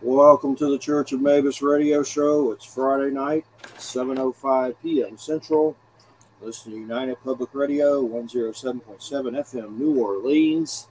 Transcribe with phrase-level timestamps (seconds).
[0.00, 2.52] Welcome to the Church of Mabus radio show.
[2.52, 3.44] It's Friday night,
[3.78, 5.18] 7.05 p.m.
[5.18, 5.76] Central.
[6.40, 10.86] Listen to United Public Radio, 107.7 FM, New Orleans.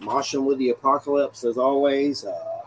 [0.00, 2.24] Moshing with the apocalypse, as always.
[2.24, 2.62] Uh,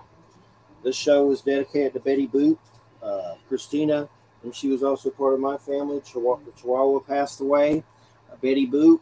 [0.83, 2.59] this show is dedicated to Betty Boop,
[3.01, 4.07] uh, Christina,
[4.43, 5.99] and she was also part of my family.
[6.01, 7.83] Chihuahua, Chihuahua passed away.
[8.31, 8.99] Uh, Betty Boop.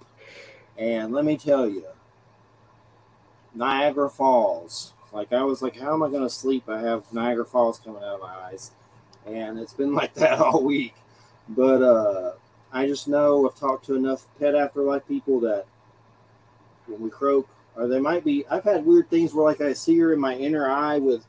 [0.77, 1.84] And let me tell you,
[3.54, 6.63] Niagara Falls like I was like, how am I going to sleep?
[6.68, 8.72] I have Niagara Falls coming out of my eyes,
[9.26, 10.95] and it's been like that all week.
[11.49, 12.34] But uh,
[12.72, 15.66] I just know I've talked to enough pet afterlife people that
[16.85, 18.45] when we croak, or they might be.
[18.49, 21.26] I've had weird things where like I see her in my inner eye with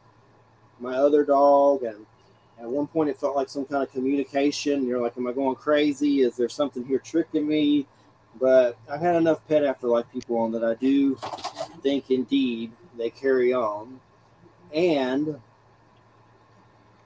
[0.79, 2.07] my other dog, and
[2.61, 4.87] at one point it felt like some kind of communication.
[4.87, 6.21] You're like, am I going crazy?
[6.21, 7.87] Is there something here tricking me?
[8.39, 11.19] But I've had enough pet afterlife people on that I do
[11.83, 12.71] think indeed
[13.01, 13.99] they carry on.
[14.73, 15.41] And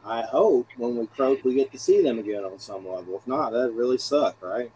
[0.05, 3.17] I hope when we croak, we get to see them again on some level.
[3.17, 4.71] If not, that really suck, right?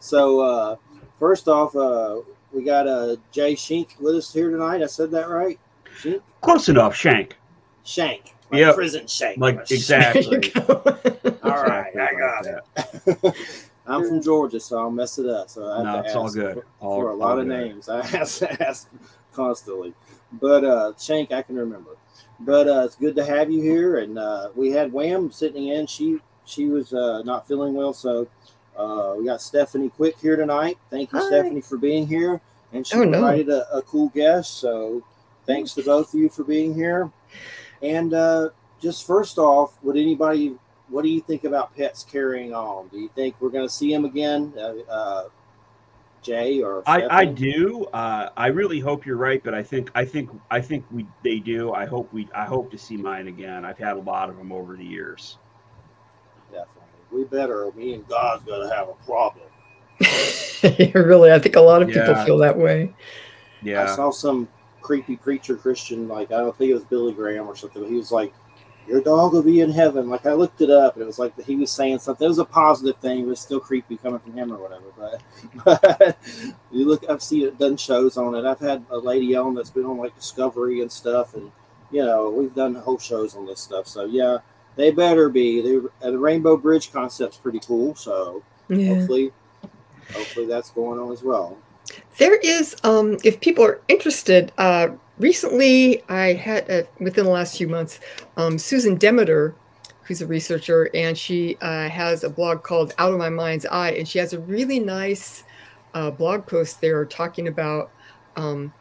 [0.00, 0.76] so, uh,
[1.18, 2.20] first off, uh,
[2.52, 4.82] we got uh, Jay Shink with us here tonight.
[4.82, 5.58] I said that right?
[6.00, 6.20] Shink?
[6.40, 7.36] Close enough, Shank.
[7.84, 8.34] Shank.
[8.50, 8.74] Like yep.
[8.74, 9.38] prison shank.
[9.38, 10.52] Like exactly.
[10.58, 13.34] all right, I got it.
[13.88, 15.48] I'm from Georgia, so I'll mess it up.
[15.48, 16.54] So I have no, to it's all good.
[16.54, 17.58] For, all, for a lot of good.
[17.58, 18.88] names, I have to ask
[19.32, 19.94] constantly.
[20.32, 21.96] But uh, Shank, I can remember.
[22.40, 23.98] But uh, it's good to have you here.
[23.98, 25.86] And uh, we had Wham sitting in.
[25.86, 28.26] She she was uh, not feeling well, so
[28.76, 30.78] uh, we got Stephanie Quick here tonight.
[30.88, 31.26] Thank you, Hi.
[31.26, 32.40] Stephanie, for being here.
[32.72, 33.64] And she oh, provided no.
[33.72, 34.60] a, a, cool guest.
[34.60, 35.02] So
[35.46, 37.10] thanks to both of you for being here.
[37.82, 38.50] And uh,
[38.80, 40.56] just first off, would anybody
[40.88, 42.88] what do you think about pets carrying on?
[42.88, 45.28] Do you think we're going to see them again, uh, uh,
[46.22, 47.84] Jay or I, I do.
[47.86, 51.38] Uh, I really hope you're right, but I think I think I think we they
[51.38, 51.72] do.
[51.72, 53.64] I hope we I hope to see mine again.
[53.64, 55.38] I've had a lot of them over the years.
[56.50, 56.82] Definitely,
[57.12, 57.70] we better.
[57.76, 59.46] Me and God's going to have a problem.
[60.94, 62.24] really, I think a lot of people yeah.
[62.24, 62.92] feel that way.
[63.62, 64.48] Yeah, I saw some
[64.80, 67.82] creepy preacher Christian, like I don't think it was Billy Graham or something.
[67.82, 68.32] But he was like
[68.88, 70.08] your dog will be in heaven.
[70.08, 72.24] Like I looked it up, and it was like he was saying something.
[72.24, 73.20] It was a positive thing.
[73.20, 74.86] It was still creepy coming from him or whatever.
[74.96, 76.18] But, but
[76.70, 78.44] you look, I've seen it done shows on it.
[78.44, 81.52] I've had a lady on that's been on like Discovery and stuff, and
[81.90, 83.86] you know we've done whole shows on this stuff.
[83.86, 84.38] So yeah,
[84.76, 85.60] they better be.
[85.60, 87.94] They, uh, the Rainbow Bridge concept's pretty cool.
[87.94, 88.94] So yeah.
[88.94, 89.32] hopefully,
[90.12, 91.58] hopefully that's going on as well.
[92.18, 94.88] There is, um, if people are interested, uh,
[95.18, 98.00] recently I had, uh, within the last few months,
[98.36, 99.54] um, Susan Demeter,
[100.02, 103.90] who's a researcher, and she uh, has a blog called Out of My Mind's Eye,
[103.90, 105.44] and she has a really nice
[105.94, 107.90] uh, blog post there talking about
[108.36, 108.72] um,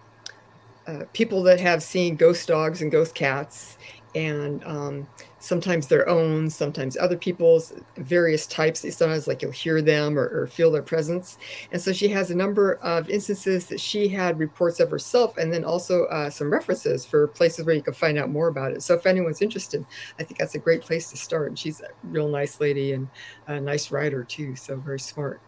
[0.88, 3.78] uh, people that have seen ghost dogs and ghost cats,
[4.16, 5.08] and um,
[5.48, 8.82] sometimes their own, sometimes other people's, various types.
[8.96, 11.38] Sometimes, like you'll hear them or, or, feel their presence.
[11.72, 15.54] And so she has a number of instances that she had reports of herself, and
[15.54, 18.84] then also uh, some references for places where you can find out more about it.
[18.84, 19.86] So if anyone's interested,
[20.20, 21.48] I think that's a great place to start.
[21.48, 23.08] And she's a real nice lady and
[23.48, 24.56] a nice writer too.
[24.56, 25.40] So very smart.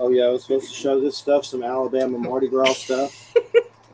[0.00, 3.32] Oh yeah, I was supposed to show this stuff, some Alabama Mardi Gras stuff.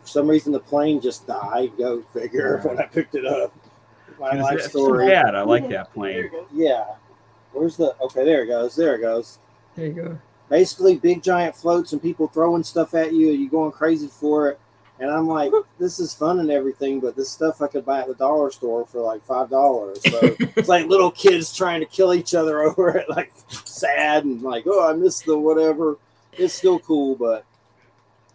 [0.01, 1.73] For some reason, the plane just died.
[1.77, 2.63] Go figure.
[2.65, 3.53] When I picked it up
[4.21, 5.09] my life story.
[5.09, 6.31] Yeah, I like that plane.
[6.53, 6.85] Yeah.
[7.53, 7.97] Where's the?
[8.01, 8.77] Okay, there it goes.
[8.77, 9.39] There it goes.
[9.75, 10.19] There you go.
[10.49, 14.51] Basically, big giant floats and people throwing stuff at you, and you going crazy for
[14.51, 14.61] it.
[14.99, 18.09] And I'm like, this is fun and everything, but this stuff I could buy at
[18.09, 20.01] the dollar store for like five dollars.
[20.09, 24.43] So it's like little kids trying to kill each other over it, like sad and
[24.43, 25.99] like, oh, I missed the whatever.
[26.33, 27.45] It's still cool, but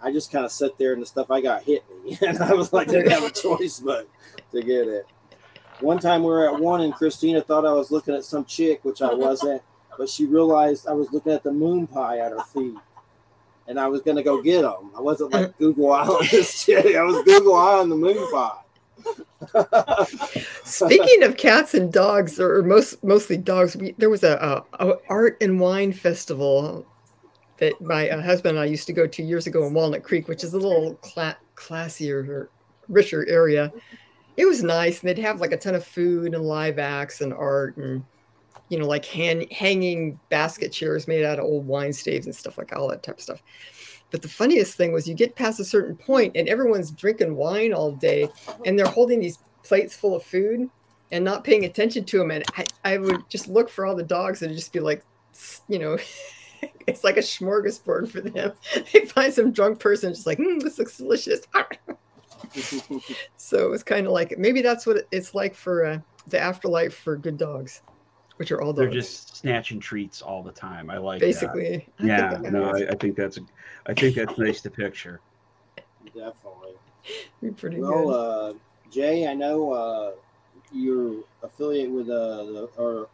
[0.02, 2.54] I just kind of sat there and the stuff I got hit me, and I
[2.54, 4.10] was like, didn't have a choice but
[4.52, 5.08] to get it.
[5.82, 8.84] One time we were at one and Christina thought I was looking at some chick,
[8.84, 9.62] which I wasn't,
[9.98, 12.76] but she realized I was looking at the moon pie at her feet.
[13.68, 14.92] And I was going to go get them.
[14.96, 16.96] I wasn't like Google Eye on this chick.
[16.96, 18.62] I was Google Eye on the moon pie.
[20.64, 24.98] Speaking of cats and dogs, or most mostly dogs, we, there was a, a, a,
[25.10, 26.86] art and wine festival
[27.58, 30.28] that my uh, husband and I used to go to years ago in Walnut Creek,
[30.28, 32.48] which is a little cla- classier,
[32.88, 33.72] richer area
[34.38, 37.34] it was nice and they'd have like a ton of food and live acts and
[37.34, 38.04] art and
[38.70, 42.58] you know like hand, hanging basket chairs made out of old wine staves and stuff
[42.58, 43.44] like all that type of stuff.
[44.12, 47.74] But the funniest thing was you get past a certain point and everyone's drinking wine
[47.74, 48.30] all day
[48.66, 50.70] and they're holding these plates full of food
[51.12, 54.04] and not paying attention to them and i, I would just look for all the
[54.04, 55.04] dogs and just be like
[55.68, 55.98] you know
[56.88, 58.54] it's like a smorgasbord for them.
[58.94, 61.42] They find some drunk person just like mm, this looks delicious
[63.38, 66.96] so it was kind of like maybe that's what it's like for uh, the afterlife
[66.96, 67.82] for good dogs,
[68.38, 68.78] which are all dogs.
[68.80, 70.90] They're just snatching treats all the time.
[70.90, 71.26] I like that.
[71.28, 71.88] basically.
[72.00, 73.40] I Yeah, that no, I, I think that's
[73.86, 75.22] I think that's nice to picture.
[76.08, 76.74] Definitely.
[77.42, 78.12] be pretty Well, good.
[78.12, 78.54] uh,
[78.92, 80.12] Jay, I know uh,
[80.72, 83.08] you're affiliate with uh, the or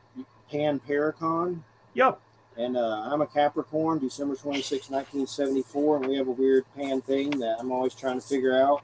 [0.52, 1.60] Pan Paracon,
[1.94, 2.20] Yep.
[2.58, 7.30] and uh, I'm a Capricorn, December 26, 1974, and we have a weird pan thing
[7.40, 8.84] that I'm always trying to figure out,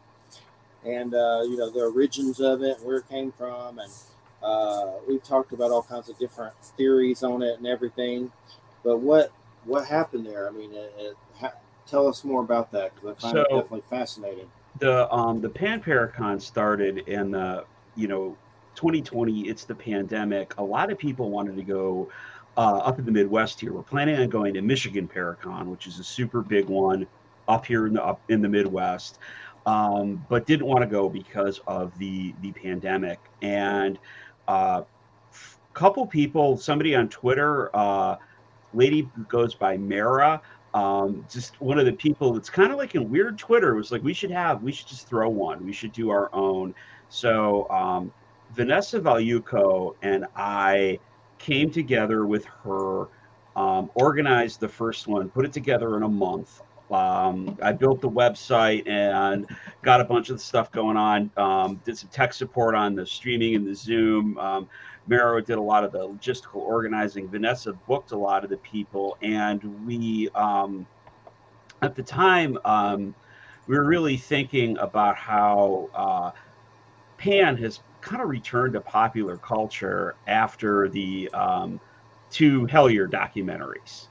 [0.88, 3.92] and uh, you know the origins of it, where it came from, and
[4.42, 8.31] uh, we've talked about all kinds of different theories on it and everything.
[8.84, 9.31] But what
[9.66, 10.48] what happened there?
[10.48, 11.54] I mean, it, it, ha-
[11.86, 14.50] tell us more about that because I find it So- definitely fascinating.
[14.80, 18.38] the um the pan paracon started in the you know
[18.75, 22.07] 2020 it's the pandemic a lot of people wanted to go
[22.57, 25.98] uh, up in the midwest here we're planning on going to michigan paracon which is
[25.98, 27.07] a super big one
[27.48, 29.18] up here in the up in the midwest
[29.67, 33.99] um, but didn't want to go because of the the pandemic and
[34.47, 34.81] uh,
[35.75, 38.15] couple people somebody on twitter uh,
[38.73, 40.41] lady goes by mara
[40.73, 44.03] um, just one of the people that's kind of like in weird Twitter was like,
[44.03, 45.65] we should have, we should just throw one.
[45.65, 46.75] We should do our own.
[47.09, 48.11] So um,
[48.53, 50.99] Vanessa Valuco and I
[51.39, 53.07] came together with her,
[53.55, 56.61] um, organized the first one, put it together in a month.
[56.92, 59.45] Um, I built the website and
[59.81, 61.30] got a bunch of stuff going on.
[61.38, 64.38] Um, did some tech support on the streaming and the Zoom.
[64.38, 64.69] Um,
[65.07, 67.28] Maro did a lot of the logistical organizing.
[67.28, 70.86] Vanessa booked a lot of the people, and we, um,
[71.81, 73.16] at the time, um,
[73.68, 76.31] we were really thinking about how uh,
[77.18, 81.80] Pan has kind of returned to popular culture after the um,
[82.30, 84.07] two Hellier documentaries.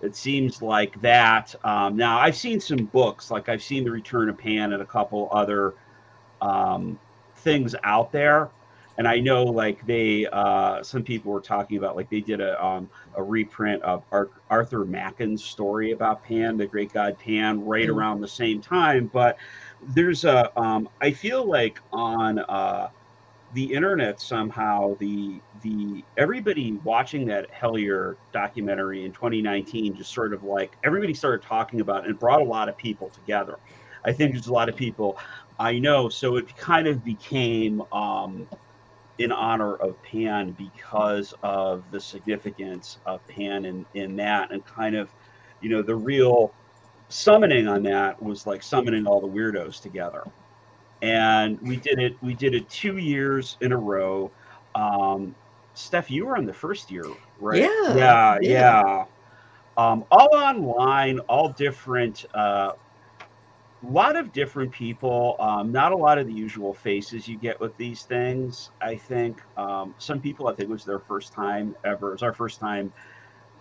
[0.00, 1.54] It seems like that.
[1.64, 4.86] Um, now, I've seen some books, like I've seen The Return of Pan and a
[4.86, 5.74] couple other
[6.40, 6.98] um,
[7.36, 8.50] things out there
[8.96, 12.62] and I know like they uh, some people were talking about like they did a
[12.64, 17.88] um, a reprint of Ar- Arthur Machen's story about Pan, the great god Pan, right
[17.88, 17.94] Mhm.
[17.94, 19.06] around the same time.
[19.12, 19.38] But
[19.80, 22.88] there's a um, I feel like on uh,
[23.54, 30.44] the internet somehow the the everybody watching that Hellier documentary in 2019 just sort of
[30.44, 33.58] like everybody started talking about it and brought a lot of people together.
[34.04, 35.18] I think there's a lot of people
[35.58, 38.46] I know, so it kind of became um,
[39.18, 44.94] in honor of Pan because of the significance of Pan in, in that and kind
[44.94, 45.10] of,
[45.60, 46.52] you know, the real
[47.08, 50.22] summoning on that was like summoning all the weirdos together.
[51.02, 54.30] And we did it, we did it two years in a row.
[54.74, 55.34] Um,
[55.74, 57.04] Steph, you were on the first year,
[57.40, 57.62] right?
[57.62, 58.38] Yeah, Yeah.
[58.42, 58.82] yeah.
[58.82, 59.04] Yeah.
[59.76, 62.72] Um, all online, all different, uh,
[63.82, 67.60] a lot of different people um, not a lot of the usual faces you get
[67.60, 71.76] with these things i think um, some people i think it was their first time
[71.84, 72.92] ever it was our first time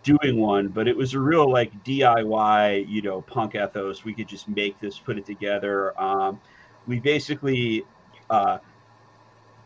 [0.04, 4.28] doing one but it was a real like diy you know punk ethos we could
[4.28, 6.40] just make this put it together um,
[6.88, 7.86] we basically
[8.30, 8.57] uh,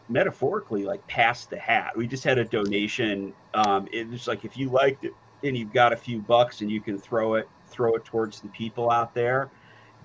[0.10, 4.58] metaphorically like passed the hat we just had a donation um, it was like if
[4.58, 5.14] you liked it
[5.44, 8.48] and you've got a few bucks and you can throw it throw it towards the
[8.50, 9.50] people out there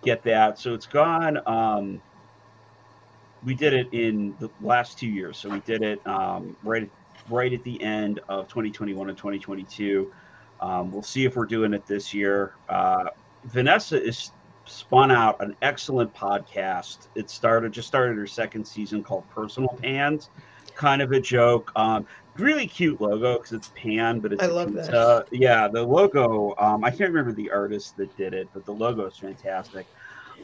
[0.03, 0.59] get that.
[0.59, 1.41] So it's gone.
[1.47, 2.01] Um,
[3.45, 5.37] we did it in the last two years.
[5.37, 6.91] So we did it um, right
[7.29, 10.13] right at the end of 2021 and 2022.
[10.61, 12.55] Um, we'll see if we're doing it this year.
[12.69, 13.07] Uh,
[13.45, 14.31] Vanessa is
[14.67, 17.09] spun out an excellent podcast.
[17.15, 20.31] It started just started her second season called Personal Pans.
[20.75, 21.73] Kind of a joke.
[21.75, 22.07] Um,
[22.37, 25.27] really cute logo because it's pan, but it's I love that.
[25.31, 26.55] Yeah, the logo.
[26.59, 29.87] Um, I can't remember the artist that did it, but the logo is fantastic.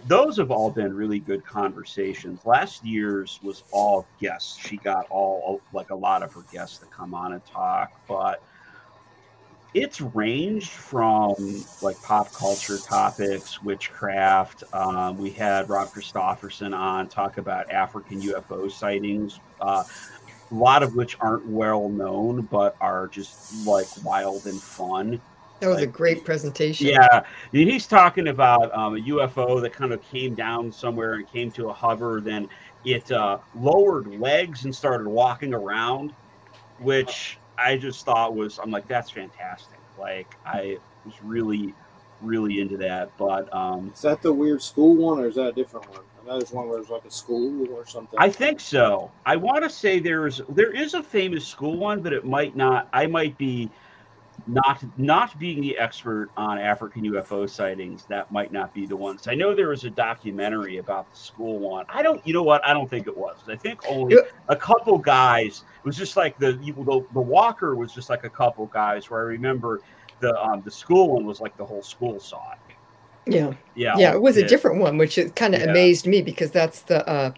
[0.06, 2.40] Those have all been really good conversations.
[2.44, 4.58] Last year's was all guests.
[4.58, 8.42] She got all like a lot of her guests to come on and talk, but
[9.74, 14.64] it's ranged from like pop culture topics, witchcraft.
[14.72, 19.40] Um, we had Rob Christofferson on talk about African UFO sightings.
[19.60, 19.84] Uh,
[20.50, 25.20] a lot of which aren't well known, but are just like wild and fun.
[25.60, 26.88] That was a great presentation.
[26.88, 31.52] Yeah, he's talking about um, a UFO that kind of came down somewhere and came
[31.52, 32.20] to a hover.
[32.20, 32.48] Then
[32.84, 36.12] it uh, lowered legs and started walking around,
[36.80, 39.78] which I just thought was I'm like that's fantastic.
[39.98, 41.74] Like I was really,
[42.20, 43.10] really into that.
[43.18, 46.00] But um, Is that the weird school one, or is that a different one?
[46.22, 48.18] I know there's one where there's like a school or something.
[48.18, 49.10] I think so.
[49.26, 52.88] I want to say there's there is a famous school one, but it might not.
[52.92, 53.70] I might be
[54.46, 59.28] not not being the expert on African UFO sightings, that might not be the ones.
[59.28, 61.86] I know there was a documentary about the school one.
[61.88, 62.64] I don't, you know what?
[62.66, 63.36] I don't think it was.
[63.48, 64.16] I think only
[64.48, 65.64] a couple guys.
[65.78, 69.10] It was just like the the, the Walker was just like a couple guys.
[69.10, 69.80] Where I remember
[70.20, 72.58] the um the school one was like the whole school saw it.
[73.32, 74.12] Yeah, yeah, yeah.
[74.12, 75.70] It was a different one, which kind of yeah.
[75.70, 77.06] amazed me because that's the.
[77.08, 77.32] uh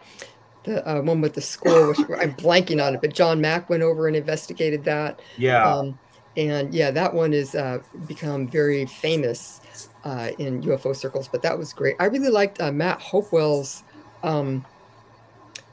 [0.65, 3.83] the uh, one with the school, which I'm blanking on it, but John Mack went
[3.83, 5.21] over and investigated that.
[5.37, 5.63] Yeah.
[5.63, 5.99] Um,
[6.37, 11.29] and yeah, that one has uh, become very famous uh, in UFO circles.
[11.29, 11.97] But that was great.
[12.01, 13.83] I really liked uh, Matt Hopewell's
[14.23, 14.65] um,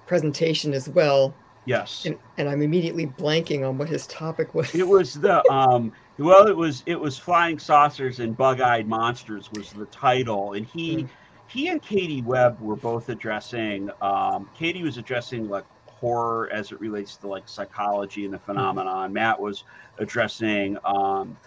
[0.07, 1.33] presentation as well.
[1.65, 4.73] Yes, and, and, I'm immediately blanking on what his topic was.
[4.73, 9.71] It was the um, well, it was it was flying saucers and bug-eyed monsters was
[9.71, 10.97] the title, and he.
[10.97, 11.09] Mm.
[11.47, 13.89] He and Katie Webb were both addressing.
[14.01, 15.65] Um, Katie was addressing like
[16.01, 18.47] horror as it relates to like psychology and the mm-hmm.
[18.47, 19.13] phenomenon.
[19.13, 19.63] Matt was
[19.99, 21.37] addressing um,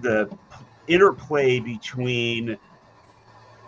[0.00, 0.28] the
[0.88, 2.58] interplay between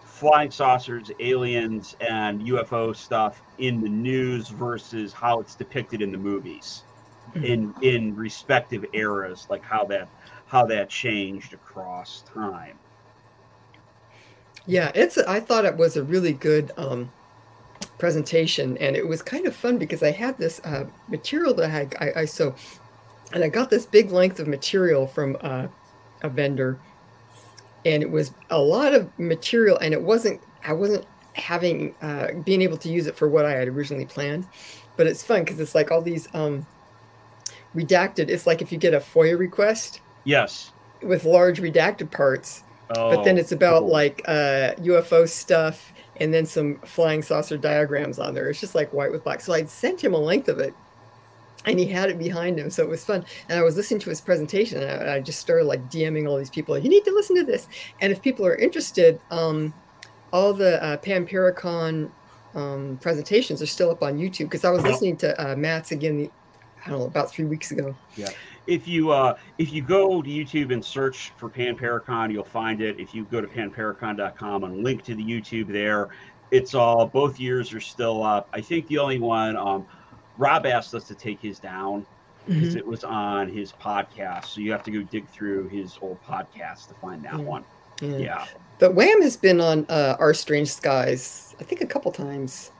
[0.04, 6.18] flying saucers, aliens, and UFO stuff in the news versus how it's depicted in the
[6.18, 6.82] movies,
[7.30, 7.44] mm-hmm.
[7.44, 10.08] in in respective eras, like how that
[10.46, 12.78] how that changed across time.
[14.66, 15.18] Yeah, it's.
[15.18, 17.10] I thought it was a really good um,
[18.02, 22.04] presentation, and it was kind of fun because I had this uh, material that I,
[22.04, 22.52] I, I so,
[23.32, 25.68] and I got this big length of material from uh,
[26.22, 26.80] a vendor,
[27.86, 32.60] and it was a lot of material, and it wasn't I wasn't having uh, being
[32.60, 34.48] able to use it for what I had originally planned,
[34.96, 36.66] but it's fun because it's like all these um,
[37.72, 38.30] redacted.
[38.30, 40.00] It's like if you get a FOIA request.
[40.24, 40.72] Yes.
[41.02, 42.64] With large redacted parts.
[42.96, 43.92] Oh, but then oh, it's about cool.
[43.92, 45.92] like uh, UFO stuff
[46.22, 48.48] and then some flying saucer diagrams on there.
[48.48, 49.40] It's just like white with black.
[49.40, 50.72] So I sent him a length of it
[51.66, 52.70] and he had it behind him.
[52.70, 53.24] So it was fun.
[53.48, 56.36] And I was listening to his presentation and I, I just started like DMing all
[56.36, 57.66] these people, you need to listen to this.
[58.00, 59.74] And if people are interested, um,
[60.32, 62.08] all the uh, Pan Paracon
[62.54, 66.30] um, presentations are still up on YouTube because I was listening to uh, Matt's again,
[66.86, 67.96] I don't know, about three weeks ago.
[68.14, 68.30] Yeah
[68.66, 72.80] if you uh, if you go to YouTube and search for Pan Paracon, you'll find
[72.80, 72.98] it.
[72.98, 76.08] If you go to panparacon.com and link to the YouTube there,
[76.50, 78.48] it's all both years are still up.
[78.52, 79.86] I think the only one um,
[80.38, 82.06] Rob asked us to take his down
[82.46, 82.78] because mm-hmm.
[82.78, 86.88] it was on his podcast, so you have to go dig through his old podcast
[86.88, 87.44] to find that yeah.
[87.44, 87.64] one.
[88.00, 88.16] Yeah.
[88.16, 88.46] yeah.
[88.78, 92.72] But Wham has been on uh, Our Strange Skies, I think a couple times.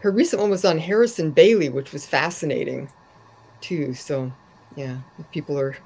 [0.00, 2.88] Her recent one was on Harrison Bailey, which was fascinating
[3.60, 3.92] too.
[3.92, 4.32] So
[4.78, 5.76] yeah, if people are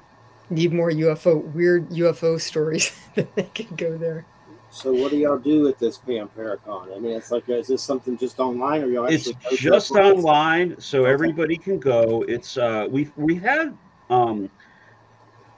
[0.51, 4.25] need more UFO weird UFO stories, then they can go there.
[4.69, 6.95] So what do y'all do at this Pan Paracon?
[6.95, 9.05] I mean, it's like, is this something just online, or y'all?
[9.05, 11.11] It's just online, so okay.
[11.11, 12.23] everybody can go.
[12.27, 13.75] It's uh, we've we've had
[14.09, 14.49] um,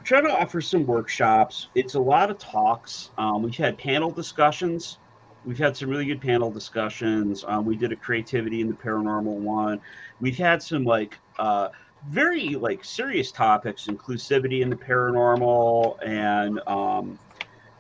[0.04, 1.68] try to offer some workshops.
[1.76, 3.12] It's a lot of talks.
[3.18, 4.98] Um, we've had panel discussions.
[5.46, 7.44] We've had some really good panel discussions.
[7.48, 9.80] Um, we did a creativity in the paranormal one.
[10.20, 11.70] We've had some like uh,
[12.10, 17.18] very like serious topics, inclusivity in the paranormal, and um,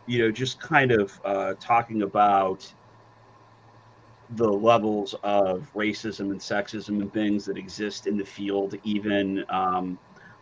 [0.08, 2.72] you know, just kind of uh, talking about
[4.32, 9.98] the levels of racism and sexism and things that exist in the field, even um,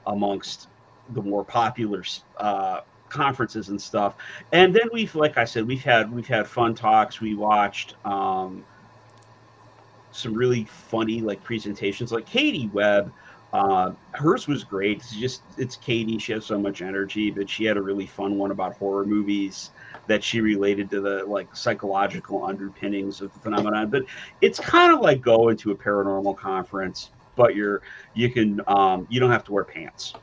[0.07, 0.69] amongst
[1.09, 2.03] the more popular
[2.37, 4.15] uh, conferences and stuff.
[4.53, 7.19] And then we've, like I said, we've had we've had fun talks.
[7.19, 8.63] We watched um,
[10.11, 13.11] some really funny like presentations, like Katie Webb
[13.53, 14.97] uh, hers was great.
[14.97, 16.17] It's just it's Katie.
[16.17, 19.69] She has so much energy, but she had a really fun one about horror movies
[20.07, 23.91] that she related to the like psychological underpinnings of the phenomenon.
[23.91, 24.05] But
[24.41, 27.83] it's kind of like going to a paranormal conference, but you're
[28.15, 30.15] you can um, you don't have to wear pants.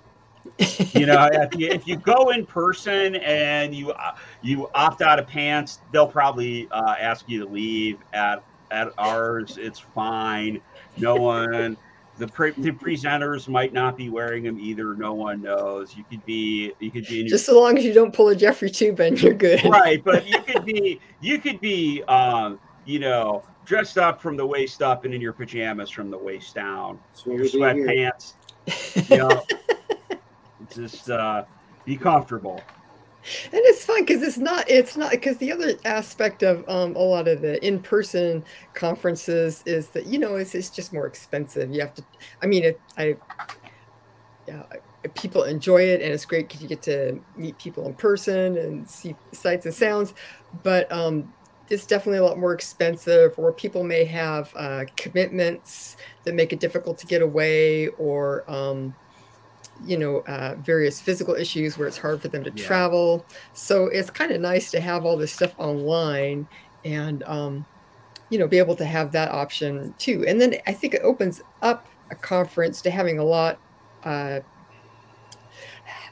[0.94, 5.20] you know, if you, if you go in person and you uh, you opt out
[5.20, 7.98] of pants, they'll probably uh, ask you to leave.
[8.12, 10.60] At at ours, it's fine.
[10.96, 11.76] No one
[12.20, 14.94] the, pre- the presenters might not be wearing them either.
[14.94, 15.96] No one knows.
[15.96, 18.36] You could be you could be your- just as long as you don't pull a
[18.36, 19.64] Jeffrey Toobin, you're good.
[19.64, 24.46] Right, but you could be you could be um, you know dressed up from the
[24.46, 26.98] waist up and in your pajamas from the waist down.
[27.24, 28.34] Your sweatpants.
[29.10, 29.42] you know,
[30.74, 31.44] just uh,
[31.86, 32.62] be comfortable
[33.44, 36.98] and it's fun because it's not it's not because the other aspect of um, a
[36.98, 41.72] lot of the in-person conferences is that you know it's, it's just more expensive.
[41.72, 42.04] You have to
[42.42, 43.16] i mean it, i
[44.48, 44.62] yeah
[45.14, 48.88] people enjoy it and it's great because you get to meet people in person and
[48.88, 50.14] see sights and sounds.
[50.62, 51.32] But um,
[51.70, 56.60] it's definitely a lot more expensive or people may have uh, commitments that make it
[56.60, 58.94] difficult to get away or um,
[59.84, 62.66] you know uh, various physical issues where it's hard for them to Yeah.
[62.66, 63.26] travel.
[63.52, 66.48] So it's kind of nice to have all this stuff online
[66.84, 67.66] and um,
[68.30, 70.24] you know be able to have that option too.
[70.26, 73.60] And then I think it opens up a conference to having a lot.
[74.04, 74.40] Uh,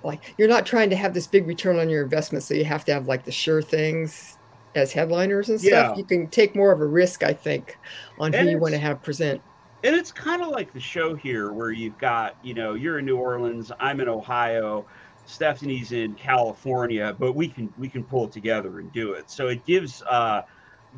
[0.05, 2.85] like you're not trying to have this big return on your investment, so you have
[2.87, 4.39] to have like the sure things
[4.75, 5.93] as headliners and stuff.
[5.93, 5.97] Yeah.
[5.97, 7.77] You can take more of a risk, I think,
[8.19, 9.43] on who you want to have present.
[9.85, 13.04] And it's kind of like the show here where you've got you know you're in
[13.04, 14.87] new orleans i'm in ohio
[15.26, 19.49] stephanie's in california but we can we can pull it together and do it so
[19.49, 20.42] it gives uh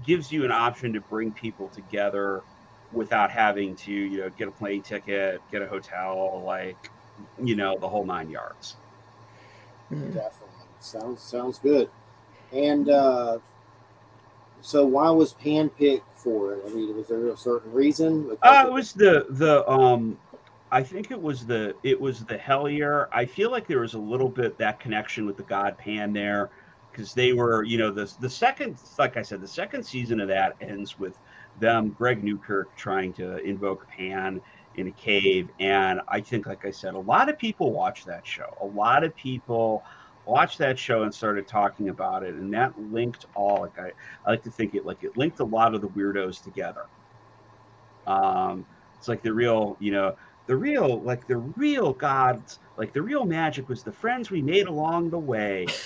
[0.04, 2.42] gives you an option to bring people together
[2.92, 6.90] without having to you know get a plane ticket get a hotel like
[7.42, 8.76] you know the whole nine yards
[9.92, 10.14] Mm.
[10.14, 11.90] Definitely sounds sounds good.
[12.52, 13.38] And uh,
[14.62, 16.62] so, why was Pan picked for it?
[16.66, 18.36] I mean, was there a certain reason?
[18.42, 20.18] Uh, it was the the um,
[20.72, 23.08] I think it was the it was the Hellier.
[23.12, 26.50] I feel like there was a little bit that connection with the God Pan there,
[26.90, 30.28] because they were you know the the second like I said the second season of
[30.28, 31.18] that ends with
[31.58, 34.40] them Greg Newkirk trying to invoke Pan
[34.76, 38.26] in a cave, and I think like I said a lot of people watch that
[38.26, 38.56] show.
[38.60, 39.82] A lot of people
[40.26, 43.92] watched that show and started talking about it, and that linked all like I,
[44.26, 46.86] I like to think it like it linked a lot of the weirdos together.
[48.06, 48.64] Um,
[48.98, 53.24] it's like the real, you know, the real, like the real gods, like the real
[53.24, 55.66] magic was the friends we made along the way.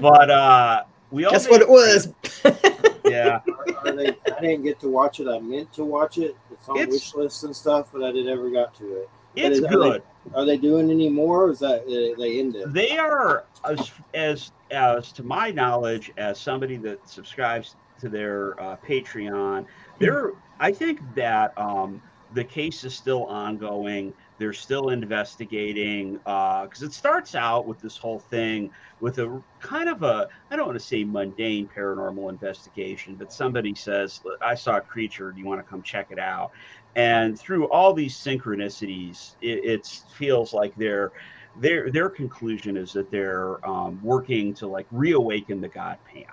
[0.00, 2.12] But uh we all Guess made what it was?
[3.04, 3.38] Yeah.
[3.84, 4.08] are, are they?
[4.08, 5.28] I didn't get to watch it.
[5.28, 6.36] I meant to watch it.
[6.50, 9.10] It's on It's- wish lists and stuff, but I did never got to it.
[9.36, 10.02] It's is- are they- good.
[10.34, 11.44] Are they doing any more?
[11.44, 12.72] Or is that they, they ended?
[12.72, 18.76] They are as as as to my knowledge, as somebody that subscribes to their uh,
[18.86, 19.66] Patreon,
[19.98, 22.00] they're I think that um,
[22.32, 24.12] the case is still ongoing.
[24.38, 30.02] They're still investigating because it starts out with this whole thing with a kind of
[30.02, 34.80] a I don't want to say mundane paranormal investigation, but somebody says I saw a
[34.80, 35.32] creature.
[35.32, 36.52] Do you want to come check it out?
[36.96, 41.12] And through all these synchronicities, it, it feels like they're
[41.58, 46.24] their their conclusion is that they're um, working to like reawaken the god pan.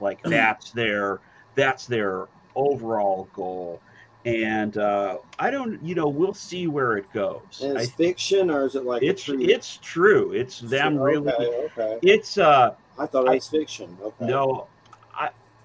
[0.00, 1.20] Like that's their
[1.56, 3.80] that's their overall goal.
[4.26, 7.62] And uh i don't you know we'll see where it goes.
[7.62, 10.32] And I, it's fiction, or is it like it's true- it's true.
[10.32, 13.96] It's them okay, really Okay, it's uh I thought it was fiction.
[14.02, 14.26] Okay.
[14.26, 14.66] no,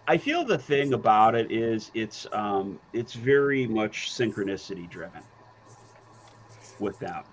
[0.07, 5.21] I feel the thing about it is it's um it's very much synchronicity driven
[6.79, 7.23] with them.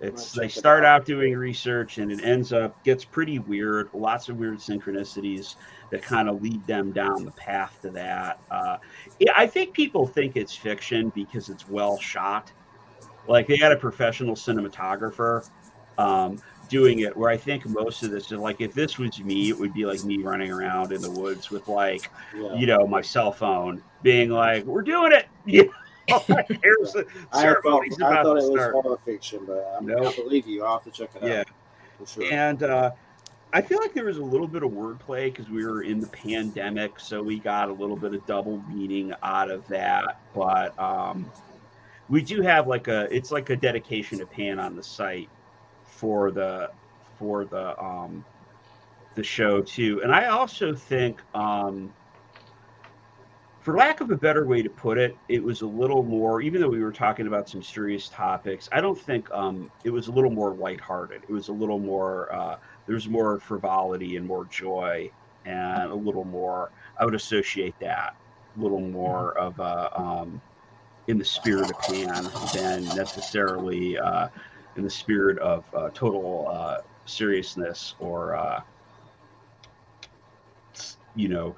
[0.00, 1.02] It's they start out.
[1.02, 3.88] out doing research and it ends up gets pretty weird.
[3.92, 5.56] Lots of weird synchronicities
[5.90, 8.40] that kind of lead them down the path to that.
[8.50, 8.78] Uh,
[9.20, 12.50] yeah, I think people think it's fiction because it's well shot.
[13.28, 15.48] Like they had a professional cinematographer
[15.98, 19.50] um, doing it, where I think most of this is like if this was me,
[19.50, 22.54] it would be like me running around in the woods with like Yeah.
[22.54, 25.70] you know my cell phone, being like, "We're doing it." You
[26.08, 26.18] know,
[26.62, 30.06] here's the I thought, I thought it was horror fiction, but I, Nope.
[30.06, 30.64] I believe you.
[30.64, 31.28] I'll have to check it out.
[31.28, 31.44] Yeah.
[32.04, 32.24] Sure.
[32.32, 32.90] And uh,
[33.52, 36.08] I feel like there was a little bit of wordplay because we were in the
[36.08, 40.18] pandemic, so we got a little bit of double meaning out of that.
[40.34, 41.30] But um,
[42.08, 45.28] we do have like a it's like a dedication to Pan on the site
[46.02, 46.68] for the
[47.16, 48.24] for the um,
[49.14, 50.00] the show too.
[50.02, 51.20] And I also think.
[51.32, 51.94] Um,
[53.60, 56.60] for lack of a better way to put it, it was a little more, even
[56.60, 60.10] though we were talking about some serious topics, I don't think um, it was a
[60.10, 61.22] little more lighthearted.
[61.22, 62.56] It was a little more, uh,
[62.88, 65.12] there's more frivolity and more joy
[65.44, 68.16] and a little more, I would associate that,
[68.56, 70.42] a little more of a, um,
[71.06, 74.26] in the spirit of Pan than necessarily uh,
[74.76, 78.60] in the spirit of uh, total uh, seriousness or, uh,
[81.14, 81.54] you know,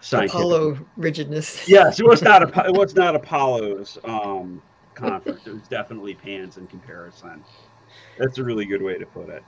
[0.00, 1.64] scientific Apollo rigidness.
[1.68, 4.62] Yes, it was not it was not Apollo's um,
[4.94, 5.46] conference.
[5.46, 7.44] It was definitely Pan's in comparison.
[8.18, 9.42] That's a really good way to put it.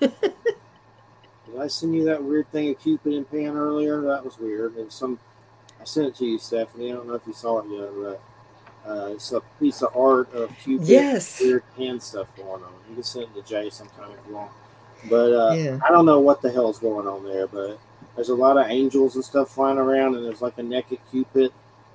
[0.00, 4.00] Did I send you that weird thing of Cupid and Pan earlier?
[4.02, 4.76] That was weird.
[4.76, 5.18] And some.
[5.80, 6.92] I sent it to you, Stephanie.
[6.92, 8.22] I don't know if you saw it yet, but
[8.86, 10.86] uh, it's a piece of art of Cupid.
[10.86, 11.40] Yes.
[11.40, 12.72] Weird hand stuff going on.
[12.88, 14.50] You can send it to Jay sometime if you want.
[15.08, 15.78] But uh, Yeah.
[15.86, 17.78] I don't know what the hell's going on there, but
[18.16, 21.52] there's a lot of angels and stuff flying around, and there's like a naked Cupid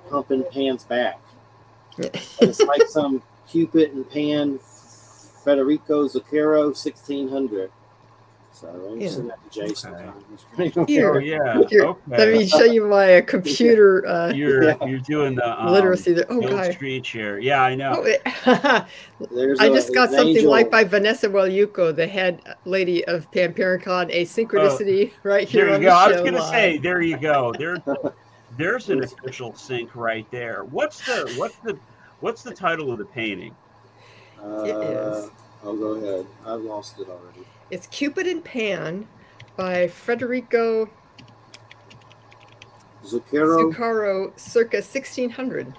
[0.09, 1.19] humping Pan's back.
[2.41, 4.59] It's like some Cupid and Pan
[5.43, 7.71] Federico Zuccaro 1600.
[8.59, 9.09] So Yeah.
[9.09, 9.93] send that to Jason.
[10.59, 10.83] Okay.
[10.91, 11.13] Here.
[11.13, 11.61] Oh yeah.
[11.69, 12.17] Here, Okay.
[12.17, 14.85] Let me show you my uh, computer uh, You're Yeah.
[14.85, 16.25] you're doing the um, literacy there.
[16.29, 16.73] Oh, God.
[16.73, 17.37] Street chair.
[17.37, 17.97] Yeah, I know.
[17.97, 18.23] Oh, it-
[19.31, 20.49] There's I a- just got an something angel.
[20.51, 25.71] like by Vanessa Waluko, the head lady of Pan Paracon, a synchronicity right here Oh,
[25.73, 26.09] there you on go.
[26.13, 27.53] the I was gonna say, there you go.
[27.59, 27.77] There,
[28.57, 30.63] there's an official sync right there.
[30.63, 31.77] What's the what's the
[32.21, 33.55] what's the title of the painting?
[34.43, 35.29] Uh, It is.
[35.63, 36.25] Oh, go ahead.
[36.45, 37.45] I've lost it already.
[37.71, 39.07] It's Cupid and Pan
[39.55, 40.89] by Federico
[43.03, 43.71] Zucchero.
[43.73, 45.73] Zuccaro circa 1600.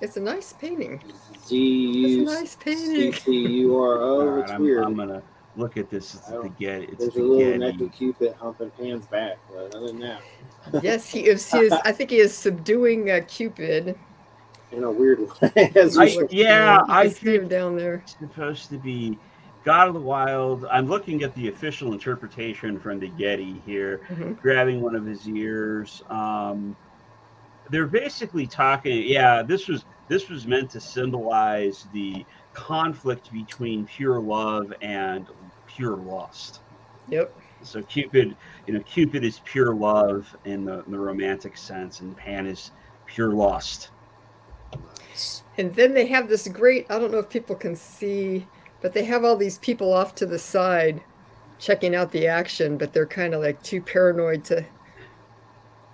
[0.00, 1.00] It's a nice painting.
[1.46, 3.12] Z U It's a nice painting.
[3.12, 4.84] C T U R All right, It's I'm, weird.
[4.84, 5.22] I'm gonna
[5.56, 6.14] look at this.
[6.14, 6.82] It's the get.
[6.82, 7.90] It's There's a the little naked Getty.
[7.96, 10.20] cupid humping Pan's back, but other than that,
[10.82, 11.50] Yes, he is.
[11.50, 13.96] He is I think he is subduing uh, Cupid.
[14.72, 15.50] in a weird way.
[15.74, 18.02] I- yeah, I can see him down there.
[18.06, 19.18] Supposed to be
[19.66, 20.64] God of the Wild.
[20.70, 24.00] I'm looking at the official interpretation from the Getty here.
[24.08, 24.40] Mhm.
[24.40, 26.04] grabbing one of his ears.
[26.08, 26.76] Um,
[27.70, 29.02] they're basically talking.
[29.02, 32.24] Yeah, this was this was meant to symbolize the
[32.54, 35.26] conflict between pure love and
[35.66, 36.60] pure lust.
[37.08, 37.34] Yep.
[37.62, 38.36] So Cupid,
[38.68, 42.70] you know, Cupid is pure love in the, the romantic sense, and Pan is
[43.04, 43.90] pure lust.
[45.58, 48.46] And then they have this great, I don't know if people can see,
[48.80, 51.02] but they have all these people off to the side
[51.58, 54.64] checking out the action, but they're kind of like too paranoid to,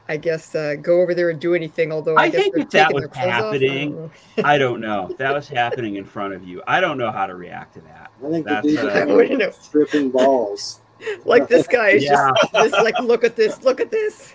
[0.09, 1.93] I guess, uh, go over there and do anything.
[1.93, 3.33] Although I, I guess think they're that taking was their clothes off.
[3.35, 4.11] I don't happening, know.
[4.45, 5.15] I don't know.
[5.19, 8.11] That was happening in front of you, I don't know how to react to that.
[8.25, 9.51] I think the That's, dude uh, I wouldn't know.
[9.51, 10.81] stripping balls.
[11.25, 12.31] Like this guy is Yeah.
[12.43, 14.35] just, just like, look at this, look at this.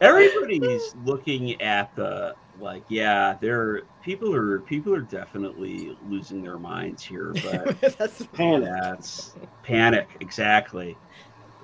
[0.00, 7.02] everybody's looking at the like yeah there people are people are definitely losing their minds
[7.02, 8.70] here but That's Panic.
[8.80, 10.98] that's panic exactly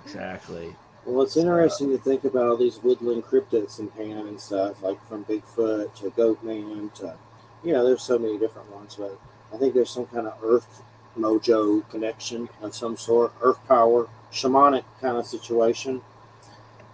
[0.05, 4.83] exactly Well, it's interesting to think about all these woodland cryptids in Pan and stuff,
[4.83, 7.17] like from Bigfoot to Goatman to,
[7.65, 9.19] you know, there's so many different ones, but
[9.53, 10.83] I think there's some kind of earth
[11.19, 16.03] mojo connection of some sort, earth power, shamanic kind of situation.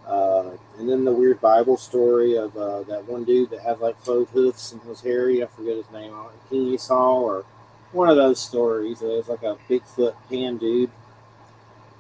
[0.07, 4.01] Uh, and then the weird Bible story of uh, that one dude that had like
[4.03, 5.43] clove hoofs and was hairy.
[5.43, 6.15] I forget his name,
[6.49, 7.45] King Esau, or
[7.93, 9.03] one of those stories.
[9.03, 10.91] It was like a Bigfoot pan dude.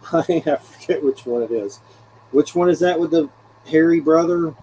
[0.12, 1.80] I forget which one it is.
[2.30, 3.28] Which one is that with the
[3.66, 4.54] hairy brother?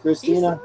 [0.00, 0.60] Christina?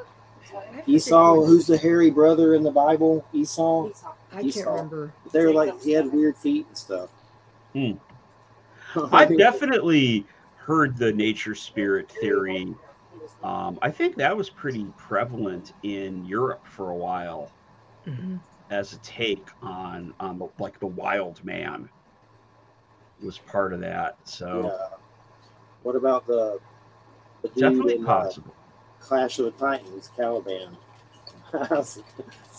[0.54, 3.26] I Esau, who's the hairy brother in the Bible?
[3.34, 3.86] Esau?
[3.86, 3.98] which-
[4.34, 5.14] I can't remember.
[5.34, 7.10] They're like, he had weird feet and stuff.
[7.74, 7.94] Hmm.
[9.14, 10.26] i've definitely
[10.66, 12.74] heard the nature spirit theory
[13.44, 17.52] um, i think that was pretty prevalent in europe for a while
[18.08, 18.40] Mhm.
[18.72, 21.88] as a take on on the, like the wild man
[23.22, 24.98] was part of that so Yeah.
[25.84, 26.60] What about the,
[27.42, 28.56] the dude definitely in uh, possible
[29.00, 30.78] Clash of the Titans, Caliban?
[31.54, 32.02] Wasn't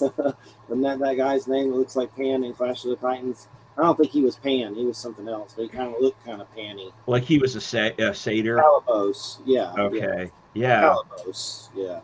[0.01, 3.47] that that guy's name that looks like Pan in Clash of the Titans?
[3.79, 4.75] I don't think he was Pan.
[4.75, 6.93] He was something else, but he kind of looked kind of panny.
[7.07, 9.73] like he was a, sa- a satyr Calibos, yeah.
[9.77, 9.83] yeah.
[9.83, 12.01] okay yeah Calibos, yeah.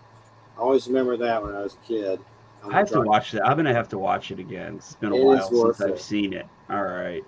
[0.57, 2.21] I always remember that when I was a kid.
[2.69, 3.47] I have to watch that.
[3.47, 4.77] I'm gonna have to watch it again.
[4.77, 6.01] It's been a It while since I've it.
[6.01, 6.47] seen it.
[6.71, 7.23] All right,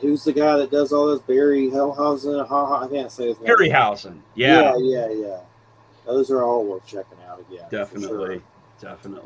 [0.00, 1.20] Who's the guy that does all this?
[1.20, 2.46] Barry Hellhausen?
[2.46, 3.48] Ha, ha, I can't say his name.
[3.48, 4.18] Harryhausen.
[4.34, 5.40] Yeah, yeah, yeah, yeah.
[6.04, 7.64] Those are all worth checking out again.
[7.70, 8.42] definitely, sure.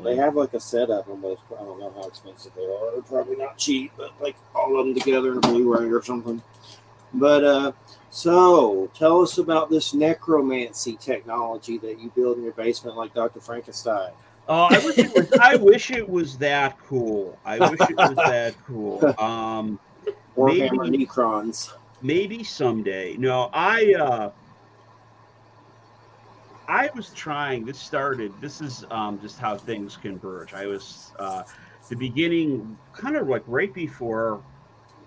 [0.03, 1.37] They have like a set setup on those.
[1.51, 2.91] I don't know how expensive they are.
[2.93, 6.41] They're probably not cheap, but like all of them together in a Blu-ray or something.
[7.13, 7.71] But uh,
[8.09, 13.39] so tell us about this necromancy technology that you build in your basement, like Dr.
[13.39, 14.11] Frankenstein.
[14.47, 15.31] Oh, I wish it was.
[15.33, 17.37] I wish it was that cool.
[17.45, 18.99] I wish it was that cool.
[19.19, 19.79] Um,
[20.37, 21.71] Warhammer Maybe- Necrons.
[22.01, 23.15] maybe someday.
[23.17, 23.93] No, I.
[23.95, 24.31] uh
[26.69, 27.65] I was trying.
[27.65, 28.31] This started.
[28.39, 30.53] This is um, just how things converge.
[30.53, 31.41] I was uh,
[31.89, 34.43] the beginning, kind of like right before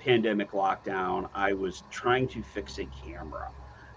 [0.01, 1.31] pandemic lockdown.
[1.33, 3.48] I was trying to fix a camera,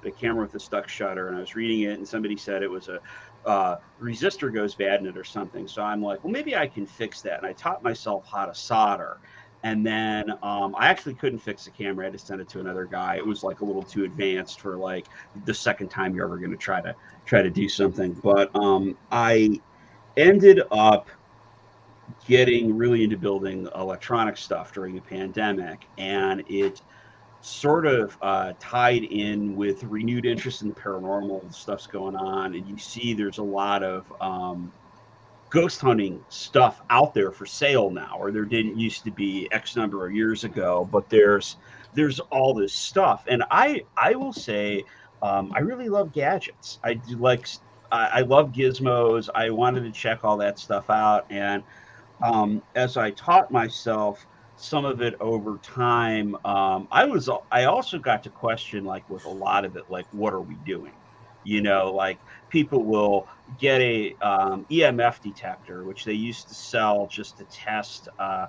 [0.03, 2.69] the camera with the stuck shutter, and I was reading it, and somebody said it
[2.69, 2.99] was a
[3.47, 5.67] uh, resistor goes bad in it or something.
[5.67, 7.39] So I'm like, well, maybe I can fix that.
[7.39, 9.17] And I taught myself how to solder.
[9.65, 12.05] And then um, I actually couldn't fix the camera.
[12.05, 13.15] I had to send it to another guy.
[13.15, 15.07] It was like a little too advanced for like
[15.45, 18.13] the second time you're ever going to try to try to do something.
[18.13, 19.59] But um, I
[20.17, 21.09] ended up
[22.27, 26.83] getting really into building electronic stuff during the pandemic, and it
[27.41, 32.67] sort of uh, tied in with renewed interest in the paranormal stuff's going on, and
[32.67, 34.71] you see there's a lot of um,
[35.49, 39.75] ghost hunting stuff out there for sale now, or there didn't used to be X
[39.75, 41.57] number of years ago, but there's
[41.93, 44.83] there's all this stuff, and I I will say
[45.21, 46.79] um, I really love gadgets.
[46.83, 47.47] I do like
[47.91, 49.29] I, I love gizmos.
[49.33, 51.63] I wanted to check all that stuff out, and
[52.23, 54.25] um, as I taught myself
[54.57, 59.25] some of it over time, um, I was I also got to question like with
[59.25, 60.93] a lot of it, like what are we doing?
[61.45, 63.27] You know, like people will
[63.59, 68.47] get a um, EMF detector, which they used to sell just to test uh,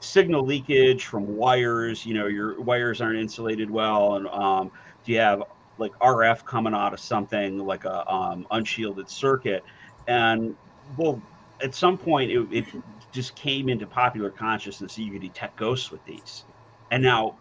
[0.00, 2.04] signal leakage from wires.
[2.04, 4.70] You know, your wires aren't insulated well, and um,
[5.04, 5.42] do you have
[5.78, 9.64] like RF coming out of something like a um, unshielded circuit?
[10.06, 10.56] And
[10.96, 11.20] well,
[11.62, 12.64] at some point, it, it
[13.12, 16.44] just came into popular consciousness that you could detect ghosts with these,
[16.90, 17.36] and now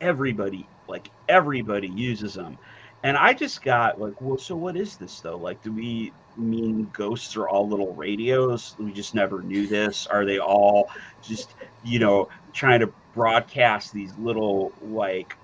[0.00, 2.58] everybody, like everybody, uses them.
[3.02, 5.38] And I just got like, well, so what is this though?
[5.38, 8.76] Like, do we mean ghosts are all little radios?
[8.78, 10.06] We just never knew this.
[10.06, 10.90] Are they all
[11.22, 15.34] just, you know, trying to broadcast these little like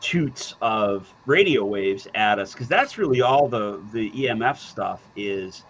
[0.00, 2.52] toots of radio waves at us?
[2.52, 5.62] Because that's really all the the EMF stuff is.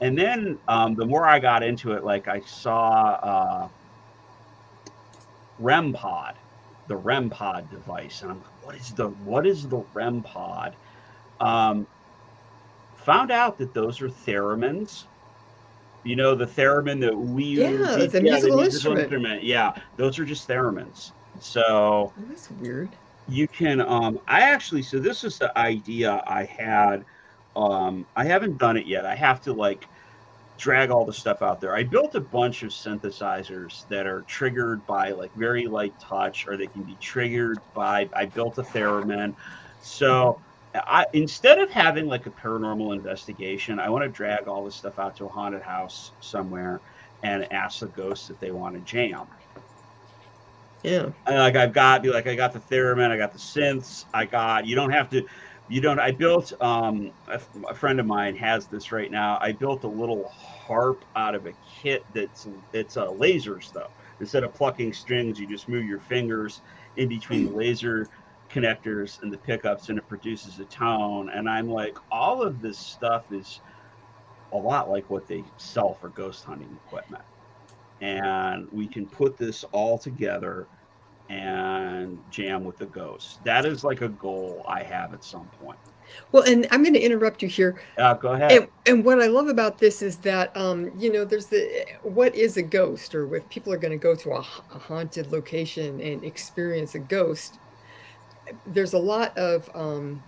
[0.00, 3.68] And then um, the more I got into it, like I saw uh,
[5.58, 6.36] REM pod,
[6.86, 10.76] the REM pod device, and I'm what is the what is the REM pod?
[11.40, 11.88] Um,
[12.96, 15.06] found out that those are theremins.
[16.04, 19.00] You know the theremin that we yeah, use, it's a yeah, musical, the instrument.
[19.00, 19.44] instrument.
[19.44, 21.12] Yeah, those are just theremins.
[21.38, 22.96] So Oh, that's weird.
[23.28, 27.04] you can um i actually so this is the idea i had
[27.56, 29.88] um i haven't done it yet i have to like
[30.58, 31.74] drag all the stuff out there.
[31.74, 36.56] I built a bunch of synthesizers that are triggered by like very light touch or
[36.56, 39.34] they can be triggered by i built a theremin.
[39.80, 40.40] So
[40.74, 44.98] i instead of having like a paranormal investigation i want to drag all this stuff
[44.98, 46.82] out to a haunted house somewhere
[47.22, 49.26] and ask the ghosts if they want to jam.
[50.82, 51.10] Yeah.
[51.26, 54.26] I- like I've got be like I got the theremin, I got the synths, I
[54.26, 55.24] got you don't have to
[55.68, 59.38] you don't I built um a, a friend of mine has this right now.
[59.40, 63.90] I built a little harp out of a kit that's it's uh, lasers though.
[64.20, 66.62] Instead of plucking strings, you just move your fingers
[66.96, 68.08] in between the laser
[68.48, 72.78] connectors and the pickups and it produces a tone and I'm like all of this
[72.78, 73.60] stuff is
[74.52, 77.24] a lot like what they sell for ghost hunting equipment
[78.00, 80.68] and we can put this all together
[81.28, 83.38] and jam with the ghosts.
[83.44, 85.78] That is like a goal I have at some point.
[86.32, 87.80] Well, and I'm going to interrupt you here.
[87.98, 88.52] Uh, go ahead.
[88.52, 92.34] And, and what I love about this is that, um, you know, there's the what
[92.34, 96.00] is a ghost, or if people are going to go to a, a haunted location
[96.00, 97.58] and experience a ghost,
[98.66, 100.22] there's a lot of, um,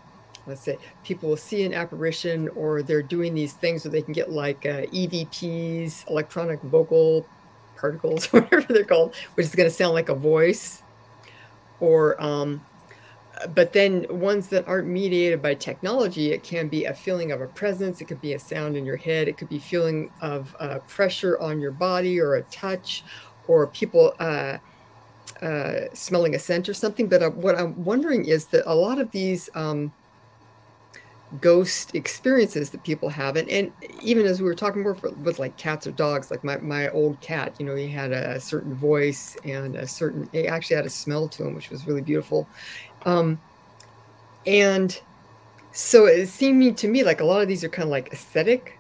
[0.47, 4.13] let's say, people will see an apparition, or they're doing these things where they can
[4.13, 7.27] get like uh, EVPs, electronic vocal
[7.77, 10.83] particles, whatever they're called, which is going to sound like a voice,
[11.81, 12.65] or um,
[13.55, 17.47] but then ones that aren't mediated by technology it can be a feeling of a
[17.47, 20.79] presence it could be a sound in your head it could be feeling of uh,
[20.89, 23.05] pressure on your body or a touch
[23.47, 24.59] or people uh,
[25.43, 28.99] uh, smelling a scent or something but uh, what i'm wondering is that a lot
[28.99, 29.93] of these um,
[31.41, 33.71] ghost experiences that people have and, and
[34.03, 36.89] even as we were talking more for, with like cats or dogs like my, my
[36.91, 40.87] old cat you know he had a certain voice and a certain he actually had
[40.87, 42.49] a smell to him which was really beautiful
[43.05, 43.39] um,
[44.47, 45.01] and
[45.73, 48.79] so it seemed to me like a lot of these are kind of like aesthetic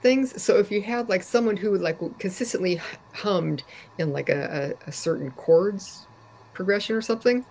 [0.00, 0.40] things.
[0.42, 2.80] So if you had like someone who would like consistently
[3.12, 3.62] hummed
[3.98, 6.06] in like a, a, a certain chords
[6.54, 7.44] progression or something,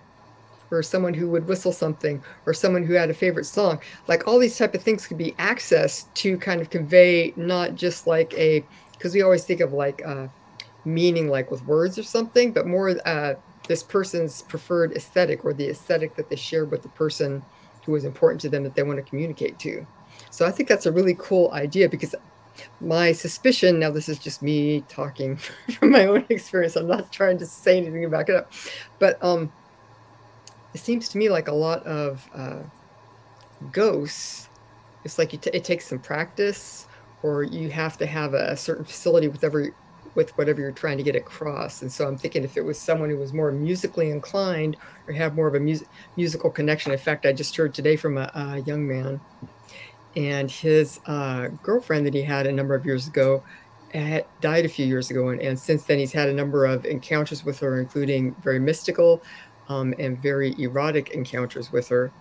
[0.70, 4.38] or someone who would whistle something, or someone who had a favorite song, like all
[4.38, 8.64] these type of things could be accessed to kind of convey not just like a
[8.92, 10.28] because we always think of like uh,
[10.84, 13.34] meaning like with words or something, but more uh,
[13.66, 17.42] this person's preferred aesthetic or the aesthetic that they shared with the person
[17.84, 19.86] who was important to them that they want to communicate to.
[20.30, 22.14] So I think that's a really cool idea because
[22.80, 25.36] my suspicion now this is just me talking
[25.78, 26.76] from my own experience.
[26.76, 28.52] I'm not trying to say anything back it up,
[28.98, 29.52] but um,
[30.74, 32.62] it seems to me like a lot of uh,
[33.72, 34.48] ghosts.
[35.04, 36.86] It's like t- it takes some practice,
[37.22, 39.72] or you have to have a, certain facility with every
[40.16, 41.82] with whatever you're trying to get across.
[41.82, 45.36] And so I'm thinking if it was someone who was more musically inclined or have
[45.36, 45.84] more of a mus-
[46.16, 46.90] musical connection.
[46.90, 49.20] In fact, I just heard today from a, a young man
[50.16, 53.42] and his uh, girlfriend that he had a number of years ago
[53.94, 55.28] had died a few years ago.
[55.28, 59.22] And, and since then, he's had a number of encounters with her, including very mystical
[59.70, 62.12] um, and very erotic encounters with her.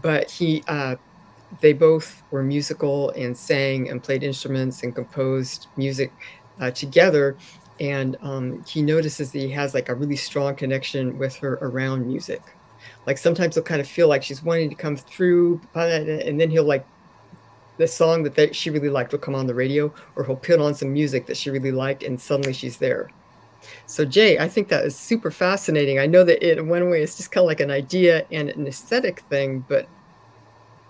[0.00, 0.96] But he, uh,
[1.60, 6.12] they both were musical and sang and played instruments and composed music
[6.60, 7.36] uh, together.
[7.80, 12.06] and um, he notices that he has like a really strong connection with her around
[12.06, 12.42] music.
[13.06, 16.64] Like sometimes he'll kind of feel like she's wanting to come through, and then he'll
[16.64, 16.86] like
[17.78, 20.60] the song that they, she really liked will come on the radio, or he'll put
[20.60, 23.10] on some music that she really liked, and suddenly she's there.
[23.86, 25.98] So Jay, I think that is super fascinating.
[25.98, 28.66] I know that in one way it's just kind of like an idea and an
[28.66, 29.88] aesthetic thing, but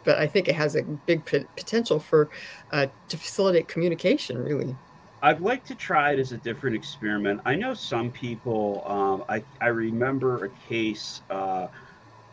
[0.04, 2.30] but I think it has a big p- potential for
[2.72, 4.42] uh, to facilitate communication.
[4.42, 4.74] Really,
[5.22, 7.40] I'd like to try it as a different experiment.
[7.44, 8.82] I know some people.
[8.86, 11.22] Um, I I remember a case.
[11.30, 11.68] Uh,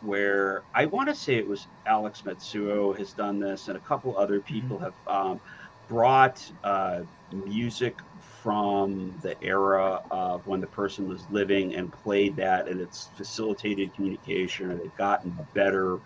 [0.02, 4.16] where I want to say it was Alex Matsuo has done this, and a couple
[4.18, 4.54] other mm-hmm.
[4.54, 5.42] people have um,
[5.88, 7.98] brought uh, music
[8.46, 13.92] from the era of when the person was living and played that, and it's facilitated
[13.96, 15.98] communication, or they've gotten better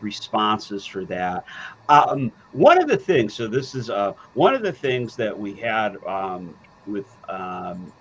[0.00, 1.44] responses for that.
[1.88, 5.54] Um, one of the things, so this is uh, one of the things that we
[5.54, 7.92] had um, with um,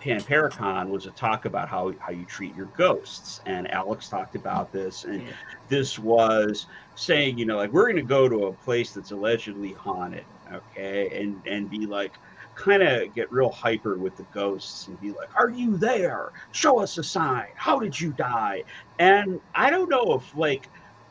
[0.00, 3.40] Pan Paracon was a talk about how, how you treat your ghosts.
[3.46, 5.04] And Alex talked about this.
[5.04, 5.22] And
[5.68, 9.72] this was saying, you know, like we're going to go to a place that's allegedly
[9.72, 12.18] haunted, okay, and, and be like,
[12.56, 16.32] kind of get real hyper with the ghosts and be like, Are you there?
[16.52, 17.48] Show us a sign.
[17.54, 18.64] How did you die?
[18.98, 20.68] And I don't know if, like,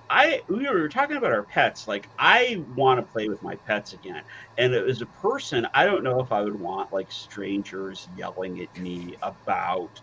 [0.09, 1.87] I we were talking about our pets.
[1.87, 4.23] Like I want to play with my pets again.
[4.57, 8.75] And as a person, I don't know if I would want like strangers yelling at
[8.77, 10.01] me about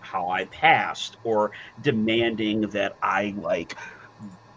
[0.00, 3.76] how I passed or demanding that I like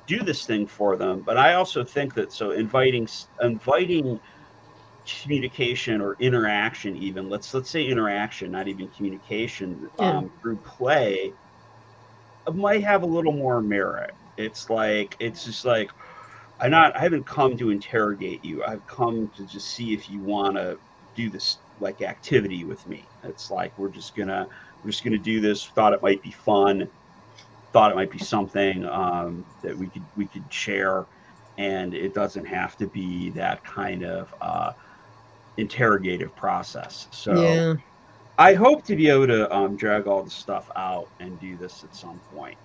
[0.08, 1.22] do this thing for them.
[1.22, 3.08] But I also think that so inviting
[3.42, 4.20] inviting
[5.06, 10.18] communication or interaction even let's let's say interaction not even communication yeah.
[10.18, 11.34] um, through play
[12.54, 15.91] might have a little more merit it's like it's just like
[16.60, 18.63] I not I haven't come to interrogate you.
[18.63, 20.80] I've come to just see if you want to
[21.13, 23.10] do this like activity with me.
[23.24, 24.48] It's like we're just gonna
[24.84, 25.65] we're just gonna do this.
[25.65, 26.89] Thought it might be fun.
[27.74, 31.08] Thought it might be something um, that we could we could share,
[31.58, 34.72] and it doesn't have to be that kind of uh,
[35.58, 37.08] interrogative process.
[37.12, 37.41] So.
[37.41, 37.76] Yeah.
[38.38, 41.86] I hope to be able to um, drag all the stuff out and do this
[41.86, 42.58] at some point.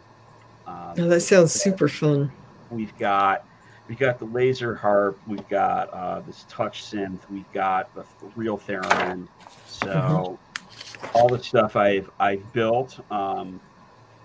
[0.66, 2.30] Um, oh, that sounds super fun.
[2.70, 3.46] We've got
[3.88, 8.04] we've got the laser harp, we've got uh, this touch synth, we've got the
[8.36, 9.28] real theremin.
[9.66, 11.16] So mm-hmm.
[11.16, 13.60] all the stuff I've I've built, um,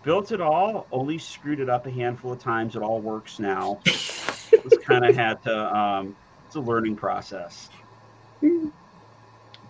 [0.04, 0.88] built it all.
[0.92, 2.76] Only screwed it up a handful of times.
[2.76, 3.80] It all works now.
[3.86, 5.76] Just kind of had to.
[5.76, 6.16] Um,
[6.48, 7.70] it's a learning process.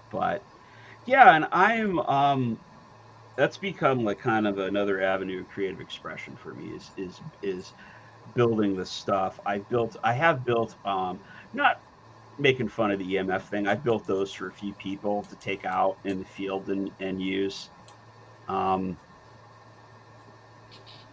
[0.10, 0.45] But
[1.06, 2.62] yeah, and I'm um,
[3.38, 7.73] that's become like kind of another avenue of creative expression for me is is is
[8.36, 9.39] building this stuff.
[9.45, 11.21] I built I have built um
[11.54, 11.78] not
[12.38, 13.67] making fun of the EMF thing.
[13.67, 17.21] I built those for a few people to take out in the field and, and
[17.21, 17.71] use.
[18.47, 18.99] Um,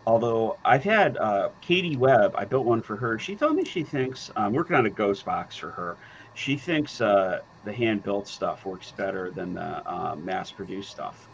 [0.06, 3.18] although I've had uh, Katie Webb, I built one for her.
[3.18, 5.98] She told me she thinks I'm working on a ghost box for her.
[6.34, 11.28] She thinks uh, the hand built stuff works better than the uh, mass produced stuff.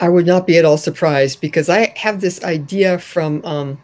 [0.00, 3.80] I would not be at all surprised because I have this idea from, um,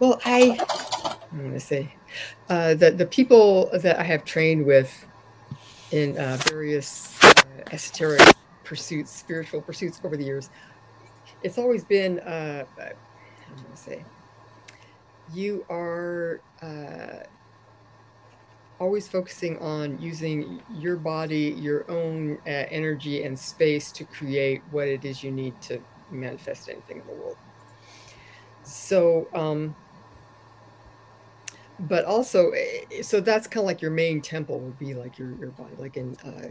[0.00, 0.58] well, I,
[1.30, 1.94] I'm going to say,
[2.48, 5.06] uh, the, the people that I have trained with
[5.92, 7.32] in uh, various uh,
[7.70, 8.22] esoteric
[8.64, 10.50] pursuits, spiritual pursuits over the years,
[11.44, 14.04] it's always been, uh, I'm going to say,
[15.32, 17.24] you are uh,
[18.78, 24.88] always focusing on using your body, your own uh, energy and space to create what
[24.88, 27.36] it is you need to manifest anything in the world.
[28.62, 29.76] So, um,
[31.80, 35.34] but also, eh, so that's kind of like your main temple would be like your,
[35.36, 36.48] your body, like in uh,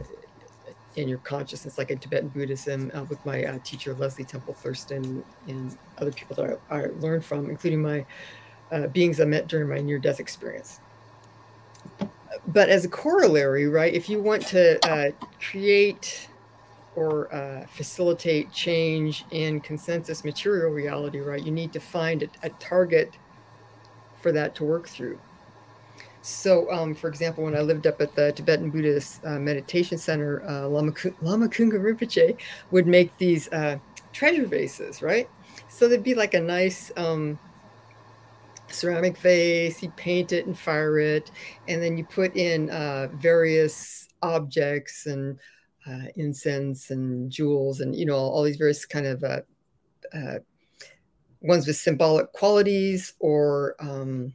[0.95, 5.23] in your consciousness, like in Tibetan Buddhism, uh, with my uh, teacher Leslie Temple Thurston
[5.47, 8.05] and other people that I, I learned from, including my
[8.71, 10.79] uh, beings I met during my near death experience
[12.47, 16.27] but as a corollary, right, if you want to uh, create
[16.95, 22.49] or uh, facilitate change in consensus material reality, right, you need to find a, a
[22.51, 23.13] target
[24.21, 25.19] for that to work through.
[26.21, 30.43] So, um, for example, when I lived up at the Tibetan Buddhist uh, Meditation Center,
[30.45, 32.35] uh, Lama, Lama Kunga Rinpoche
[32.71, 33.77] would make these uh,
[34.11, 35.29] treasure vases, right?
[35.69, 37.39] So they'd be like a nice um,
[38.71, 41.31] ceramic vase, you paint it and fire it,
[41.67, 45.39] and then you put in uh, various objects and
[45.87, 49.39] uh, incense and jewels and you know all, all these various kind of uh,
[50.13, 50.39] uh
[51.41, 54.33] ones with symbolic qualities or um,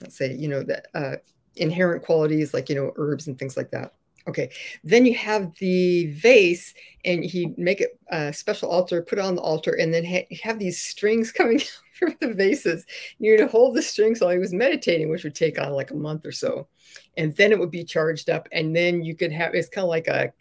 [0.00, 1.16] let's say you know the uh,
[1.56, 3.92] inherent qualities like you know herbs and things like that.
[4.28, 4.50] Okay,
[4.82, 6.74] then you have the vase,
[7.04, 10.26] and he make it a special altar, put it on the altar, and then ha-
[10.42, 11.60] have these strings coming
[11.98, 12.84] from the vases.
[13.18, 15.96] You're to hold the strings while he was meditating, which would take on like a
[15.96, 16.68] month or so,
[17.16, 19.88] and then it would be charged up, and then you could have it's kind of
[19.88, 20.32] like a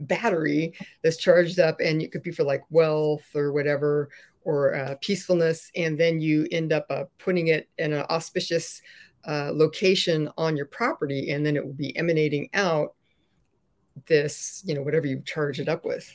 [0.00, 4.10] battery that's charged up, and it could be for like wealth or whatever,
[4.44, 8.82] or uh, peacefulness, and then you end up uh, putting it in an auspicious
[9.26, 12.94] uh, location on your property, and then it will be emanating out
[14.06, 16.12] this, you know, whatever you charge it up with.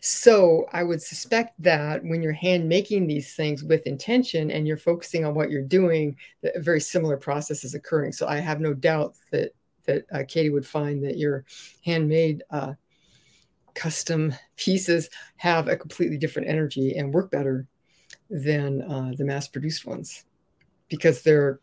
[0.00, 4.76] So I would suspect that when you're hand making these things with intention and you're
[4.76, 8.12] focusing on what you're doing, a very similar process is occurring.
[8.12, 9.52] So I have no doubt that
[9.84, 11.46] that uh, Katie would find that your
[11.82, 12.74] handmade uh,
[13.74, 17.66] custom pieces have a completely different energy and work better
[18.28, 20.24] than uh, the mass-produced ones
[20.88, 21.60] because they're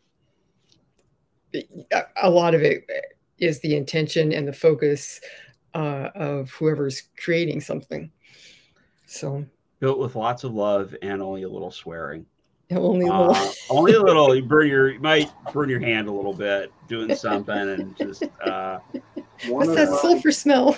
[2.22, 2.86] a lot of it
[3.38, 5.22] is the intention and the focus
[5.76, 8.10] uh, of whoever's creating something.
[9.06, 9.46] So
[9.80, 12.26] built with lots of love and only a little swearing.
[12.72, 13.36] Only a little.
[13.36, 14.34] Uh, only a little.
[14.36, 18.24] You burn your you might burn your hand a little bit doing something and just.
[18.42, 18.80] Uh,
[19.48, 20.78] What's that my, sulfur smell?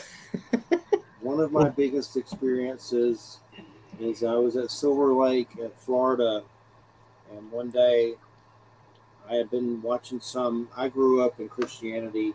[1.21, 3.39] one of my biggest experiences
[3.99, 6.43] is I was at Silver Lake at Florida,
[7.31, 8.15] and one day
[9.29, 10.69] I had been watching some.
[10.75, 12.33] I grew up in Christianity.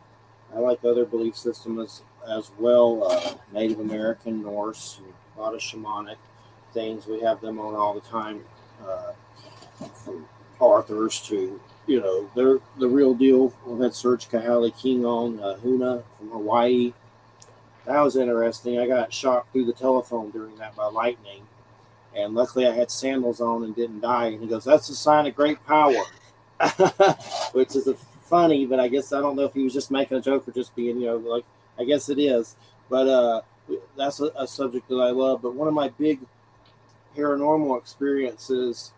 [0.54, 5.00] I like other belief systems as well uh, Native American, Norse,
[5.36, 6.16] a lot of shamanic
[6.72, 7.06] things.
[7.06, 8.44] We have them on all the time,
[8.86, 9.12] uh,
[10.04, 10.26] from
[10.60, 13.52] Arthur's to you know they're the real deal.
[13.66, 16.92] We've had Serge Kahili King on uh, Huna from Hawaii.
[17.86, 18.78] That was interesting.
[18.78, 21.42] I got shot through the telephone during that by lightning,
[22.14, 24.26] and luckily I had sandals on and didn't die.
[24.26, 26.04] And he goes, "That's a sign of great power,"
[27.52, 27.96] which is a
[28.32, 30.52] funny, but I guess I don't know if he was just making a joke or
[30.52, 31.44] just being, you know, like
[31.82, 32.56] I guess it is.
[32.88, 33.42] But uh,
[33.96, 35.42] that's a, a subject that I love.
[35.42, 36.20] But one of my big
[37.16, 38.92] paranormal experiences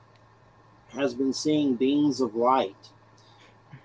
[0.92, 2.90] has been seeing beings of light.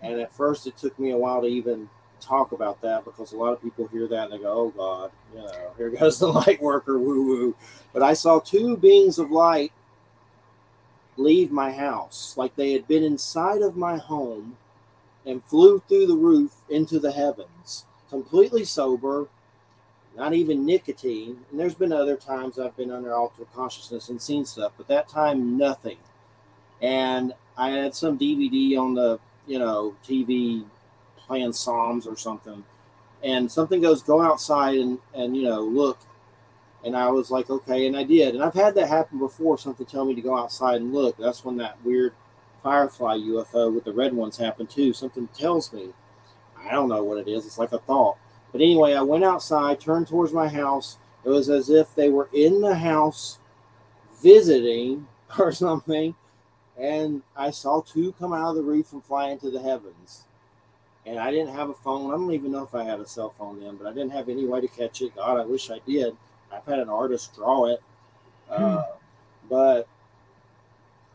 [0.02, 1.90] And at first, it took me a while to even
[2.20, 5.12] talk about that because a lot of people hear that and they go, "Oh God,
[5.34, 7.56] you know, here goes the light worker, woo woo."
[7.94, 9.72] But I saw two beings of light
[11.18, 14.58] leave my house, like they had been inside of my home
[15.26, 19.28] and flew through the roof into the heavens completely sober,
[20.18, 21.38] not even nicotine.
[21.50, 25.08] And there's been other times I've been under altered consciousness and seen stuff, but that
[25.08, 25.98] time nothing.
[26.82, 30.66] And I had some DVD on the, you know, TV
[31.18, 32.64] playing Psalms or something.
[33.24, 36.00] And something goes, go outside and, and you know, look.
[36.86, 38.36] And I was like, okay, and I did.
[38.36, 41.18] And I've had that happen before, something tell me to go outside and look.
[41.18, 42.14] That's when that weird
[42.64, 44.94] Firefly UFO with the red ones happened too.
[44.94, 45.90] Something tells me.
[46.68, 47.46] I don't know what it is.
[47.46, 48.18] It's like a thought.
[48.52, 50.98] But anyway, I went outside, turned towards my house.
[51.24, 53.40] It was as if they were in the house
[54.22, 55.08] visiting
[55.40, 56.16] or something.
[56.78, 60.26] And I saw two come out of the roof and fly into the heavens.
[61.06, 62.12] And I didn't have a phone.
[62.12, 64.30] I don't even know if I had a cell phone then, but I didn't have
[64.30, 65.16] any way to catch it.
[65.16, 66.16] God, I wish I did.
[66.52, 67.82] I've had an artist draw it.
[68.50, 68.64] Hmm.
[68.64, 68.84] Uh,
[69.50, 69.88] but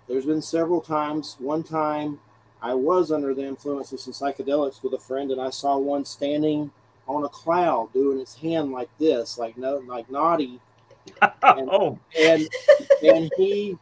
[0.09, 1.36] there's been several times.
[1.38, 2.20] One time
[2.65, 6.07] I was under the influence of some psychedelics with a friend, and I saw one
[6.07, 6.71] standing
[7.07, 10.61] on a cloud doing its hand like this, like no, like naughty.
[11.43, 11.99] And, oh.
[12.19, 12.49] and
[13.03, 13.77] and he,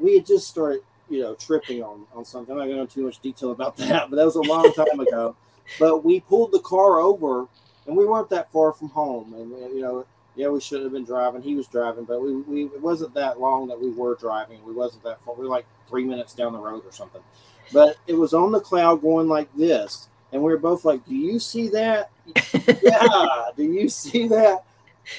[0.00, 2.52] we had just started, you know, tripping on on something.
[2.52, 4.98] I'm not going into too much detail about that, but that was a long time
[4.98, 5.36] ago.
[5.78, 7.46] But we pulled the car over,
[7.86, 10.04] and we weren't that far from home, and you know,
[10.34, 11.42] yeah, we should have been driving.
[11.42, 14.64] He was driving, but we, we it wasn't that long that we were driving.
[14.64, 15.36] We wasn't that far.
[15.36, 17.22] We were like three minutes down the road or something
[17.72, 20.08] but it was on the cloud going like this.
[20.32, 22.10] And we were both like, Do you see that?
[22.82, 24.64] yeah, do you see that?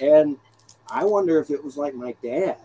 [0.02, 0.38] And
[0.90, 2.58] I wonder if it was like my dad.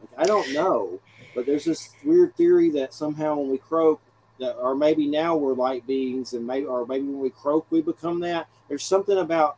[0.00, 1.00] Like, I don't know.
[1.34, 4.00] But there's this weird theory that somehow when we croak,
[4.38, 7.80] that, or maybe now we're light beings, and maybe, or maybe when we croak, we
[7.80, 8.48] become that.
[8.68, 9.56] There's something about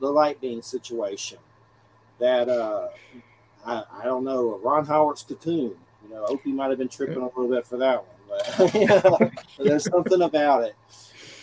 [0.00, 1.38] the light being situation
[2.20, 2.88] that uh,
[3.64, 4.60] I, I don't know.
[4.62, 5.74] Ron Howard's cocoon.
[6.04, 8.17] You know, Opie might have been tripping a little bit for that one
[8.58, 10.74] but there's something about it.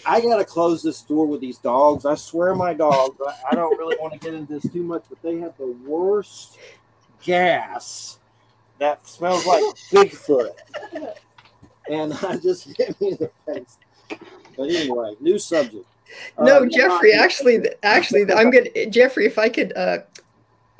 [0.05, 2.05] I gotta close this door with these dogs.
[2.05, 3.19] I swear, my dogs.
[3.51, 6.57] I, don't really want to get into this too much, but they have the worst
[7.23, 8.19] gas
[8.77, 10.51] that smells like Bigfoot,
[11.89, 13.77] and I just hit me in the face.
[14.55, 15.85] But anyway, new subject.
[16.39, 17.13] No, uh, Jeffrey.
[17.13, 18.69] Actually, actually, I'm good.
[18.91, 19.99] Jeffrey, if I could uh,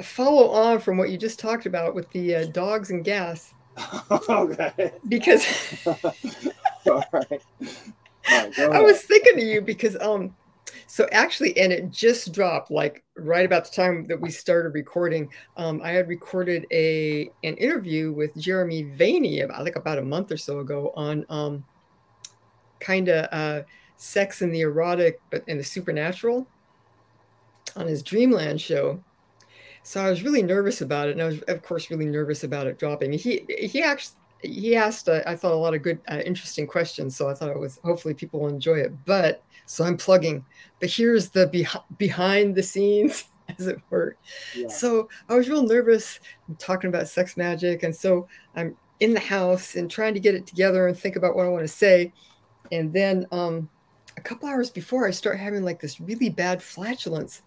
[0.01, 3.53] follow on from what you just talked about with the uh, dogs and gas.
[4.29, 4.93] okay.
[5.07, 5.45] Because
[5.85, 7.41] All right.
[8.27, 10.35] All right, I was thinking of you because um
[10.87, 15.29] So actually, and it just dropped like right about the time that we started recording.
[15.57, 20.31] Um, I had recorded a an interview with Jeremy Vaeni about like about a month
[20.31, 21.63] or so ago on um,
[22.79, 23.63] kind of uh,
[23.97, 26.47] sex and the erotic, but and the supernatural
[27.75, 29.03] on his Dreamland show.
[29.85, 32.65] So I was really nervous about it, and I was, of course, really nervous about
[32.65, 33.13] it dropping.
[33.13, 37.15] He he actually he asked, uh, I thought, a lot of good, uh, interesting questions.
[37.15, 38.93] So I thought it was hopefully people will enjoy it.
[39.05, 40.43] But so I'm plugging.
[40.79, 43.25] But here's the beh- behind the scenes,
[43.59, 44.17] as it were.
[44.55, 44.69] Yeah.
[44.69, 46.19] So I was real nervous
[46.57, 50.47] talking about sex magic, and so I'm in the house and trying to get it
[50.47, 52.11] together and think about what I want to say.
[52.71, 53.69] And then um,
[54.17, 57.43] a couple hours before, I start having like this really bad flatulence.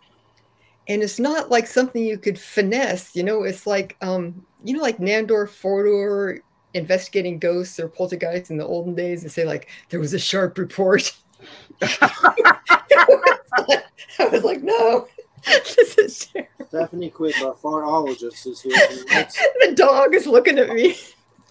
[0.89, 3.43] And it's not like something you could finesse, you know.
[3.43, 6.43] It's like, um, you know, like Nandor Fodor
[6.75, 10.59] investigating ghosts or poltergeists in the olden days and say like there was a sharp
[10.59, 11.15] report.
[14.21, 15.07] I was like, no,
[15.47, 16.67] this is terrible.
[16.69, 18.73] Stephanie Quick, our pharmacologist, is here.
[19.67, 20.97] the dog is looking at me.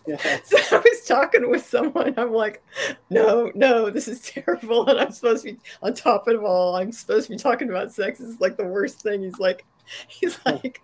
[0.08, 0.40] Yeah.
[0.44, 2.14] So I was talking with someone.
[2.18, 2.64] I'm like,
[3.10, 4.88] no, no, this is terrible.
[4.88, 6.76] And I'm supposed to be on top of it all.
[6.76, 8.20] I'm supposed to be talking about sex.
[8.20, 9.24] It's like the worst thing.
[9.24, 9.66] He's like,
[10.08, 10.82] he's like,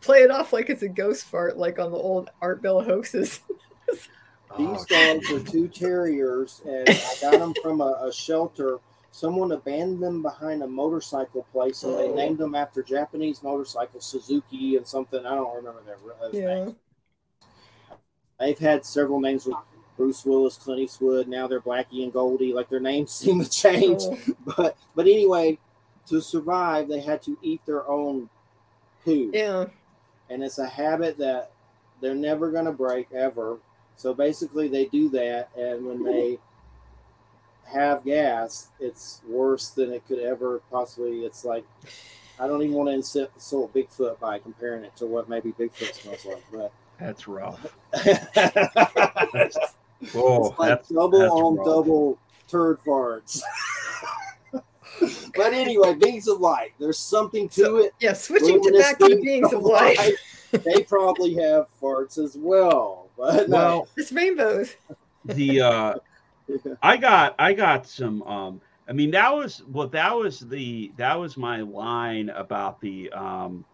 [0.00, 3.40] play it off like it's a ghost fart, like on the old Art Bell hoaxes.
[4.56, 4.84] These oh.
[4.88, 8.78] dogs are two terriers, and I got them from a, a, shelter.
[9.10, 12.14] Someone abandoned them behind a motorcycle place, and they oh.
[12.14, 15.26] named them after Japanese motorcycle Suzuki and something.
[15.26, 16.54] I don't remember their yeah.
[16.54, 16.74] names.
[18.44, 19.56] They've had several names with
[19.96, 21.28] Bruce Willis, Clint Eastwood.
[21.28, 22.52] Now they're Blackie and Goldie.
[22.52, 24.02] Like their names seem to change,
[24.44, 25.58] but but anyway,
[26.08, 28.28] to survive, they had to eat their own
[29.04, 29.30] poo.
[29.32, 29.66] Yeah,
[30.28, 31.52] and it's a habit that
[32.00, 33.58] they're never going to break ever
[33.96, 36.38] so basically, they do that, and when they
[37.66, 41.24] have gas, it's worse than it could ever possibly.
[41.24, 41.64] It's like
[42.38, 46.24] I don't even want to insult Bigfoot by comparing it to what maybe Bigfoot smells
[46.24, 47.76] like, but that's rough.
[47.92, 49.56] that's,
[50.12, 51.66] whoa, it's like that's, double that's on rough.
[51.66, 52.18] double
[52.48, 53.40] turd farts.
[54.52, 56.72] but anyway, beings of light.
[56.78, 57.94] There's something to so, it.
[58.00, 59.98] Yeah, switching to back to beings of light.
[59.98, 60.14] light
[60.62, 63.08] they probably have farts as well.
[63.16, 64.74] But well, it's rainbows.
[65.24, 65.94] The uh,
[66.82, 68.22] I got I got some.
[68.22, 73.10] Um, I mean that was well that was the that was my line about the
[73.12, 73.64] um,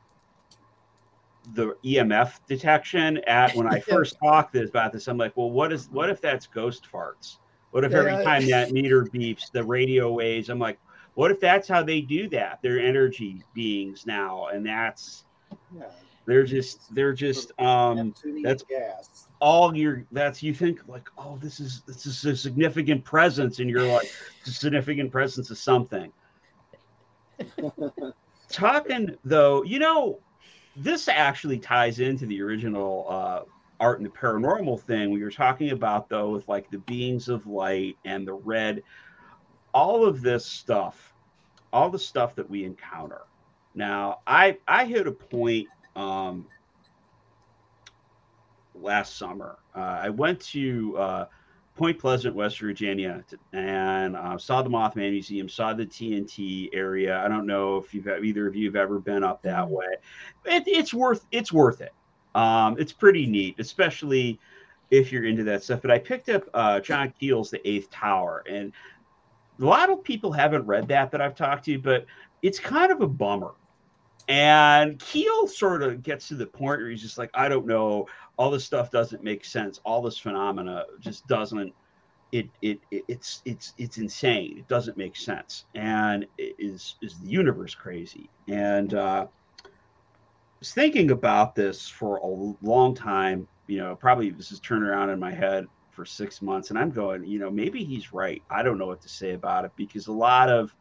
[1.54, 5.08] the EMF detection at when I first talked this, about this.
[5.08, 7.36] I'm like, well, what is what if that's ghost farts?
[7.70, 10.48] What if every time that meter beeps, the radio waves?
[10.48, 10.78] I'm like,
[11.14, 12.58] what if that's how they do that?
[12.62, 15.24] They're energy beings now, and that's
[15.76, 15.86] yeah.
[16.26, 19.28] They're just they're just um that's gas.
[19.40, 23.68] all your that's you think like oh this is this is a significant presence and
[23.68, 24.08] you're like
[24.46, 26.12] a significant presence of something.
[28.48, 30.20] Talking though, you know,
[30.76, 33.40] this actually ties into the original uh,
[33.80, 37.46] art and the paranormal thing we were talking about though with like the beings of
[37.46, 38.82] light and the red
[39.72, 41.14] all of this stuff
[41.72, 43.22] all the stuff that we encounter
[43.74, 45.66] now i i hit a point
[45.96, 46.46] um,
[48.74, 49.58] last summer.
[49.74, 51.26] Uh, I went to uh,
[51.80, 53.24] Point Pleasant, West Virginia,
[53.54, 57.18] and uh, saw the Mothman Museum, saw the TNT area.
[57.24, 59.86] I don't know if you've either of you have ever been up that way.
[60.44, 61.94] It, it's worth it's worth it.
[62.34, 64.38] Um, it's pretty neat, especially
[64.90, 65.80] if you're into that stuff.
[65.80, 68.74] But I picked up uh, John Keel's The Eighth Tower, and
[69.58, 72.04] a lot of people haven't read that that I've talked to, but
[72.42, 73.52] it's kind of a bummer
[74.30, 78.06] and Keel sort of gets to the point where he's just like, I don't know,
[78.36, 79.80] all this stuff doesn't make sense.
[79.84, 81.74] All this phenomena just doesn't.
[82.30, 84.58] It, it, it it's it's it's insane.
[84.58, 85.64] It doesn't make sense.
[85.74, 88.30] And is is the universe crazy?
[88.46, 89.26] And uh,
[89.64, 89.68] I
[90.60, 93.48] was thinking about this for a long time.
[93.66, 96.92] You know, probably this is turned around in my head for six months, and I'm
[96.92, 98.40] going, you know, maybe he's right.
[98.48, 100.72] I don't know what to say about it because a lot of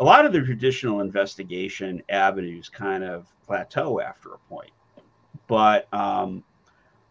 [0.00, 4.70] a lot of the traditional investigation avenues kind of plateau after a point.
[5.46, 6.42] But um,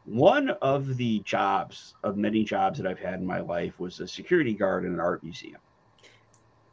[0.06, 4.08] one of the jobs of many jobs that I've had in my life was a
[4.08, 5.62] security guard in an art museum,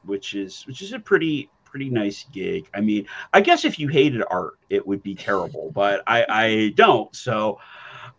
[0.05, 2.67] which is which is a pretty pretty nice gig.
[2.73, 6.73] I mean, I guess if you hated art, it would be terrible, but I, I
[6.77, 7.15] don't.
[7.15, 7.59] So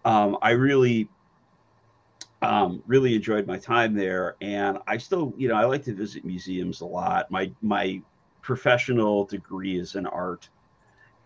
[0.05, 1.09] um, I really
[2.41, 6.23] um, really enjoyed my time there, and I still, you know, I like to visit
[6.23, 7.31] museums a lot.
[7.31, 8.01] My my
[8.41, 10.49] professional degree is in art,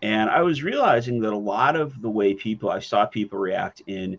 [0.00, 3.82] and I was realizing that a lot of the way people I saw people react
[3.86, 4.18] in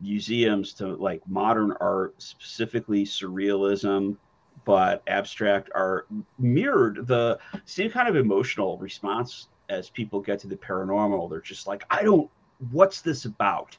[0.00, 4.16] museums to like modern art, specifically surrealism,
[4.64, 6.08] but abstract art
[6.38, 11.30] mirrored the same kind of emotional response as people get to the paranormal.
[11.30, 12.30] They're just like, I don't,
[12.70, 13.76] what's this about?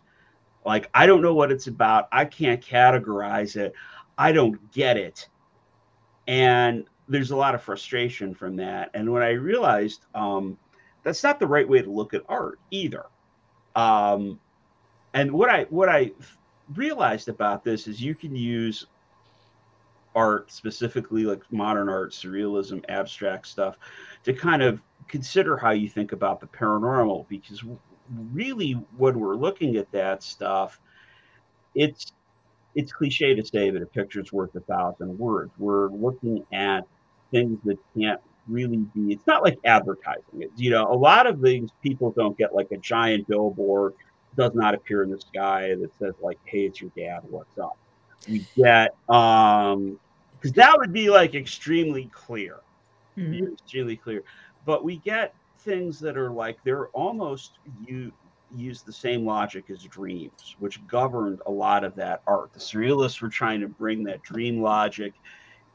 [0.66, 2.08] Like, I don't know what it's about.
[2.12, 3.74] I can't categorize it.
[4.18, 5.28] I don't get it.
[6.28, 8.92] And there's a lot of frustration from that.
[8.94, 10.58] And when I realized um,
[11.04, 13.06] that's not the right way to look at art either.
[13.76, 14.40] Um,
[15.14, 16.12] and what I what I
[16.76, 18.86] realized about this is you can use
[20.16, 23.78] art specifically like modern art surrealism abstract stuff
[24.24, 27.64] to kind of consider how you think about the paranormal because
[28.32, 30.80] really when we're looking at that stuff
[31.76, 32.12] it's
[32.76, 35.52] it's cliche to say that a picture's worth a thousand words.
[35.58, 36.86] We're looking at
[37.32, 40.42] things that can't really be it's not like advertising.
[40.42, 43.94] It you know a lot of things people don't get like a giant billboard
[44.38, 47.78] does not appear in the sky that says like hey it's your dad what's up?
[48.28, 50.00] We get um
[50.40, 52.58] because that would be like extremely clear.
[53.18, 53.54] Mm-hmm.
[53.54, 54.24] extremely clear.
[54.66, 58.12] But we get things that are like they're almost you
[58.56, 62.52] use the same logic as dreams which governed a lot of that art.
[62.54, 65.14] The surrealists were trying to bring that dream logic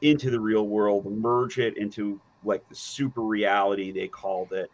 [0.01, 4.69] into the real world merge it into like the super reality they called it.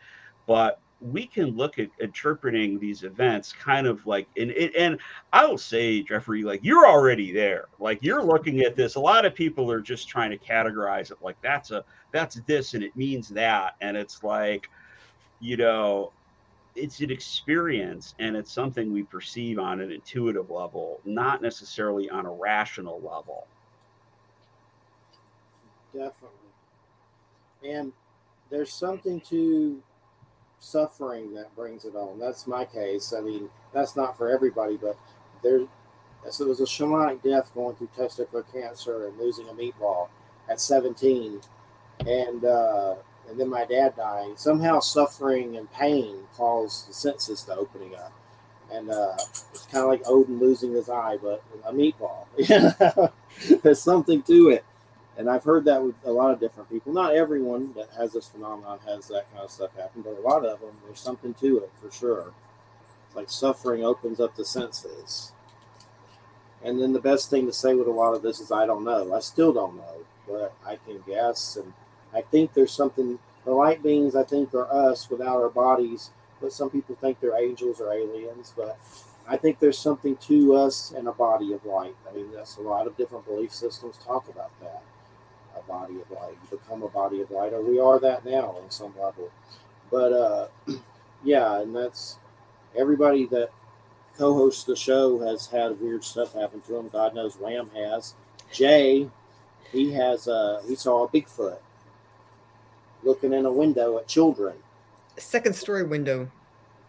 [0.48, 5.00] But we can look at interpreting these events kind of like and and
[5.34, 7.66] I will say Jeffrey like you're already there.
[7.80, 8.96] Like you're looking at this.
[8.96, 12.74] A lot of people are just trying to categorize it like that's a that's this
[12.74, 13.76] and it means that.
[13.82, 14.70] And it's like
[15.42, 16.12] you know
[16.76, 22.26] it's an experience and it's something we perceive on an intuitive level not necessarily on
[22.26, 23.46] a rational level
[25.94, 26.38] definitely
[27.64, 27.92] and
[28.50, 29.82] there's something to
[30.62, 32.20] suffering that brings it on.
[32.20, 33.14] That's my case.
[33.18, 34.98] I mean, that's not for everybody, but
[35.44, 35.62] there.
[36.30, 40.10] So it was a shamanic death going through testicular cancer and losing a meatball
[40.48, 41.42] at 17,
[42.06, 42.96] and uh,
[43.32, 44.36] and then my dad dying.
[44.38, 48.14] Somehow, suffering and pain caused the senses to opening up,
[48.72, 49.16] and uh,
[49.52, 52.28] it's kind of like Odin losing his eye, but a meatball.
[53.64, 54.66] There's something to it
[55.18, 56.94] and I've heard that with a lot of different people.
[56.94, 60.46] Not everyone that has this phenomenon has that kind of stuff happen, but a lot
[60.46, 62.34] of them, there's something to it for sure.
[63.08, 65.34] It's like suffering opens up the senses.
[66.64, 68.84] And then the best thing to say with a lot of this is, I don't
[68.84, 69.14] know.
[69.14, 71.58] I still don't know, but I can guess.
[71.58, 71.74] And
[72.14, 76.54] I think there's something, the light beings, I think, are us without our bodies, but
[76.54, 78.54] some people think they're angels or aliens.
[78.56, 78.78] But
[79.28, 81.96] I think there's something to us in a body of light.
[82.10, 84.84] I mean, that's a lot of different belief systems talk about that
[85.58, 86.38] a body of light.
[86.52, 89.30] You become a body of light, or we are that now on some level.
[89.90, 90.48] But uh,
[91.24, 92.18] yeah, and that's
[92.78, 93.50] everybody that
[94.18, 96.90] co-hosts the show has had weird stuff happen to them.
[96.90, 98.16] God knows Wham has.
[98.52, 99.10] Jay,
[99.72, 101.58] he has uh, he saw a Bigfoot
[103.04, 104.56] looking in a window at children.
[105.18, 106.30] Second story window.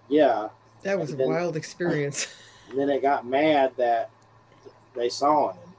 [0.09, 0.49] Yeah.
[0.83, 2.29] That was and a then, wild experience.
[2.71, 4.09] And then it got mad that
[4.95, 5.73] they saw him.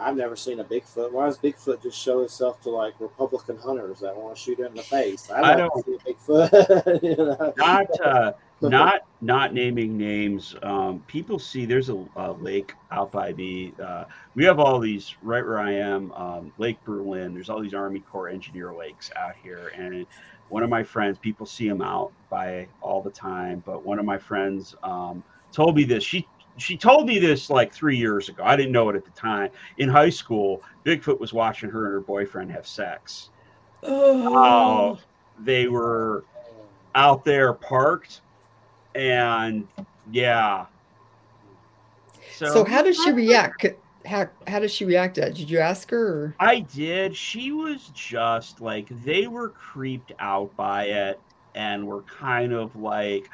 [0.00, 1.12] I've never seen a Bigfoot.
[1.12, 4.66] Why does Bigfoot just show itself to like Republican hunters that want to shoot it
[4.66, 5.30] in the face?
[5.30, 7.02] I, I don't see a Bigfoot.
[7.02, 7.54] you know?
[7.56, 10.54] Not, uh, not, not naming names.
[10.62, 13.72] Um, people see there's a, a, lake out by me.
[13.82, 14.04] Uh,
[14.34, 17.32] we have all these right where I am, um, Lake Berlin.
[17.32, 20.06] There's all these Army Corps engineer lakes out here, and
[20.50, 23.62] one of my friends, people see them out by all the time.
[23.64, 26.04] But one of my friends um, told me this.
[26.04, 28.42] She she told me this like three years ago.
[28.44, 29.50] I didn't know it at the time.
[29.78, 33.30] In high school, Bigfoot was watching her and her boyfriend have sex.
[33.82, 34.96] Oh, uh,
[35.38, 36.24] they were
[36.94, 38.20] out there parked,
[38.94, 39.66] and
[40.10, 40.66] yeah.
[42.34, 43.66] So, so how did she react?
[44.06, 45.34] How how did she react to that?
[45.34, 46.08] Did you ask her?
[46.08, 46.34] Or?
[46.40, 47.16] I did.
[47.16, 51.20] She was just like they were creeped out by it,
[51.54, 53.28] and were kind of like.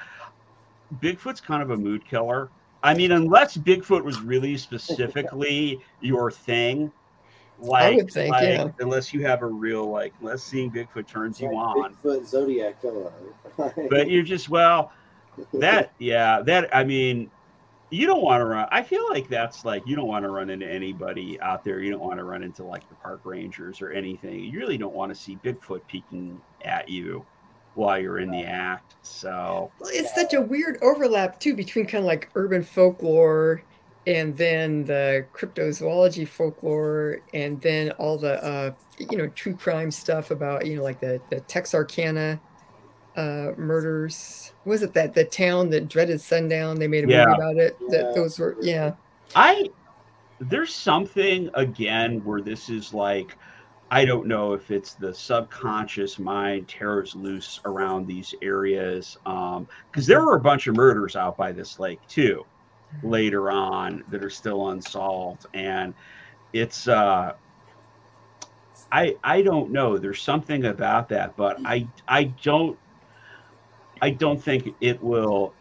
[1.02, 2.48] Bigfoot's kind of a mood killer
[2.86, 6.92] I mean, unless Bigfoot was really specifically your thing,
[7.58, 8.68] like, I would think, like, yeah.
[8.78, 11.96] unless you have a real like, unless seeing Bigfoot turns you on.
[11.96, 13.12] Bigfoot Zodiac killer.
[13.90, 14.92] but you're just well,
[15.54, 17.30] that yeah, that I mean,
[17.90, 18.68] you don't want to run.
[18.70, 21.80] I feel like that's like you don't want to run into anybody out there.
[21.80, 24.40] You don't want to run into like the park rangers or anything.
[24.40, 27.24] You really don't want to see Bigfoot peeking at you
[27.74, 28.96] while you're in the act.
[29.02, 33.62] So it's such a weird overlap too between kind of like urban folklore
[34.06, 40.30] and then the cryptozoology folklore and then all the uh, you know true crime stuff
[40.30, 42.40] about you know like the the Texarkana
[43.16, 44.52] uh, murders.
[44.64, 46.78] Was it that the town that dreaded sundown?
[46.78, 47.24] They made a yeah.
[47.24, 47.78] movie about it.
[47.88, 48.92] That those were yeah.
[49.34, 49.70] I
[50.38, 53.36] there's something again where this is like
[53.90, 59.68] I don't know if it's the subconscious mind tears loose around these areas because um,
[59.94, 62.44] there were a bunch of murders out by this lake too
[63.02, 65.94] later on that are still unsolved and
[66.52, 67.34] it's uh
[68.90, 72.78] I I don't know there's something about that but I I don't
[74.02, 75.54] I don't think it will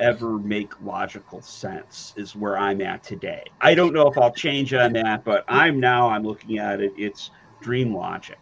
[0.00, 3.44] ever make logical sense is where I'm at today.
[3.60, 6.92] I don't know if I'll change on that, but I'm now I'm looking at it.
[6.96, 8.38] It's dream logic.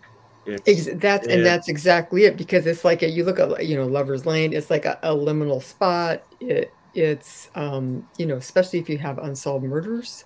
[0.47, 3.87] It's, that's and that's exactly it because it's like a, you look at you know
[3.87, 4.53] Lover's Lane.
[4.53, 6.23] It's like a, a liminal spot.
[6.41, 10.25] It it's um, you know especially if you have unsolved murders,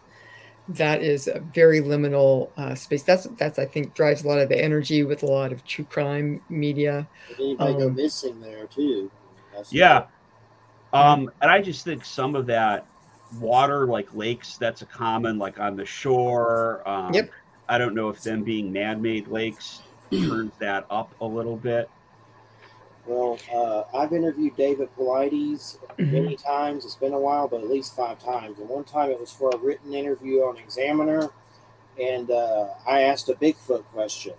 [0.68, 3.02] that is a very liminal uh, space.
[3.02, 5.84] That's that's I think drives a lot of the energy with a lot of true
[5.84, 7.08] crime media.
[7.38, 9.10] anybody um, go missing there too?
[9.54, 10.04] That's yeah,
[10.92, 12.86] um, and I just think some of that
[13.40, 16.86] water, like lakes, that's a common, like on the shore.
[16.88, 17.30] Um, yep.
[17.68, 21.90] I don't know if them being man-made lakes turns that up a little bit.
[23.08, 26.12] Well, uh, I've interviewed David Paulides mm-hmm.
[26.12, 26.84] many times.
[26.84, 28.58] It's been a while, but at least five times.
[28.58, 31.30] And one time it was for a written interview on Examiner,
[31.98, 34.34] and uh, I asked a Bigfoot question,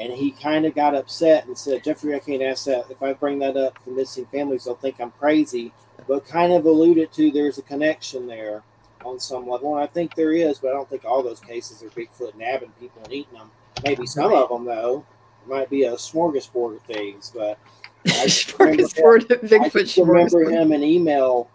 [0.00, 2.90] and he kind of got upset and said, "Jeffrey, I can't ask that.
[2.90, 5.74] If I bring that up to missing families, they'll think I'm crazy."
[6.08, 8.62] But kind of alluded to there's a connection there
[9.04, 11.82] on some level, and I think there is, but I don't think all those cases
[11.82, 13.50] are Bigfoot nabbing people and eating them.
[13.84, 15.04] Maybe some of them, though.
[15.42, 17.58] It might be a smorgasbord of things, but
[18.06, 19.98] I smorgasbord of Bigfoot.
[19.98, 21.50] I remember him in email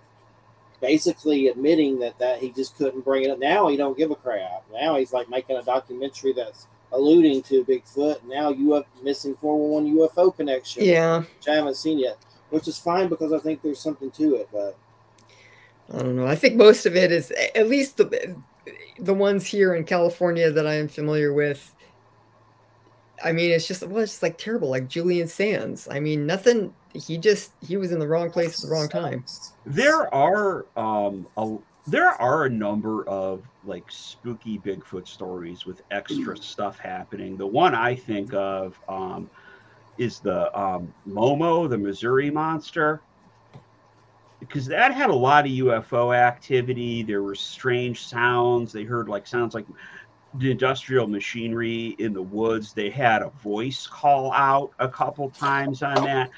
[0.82, 3.40] basically admitting that that he just couldn't bring it up.
[3.40, 4.64] Now he don't give a crap.
[4.74, 8.24] Now he's like making a documentary that's alluding to Bigfoot.
[8.26, 10.84] Now you have missing 411 UFO connection.
[10.84, 11.20] Yeah.
[11.20, 12.18] Which I haven't seen yet,
[12.50, 14.78] which is fine because I think there's something to it, but
[15.94, 16.28] I don't know.
[16.28, 18.36] I think most of it is at least the
[19.00, 21.74] the ones here in California that I am familiar with.
[23.24, 25.88] I mean, it's just well, it's just like terrible, like Julian Sands.
[25.90, 26.74] I mean, nothing.
[26.94, 29.24] He just he was in the wrong place at the wrong time.
[29.66, 31.58] There are um a,
[31.88, 37.38] there are a number of like spooky Bigfoot stories with extra stuff happening.
[37.38, 39.30] The one I think of um
[39.98, 43.02] is the um Momo, the Missouri monster
[44.42, 47.04] because that had a lot of UFO activity.
[47.04, 48.74] There were strange sounds.
[48.74, 49.66] They heard like sounds like
[50.36, 52.74] the industrial machinery in the woods.
[52.74, 56.30] They had a voice call out a couple times on that.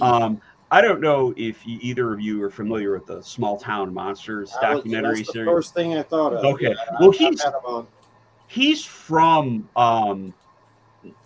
[0.00, 0.40] Um,
[0.70, 4.54] I don't know if you, either of you are familiar with the Small Town Monsters
[4.60, 5.48] documentary the series.
[5.48, 6.44] First thing I thought of.
[6.44, 7.42] Okay, yeah, well he's
[8.46, 10.32] he's from um,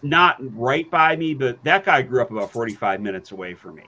[0.03, 3.75] not right by me, but that guy grew up about forty five minutes away from
[3.75, 3.85] me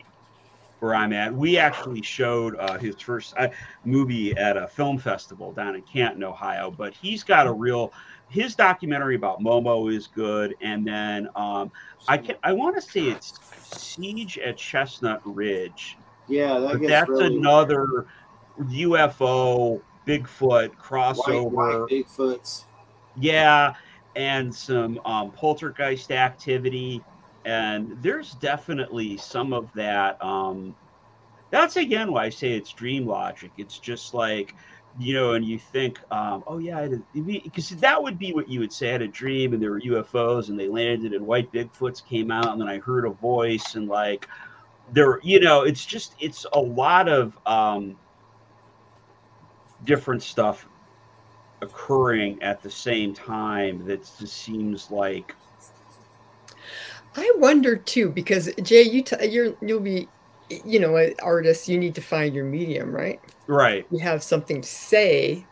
[0.80, 1.34] where I'm at.
[1.34, 3.49] We actually showed uh, his first uh,
[3.84, 6.70] movie at a film festival down in Canton, Ohio.
[6.70, 7.93] But he's got a real
[8.28, 11.70] his documentary about Momo is good, and then um,
[12.08, 13.34] I can I want to say it's
[13.76, 15.96] Siege at Chestnut Ridge.
[16.28, 18.06] Yeah, that that's really another
[18.58, 21.50] UFO Bigfoot crossover.
[21.50, 22.64] White, white Bigfoots.
[23.18, 23.74] Yeah,
[24.16, 27.02] and some um, poltergeist activity
[27.46, 30.74] and there's definitely some of that um
[31.50, 34.54] that's again why i say it's dream logic it's just like
[34.99, 36.88] you know and you think um oh yeah
[37.22, 39.80] because that would be what you would say i had a dream and there were
[39.80, 43.74] ufos and they landed and white bigfoots came out and then i heard a voice
[43.74, 44.26] and like
[44.92, 47.97] there you know it's just it's a lot of um
[49.84, 50.66] different stuff
[51.62, 55.34] occurring at the same time that just seems like
[57.16, 60.07] I wonder too, because Jay, you t- you're you'll be,
[60.51, 61.68] you know, artists.
[61.68, 63.20] You need to find your medium, right?
[63.47, 63.86] Right.
[63.90, 65.47] You have something to say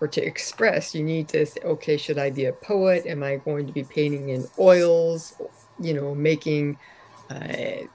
[0.00, 0.94] or to express.
[0.94, 3.06] You need to say, okay, should I be a poet?
[3.06, 5.34] Am I going to be painting in oils?
[5.80, 6.78] You know, making,
[7.30, 7.86] uh,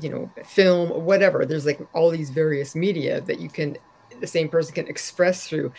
[0.00, 1.44] you know, film, or whatever.
[1.44, 3.76] There's like all these various media that you can,
[4.20, 5.72] the same person can express through,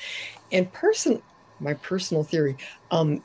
[0.52, 1.22] and person.
[1.62, 2.56] My personal theory,
[2.90, 3.22] um,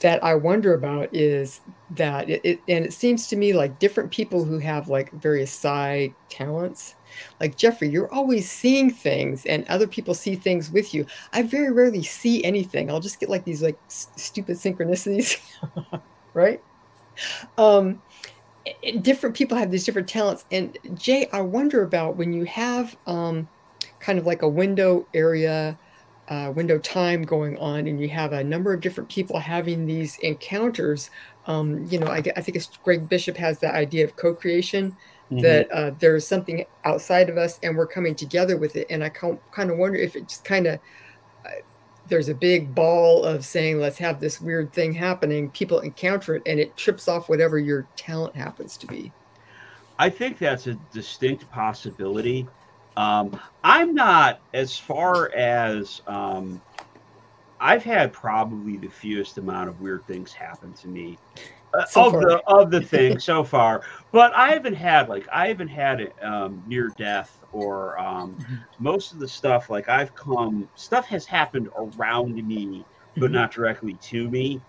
[0.00, 1.60] that I wonder about is
[1.90, 5.52] that it, it, and it seems to me like different people who have like various
[5.52, 6.96] side talents
[7.40, 11.06] like Jeffrey you're always seeing things and other people see things with you.
[11.32, 12.90] I very rarely see anything.
[12.90, 15.38] I'll just get like these like s- stupid synchronicities
[16.34, 16.62] right?
[17.58, 18.02] Um
[19.00, 23.48] different people have these different talents and Jay I wonder about when you have um
[24.00, 25.78] kind of like a window area
[26.30, 30.16] uh, window time going on and you have a number of different people having these
[30.20, 31.10] encounters
[31.46, 35.40] um, you know I, I, think it's greg bishop has the idea of co-creation mm-hmm.
[35.40, 39.08] that uh, there's something outside of us and we're coming together with it and i
[39.08, 40.78] kind of wonder if it just kind of
[41.44, 41.48] uh,
[42.06, 46.42] there's a big ball of saying let's have this weird thing happening people encounter it
[46.46, 49.10] and it trips off whatever your talent happens to be
[49.98, 52.46] i think that's a distinct possibility
[52.96, 56.60] um, i'm not as far as um,
[57.60, 61.18] i've had probably the fewest amount of weird things happen to me
[61.72, 62.20] uh, so of far.
[62.22, 63.82] the of the thing so far
[64.12, 68.54] but i haven't had like i haven't had um, near death or um, mm-hmm.
[68.78, 72.84] most of the stuff like I've come stuff has happened around me,
[73.14, 73.34] but mm-hmm.
[73.34, 74.60] not directly to me.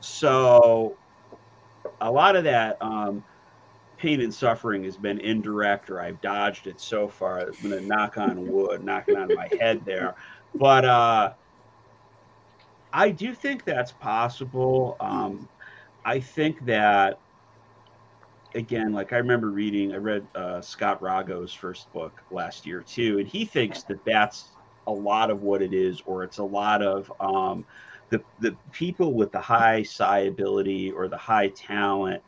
[0.00, 0.96] So
[2.00, 3.24] a lot of that um,
[4.00, 7.40] pain and suffering has been indirect, or I've dodged it so far.
[7.40, 10.14] I'm gonna knock on wood, knocking on my head there,
[10.54, 11.34] but uh,
[12.92, 14.96] I do think that's possible.
[15.00, 15.48] Um,
[16.04, 17.20] I think that
[18.54, 23.18] again, like I remember reading, I read uh, Scott Rogo's first book last year too,
[23.18, 24.48] and he thinks that that's
[24.86, 27.66] a lot of what it is, or it's a lot of um,
[28.08, 32.22] the the people with the high psi ability or the high talent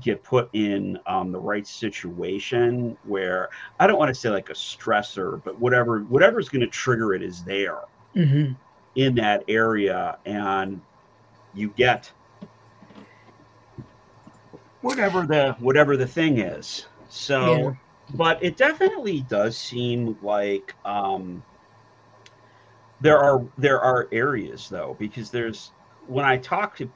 [0.00, 4.54] get put in um, the right situation where I don't want to say like a
[4.54, 7.80] stressor, but whatever whatever's going to trigger it is there
[8.16, 8.52] mm-hmm.
[8.96, 10.80] in that area, and
[11.54, 12.10] you get
[14.80, 16.86] whatever the whatever the thing is.
[17.08, 17.74] So, yeah.
[18.14, 21.42] but it definitely does seem like um,
[23.00, 25.72] there are there are areas though because there's
[26.06, 26.90] when I talk to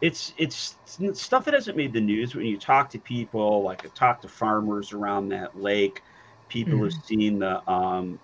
[0.00, 0.76] it's it's
[1.12, 4.28] stuff that hasn't made the news when you talk to people like I talk to
[4.28, 6.02] farmers around that lake
[6.48, 6.84] people mm-hmm.
[6.84, 8.18] have seen the um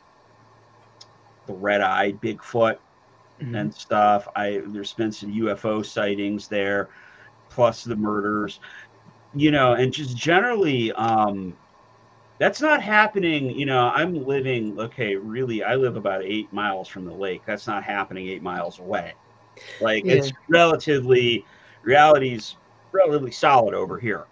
[1.46, 2.78] the red-eyed bigfoot
[3.40, 3.54] mm-hmm.
[3.54, 6.88] and stuff i there's been some ufo sightings there
[7.48, 8.58] plus the murders
[9.36, 11.56] you know, and just generally, um,
[12.38, 13.50] that's not happening.
[13.50, 17.42] You know, I'm living, okay, really, I live about eight miles from the lake.
[17.46, 19.14] That's not happening eight miles away.
[19.80, 20.14] Like, yeah.
[20.14, 21.44] it's relatively,
[21.82, 22.56] reality's
[22.92, 24.26] relatively solid over here.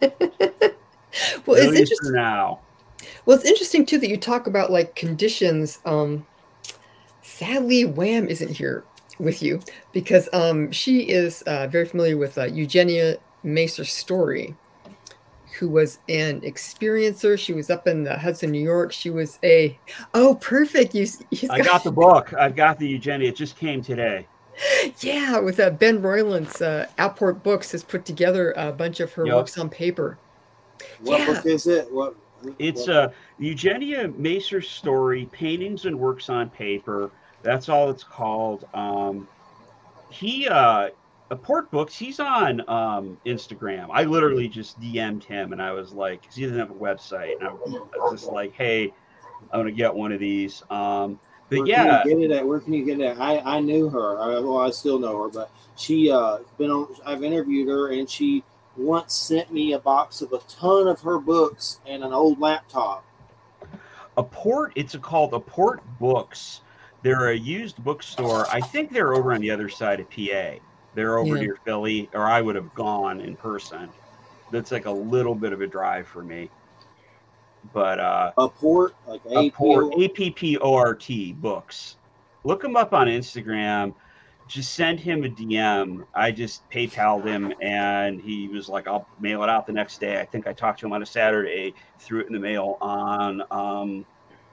[0.00, 2.60] well, it's interesting now.
[3.24, 5.78] Well, it's interesting too that you talk about like conditions.
[5.84, 6.26] Um,
[7.22, 8.84] sadly, Wham isn't here
[9.18, 9.60] with you
[9.92, 14.56] because um, she is uh, very familiar with uh, Eugenia Macer Story,
[15.58, 17.38] who was an experiencer.
[17.38, 18.92] She was up in the Hudson, New York.
[18.92, 19.78] She was a
[20.14, 20.94] oh, perfect.
[20.94, 21.06] You,
[21.50, 22.32] I got, got the book.
[22.34, 23.28] I've got the Eugenia.
[23.28, 24.26] It just came today.
[25.00, 29.24] Yeah, with uh, Ben Roylance, uh, Apport Books has put together a bunch of her
[29.24, 29.36] yep.
[29.36, 30.18] works on paper.
[31.00, 31.26] What yeah.
[31.26, 31.92] book is it?
[31.92, 32.16] What?
[32.58, 37.10] It's a uh, Eugenia Macer story, paintings and works on paper.
[37.42, 38.66] That's all it's called.
[38.74, 39.28] Um,
[40.10, 40.90] he uh,
[41.30, 43.88] A port Books, he's on um, Instagram.
[43.92, 47.38] I literally just DM'd him and I was like, because he doesn't have a website.
[47.38, 48.94] And I was just like, hey,
[49.52, 50.62] I'm going to get one of these.
[50.70, 51.20] Um,
[51.50, 52.02] but where yeah.
[52.04, 52.46] get it at?
[52.46, 53.20] Where can you get it at?
[53.20, 54.18] I, I knew her.
[54.18, 58.08] I, well, I still know her, but she uh, been on, I've interviewed her and
[58.08, 58.42] she
[58.78, 63.04] once sent me a box of a ton of her books and an old laptop.
[64.16, 66.62] A port, it's a, called a port books.
[67.02, 68.46] They're a used bookstore.
[68.50, 70.56] I think they're over on the other side of PA
[70.94, 71.42] they're over yeah.
[71.42, 73.88] near Philly, or I would have gone in person.
[74.50, 76.50] That's like a little bit of a drive for me.
[77.72, 81.96] But uh, a port, like a port, A P P O R T books.
[82.44, 83.94] Look him up on Instagram.
[84.46, 86.06] Just send him a DM.
[86.14, 90.18] I just PayPal'd him, and he was like, "I'll mail it out the next day."
[90.18, 93.42] I think I talked to him on a Saturday, threw it in the mail on
[93.50, 94.06] um,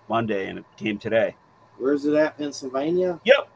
[0.09, 1.35] Monday, and it came today.
[1.77, 2.37] Where's it at?
[2.37, 3.19] Pennsylvania.
[3.23, 3.49] Yep.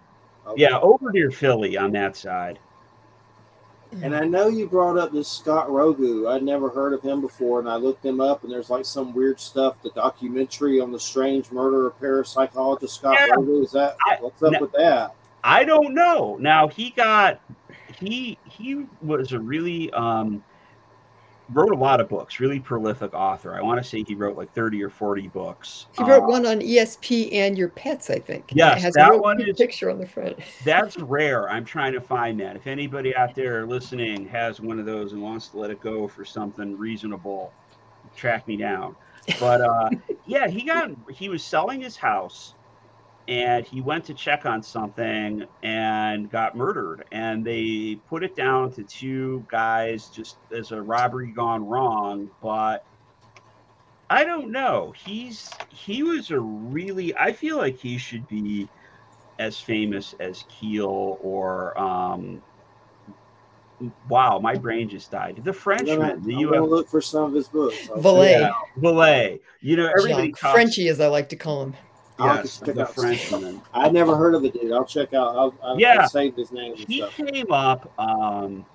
[0.48, 0.62] Okay.
[0.62, 2.60] Yeah, over near Philly on that side.
[3.92, 6.32] And I know you brought up this Scott Rogo.
[6.32, 9.14] I'd never heard of him before, and I looked him up, and there's like some
[9.14, 9.82] weird stuff.
[9.82, 13.36] The documentary on the strange murder of parapsychologist Scott yeah.
[13.36, 13.64] Rogo.
[13.64, 15.16] Is that what's up with that?
[15.44, 16.38] I don't know.
[16.40, 17.42] Now he got
[18.00, 20.44] he he was a really um
[21.52, 23.56] wrote a lot of books, really prolific author.
[23.56, 25.88] I want to say he wrote like 30 or 40 books.
[25.98, 28.52] He wrote one on ESP and your pets, I think.
[28.54, 30.38] Yes, it has that a one is picture on the front.
[30.64, 31.50] that's rare.
[31.50, 32.56] I'm trying to find that.
[32.56, 36.08] If anybody out there listening has one of those and wants to let it go
[36.08, 37.52] for something reasonable,
[38.16, 38.96] track me down.
[39.40, 39.90] But uh,
[40.26, 42.54] yeah, he got he was selling his house
[43.30, 47.06] and he went to check on something and got murdered.
[47.12, 52.84] And they put it down to two guys just as a robbery gone wrong but
[54.10, 54.94] i don't know.
[54.98, 58.68] He's he was a really i feel like he should be
[59.38, 62.42] as famous as keel or um
[64.10, 65.40] wow my brain just died.
[65.44, 67.90] The frenchman the you look for some of his books.
[67.98, 68.50] Vallee.
[68.78, 69.40] Vallee.
[69.62, 71.76] you know everybody talks, Frenchie as I like to call him.
[71.76, 71.89] I'll have to
[72.20, 73.62] Yes, check the out- Frenchman.
[73.74, 74.72] I'd never heard of the dude.
[74.72, 75.36] I'll check out.
[75.36, 76.02] I'll, I'll, Yeah.
[76.02, 77.16] I'll save his name he stuff.
[77.16, 78.66] came up um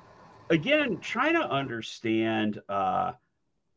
[0.50, 3.12] again trying to understand uh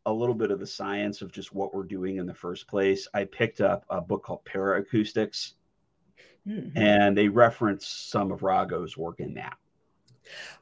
[0.05, 3.07] a little bit of the science of just what we're doing in the first place
[3.13, 5.53] i picked up a book called paracoustics
[6.47, 6.71] Mhm.
[6.77, 9.57] and they reference some of rogo's work in that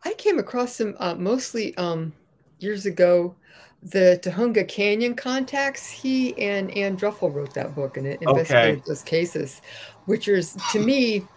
[0.03, 2.13] I came across him uh, mostly um,
[2.59, 3.35] years ago.
[3.86, 5.88] The Tujunga Canyon contacts.
[5.88, 9.61] He and Ann Druffel wrote that book and it investigated those cases,
[10.05, 11.27] which is to me.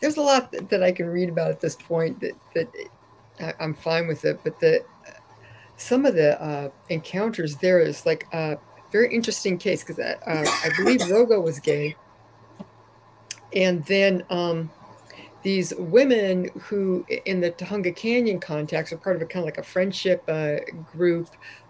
[0.00, 2.68] There's a lot that, that I can read about at this point that that
[3.40, 4.84] I, I'm fine with it, but the
[5.76, 8.58] some of the uh, encounters there is like a
[8.90, 11.96] very interesting case because uh, I believe Rogo was gay,
[13.54, 14.24] and then.
[14.30, 14.70] Um,
[15.44, 19.56] these women who in the Tujunga Canyon contacts are part of a kind of like
[19.56, 20.56] a friendship uh,
[20.92, 21.28] group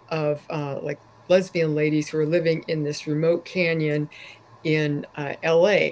[0.09, 4.09] of uh, like lesbian ladies who are living in this remote canyon
[4.63, 5.89] in uh, LA.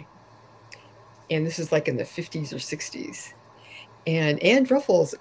[1.29, 3.33] And this is like in the 50s or 60s.
[4.05, 5.15] And Ann Druffel's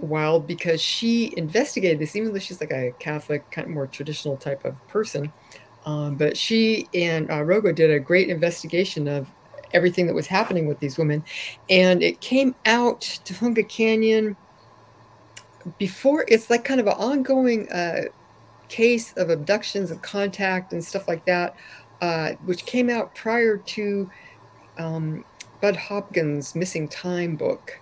[0.00, 4.36] wild because she investigated this, even though she's like a Catholic, kind of more traditional
[4.36, 5.32] type of person.
[5.86, 9.28] Um, but she and uh, Rogo did a great investigation of
[9.72, 11.24] everything that was happening with these women.
[11.70, 14.36] And it came out Tujunga Canyon
[15.78, 18.02] before it's like kind of an ongoing uh,
[18.68, 21.54] case of abductions and contact and stuff like that,
[22.00, 24.10] uh, which came out prior to
[24.78, 25.24] um,
[25.60, 27.78] Bud Hopkins' Missing Time book.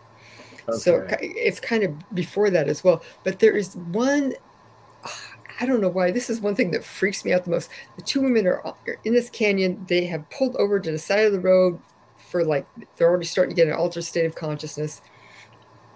[0.68, 0.78] Okay.
[0.78, 3.03] So it's kind of before that as well.
[3.24, 4.35] But there is one,
[5.61, 7.70] I don't know why, this is one thing that freaks me out the most.
[7.97, 9.85] The two women are are in this canyon.
[9.89, 11.80] They have pulled over to the side of the road
[12.16, 12.66] for like,
[12.97, 15.03] they're already starting to get an altered state of consciousness.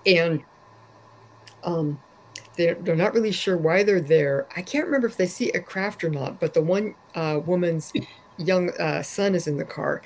[0.05, 0.43] And
[1.65, 2.01] um,
[2.59, 4.47] they're, they're not really sure why they're there.
[4.55, 7.93] I can't remember if they see a craft or not, but the one uh, woman's
[8.37, 10.03] young uh, son is in the car.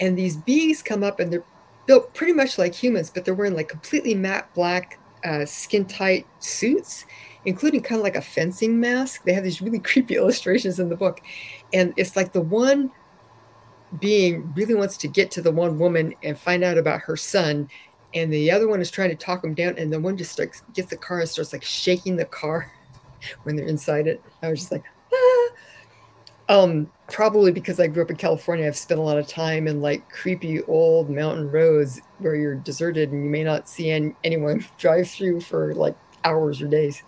[0.00, 1.44] And these beings come up and they're
[1.86, 6.26] built pretty much like humans, but they're wearing like completely matte black, uh, skin tight
[6.40, 7.06] suits,
[7.44, 9.22] including kind of like a fencing mask.
[9.22, 11.20] They have these really creepy illustrations in the book.
[11.72, 12.90] And it's like the one
[14.00, 17.68] being really wants to get to the one woman and find out about her son.
[18.14, 19.78] And the other one is trying to talk him down.
[19.78, 22.72] And the one just like gets the car and starts like shaking the car
[23.42, 24.22] when they're inside it.
[24.42, 25.48] I was just like, ah.
[26.48, 29.80] Um, probably because I grew up in California, I've spent a lot of time in
[29.80, 34.64] like creepy old mountain roads where you're deserted and you may not see an, anyone
[34.78, 37.02] drive through for like hours or days.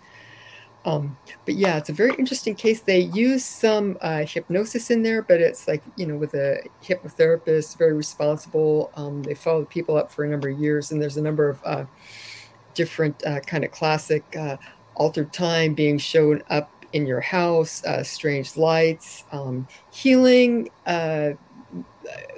[0.85, 2.81] Um, but yeah, it's a very interesting case.
[2.81, 7.77] They use some uh, hypnosis in there, but it's like, you know, with a hypnotherapist,
[7.77, 8.91] very responsible.
[8.95, 11.49] Um, they follow the people up for a number of years, and there's a number
[11.49, 11.85] of uh,
[12.75, 14.57] different uh, kind of classic uh,
[14.93, 21.31] altered time being shown up in your house, uh, strange lights, um, healing, uh,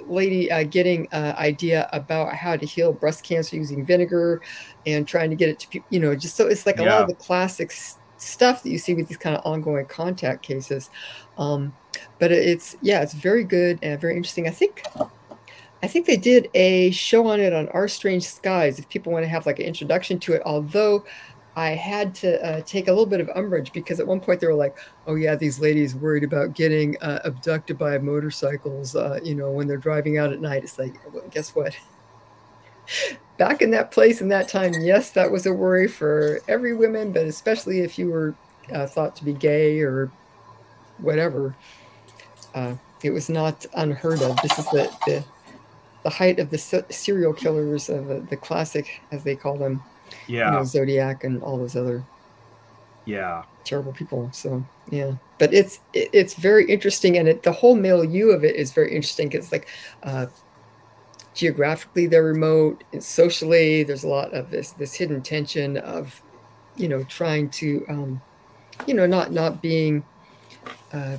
[0.06, 4.40] lady uh, getting uh, idea about how to heal breast cancer using vinegar
[4.86, 7.08] and trying to get it to you know, just so it's like a lot of
[7.08, 10.90] the classics stuff that you see with these kind of ongoing contact cases.
[11.38, 11.74] Um,
[12.18, 14.46] but it's yeah, it's very good and very interesting.
[14.46, 14.82] I think
[15.82, 18.78] I think they did a show on it on Our Strange Skies.
[18.78, 21.04] If people want to have like an introduction to it, although
[21.56, 24.46] I had to uh, take a little bit of umbrage because at one point they
[24.46, 29.34] were like, "Oh yeah, these ladies worried about getting uh, abducted by motorcycles, uh, you
[29.34, 31.76] know, when they're driving out at night." It's like, well, guess what?
[33.38, 37.12] Back in that place in that time, yes, that was a worry for every woman,
[37.12, 38.38] but especially if you were
[38.72, 40.12] uh, thought to be gay or
[40.98, 41.56] whatever.
[42.54, 44.40] Uh, it was not unheard of.
[44.40, 45.24] This is the the,
[46.04, 49.84] the height of the se- serial killers of uh, the classic, as they call them,
[50.44, 52.08] you yeah know, Zodiac and all those other
[53.04, 54.30] yeah terrible people.
[54.32, 58.56] So yeah, but it's it, it's very interesting, and it, the whole milieu of it
[58.56, 59.68] is very interesting It's like
[60.02, 60.26] uh,
[61.38, 66.20] geographically they're remote, and socially there's a lot of this this hidden tension of
[66.76, 68.20] you know trying to um,
[68.88, 70.02] you know not not being
[70.92, 71.16] uh,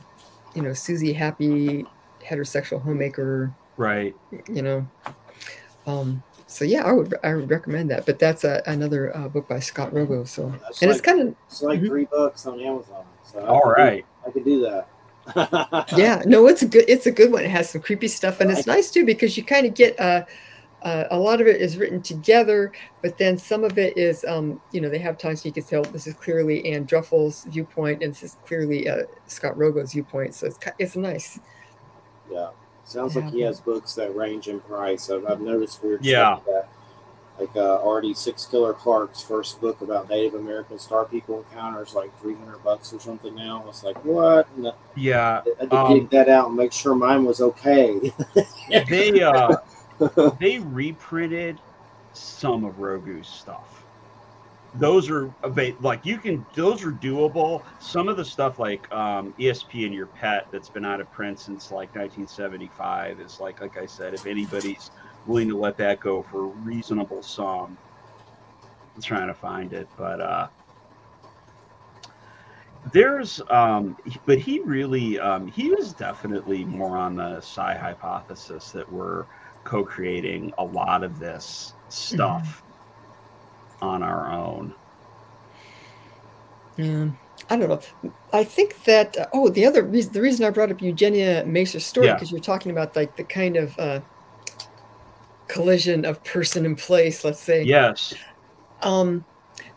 [0.53, 1.85] you know Susie happy
[2.21, 4.13] heterosexual homemaker right
[4.49, 4.85] you know
[5.87, 9.47] um so yeah i would i would recommend that but that's a, another uh, book
[9.47, 11.87] by scott rogo so That's and like, it's kind of it's like Mhm.
[11.87, 13.05] three bucks on Amazon.
[13.23, 14.89] So I all could do- I could do that.
[15.97, 18.51] yeah no it's a good it's a good one it has some creepy stuff and
[18.51, 20.23] it's nice too because you kind of get uh,
[20.83, 22.71] uh, a lot of it is written together
[23.01, 25.83] but then some of it is um you know they have times you can tell
[25.83, 30.47] this is clearly Ann Druffel's viewpoint and this is clearly uh, Scott Rogo's viewpoint so
[30.47, 31.39] it's it's nice
[32.31, 32.49] Yeah.
[32.85, 35.11] Sounds like he has books that range in price.
[35.11, 36.37] I've, I've noticed weird Yeah.
[36.37, 36.65] stuff like
[37.39, 42.35] like uh, Ardy Sixkiller Clarke's first book about Native American star people encounters, like three
[42.35, 43.63] hundred bucks or something now.
[43.67, 44.47] It's like what?
[44.57, 48.11] And Yeah, I had to Um, dig that out and make sure mine was okay.
[48.89, 49.57] they uh,
[50.39, 51.59] they reprinted
[52.13, 53.83] some of Rogo's stuff.
[54.75, 55.33] Those are
[55.81, 57.63] like you can those are doable.
[57.79, 61.39] Some of the stuff like um, ESP and your pet that's been out of print
[61.39, 64.91] since like 1975 is like like I said, if anybody's
[65.25, 67.77] willing to let that go for a reasonable sum,
[68.95, 70.47] I'm trying to find it, but uh,
[72.93, 78.89] there's um but he really um he was definitely more on the psi hypothesis that
[78.91, 79.25] we're
[79.65, 82.63] co-creating a lot of this stuff
[83.81, 84.73] on our own
[86.77, 87.09] Yeah,
[87.49, 88.11] I don't know.
[88.31, 92.07] I think that uh, oh, the other reason the reason I brought up Eugenia Macer-Story
[92.07, 92.13] Yeah.
[92.13, 93.99] because you're talking about like the kind of uh,
[95.49, 97.25] collision of person and place.
[97.25, 97.63] Let's say.
[97.63, 98.13] yes
[98.81, 99.25] Um,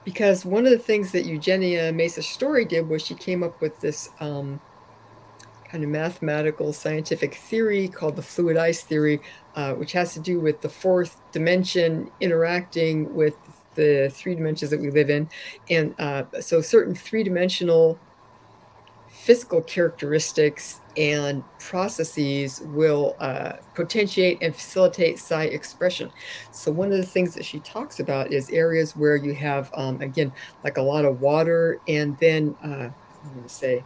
[0.05, 4.11] because one of the things that Eugenia Macer-Story did was she came up with this
[4.21, 4.61] um,
[5.65, 9.21] kind of mathematical scientific theory called the fluid ice theory,
[9.55, 13.37] uh, which has to do with the fourth dimension interacting with
[13.75, 15.29] the three dimensions that we live in.
[15.71, 17.99] And uh, so certain three dimensional
[19.23, 26.11] physical characteristics and processes will uh, potentiate and facilitate psi expression.
[26.51, 30.01] So one of the things that she talks about is areas where you have, um,
[30.01, 30.33] again,
[30.65, 32.91] like a lot of water, and then uh,
[33.25, 33.85] I'm going to say,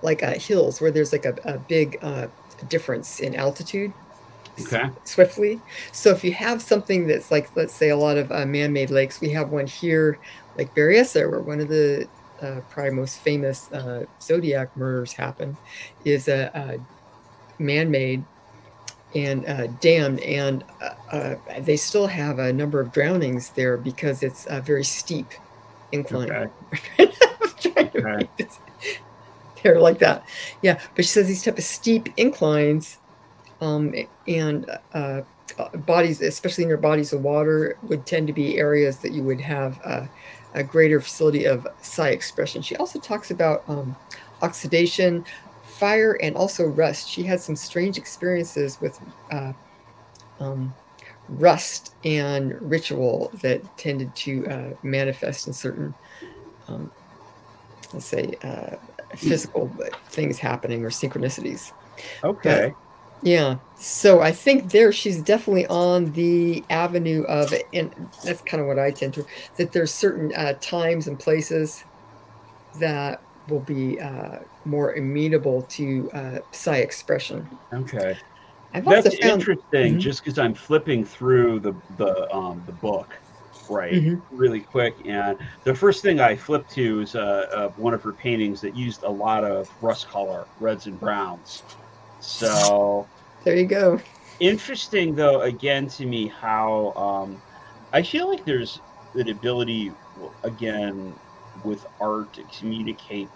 [0.00, 2.28] like uh, hills where there's like a, a big uh,
[2.68, 3.92] difference in altitude.
[4.60, 4.88] Okay.
[5.02, 5.60] Swiftly.
[5.90, 9.20] So if you have something that's like, let's say, a lot of uh, man-made lakes,
[9.20, 10.18] we have one here,
[10.56, 12.06] like Berryessa, where one of the
[12.42, 15.56] uh, probably most famous uh, zodiac murders happen,
[16.04, 18.24] is a, a man-made
[19.14, 24.22] and uh, dammed, and uh, uh, they still have a number of drownings there because
[24.22, 25.26] it's a very steep
[25.92, 26.30] incline.
[26.30, 26.50] Okay.
[26.98, 28.48] I'm trying to Okay.
[29.62, 30.26] They're like that,
[30.62, 30.80] yeah.
[30.96, 32.98] But she says these type of steep inclines,
[33.60, 33.94] um,
[34.26, 35.20] and uh,
[35.74, 39.80] bodies, especially near bodies of water, would tend to be areas that you would have
[39.84, 40.06] uh,
[40.54, 42.62] a greater facility of psi expression.
[42.62, 43.96] She also talks about um,
[44.42, 45.24] oxidation,
[45.62, 47.08] fire, and also rust.
[47.08, 49.00] She had some strange experiences with
[49.30, 49.52] uh,
[50.40, 50.74] um,
[51.28, 55.94] rust and ritual that tended to uh, manifest in certain,
[56.68, 56.90] um,
[57.92, 58.76] let's say, uh,
[59.16, 59.70] physical
[60.08, 61.72] things happening or synchronicities.
[62.24, 62.74] okay
[63.22, 63.58] Yeah.
[63.76, 68.78] So I think there she's definitely on the avenue of, and that's kind of what
[68.78, 69.24] I tend to,
[69.56, 71.84] that there's certain uh, times and places
[72.74, 77.48] that will be uh, more amenable to uh, psi expression.
[77.72, 78.16] okay
[78.74, 80.00] I've that's found, interesting Mhm.
[80.00, 83.20] just because i'm flipping through the the um the book
[83.68, 84.22] right Mhm.
[84.30, 88.12] really quick and the first thing i flipped to is uh, uh one of her
[88.12, 91.62] paintings that used a lot of rust color reds and browns
[92.20, 93.06] so
[93.44, 93.98] there you go.
[94.40, 97.42] interesting though again to me how um
[97.92, 98.80] i feel like there's
[99.14, 99.92] an ability
[100.42, 101.18] again
[101.62, 103.30] with art to communicate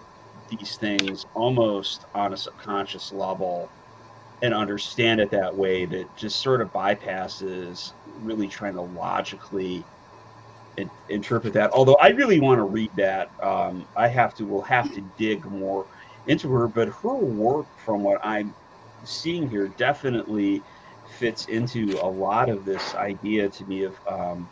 [0.49, 3.71] these things almost on a subconscious level
[4.41, 9.87] and understand it that way that just sort of bypasses really trying to logically
[10.77, 14.61] in- interpret that although i really want to read that um, i have to will
[14.61, 15.87] have to dig more
[16.25, 18.55] into her but her work from what i'm
[19.07, 20.61] seeing here definitely
[21.17, 24.49] fits into a lot of this idea to me of um,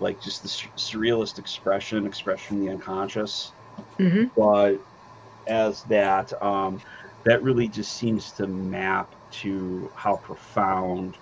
[0.00, 3.52] like just the surrealist expression expression of the unconscious.
[3.96, 4.78] Hmm but
[5.48, 6.80] as that um,
[7.24, 11.16] that really just seems to map to how profound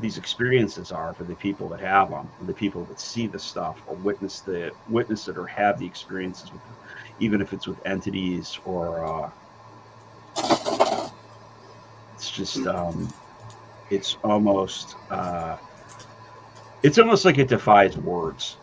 [0.00, 3.82] these experiences are for the people that have them, the people that see the stuff
[3.88, 6.62] or witness the witness it or have the experiences with,
[7.18, 9.30] even if it's with entities or uh,
[12.14, 13.12] it's just um,
[13.90, 15.56] it's almost uh,
[16.82, 18.56] it's almost like it defies words.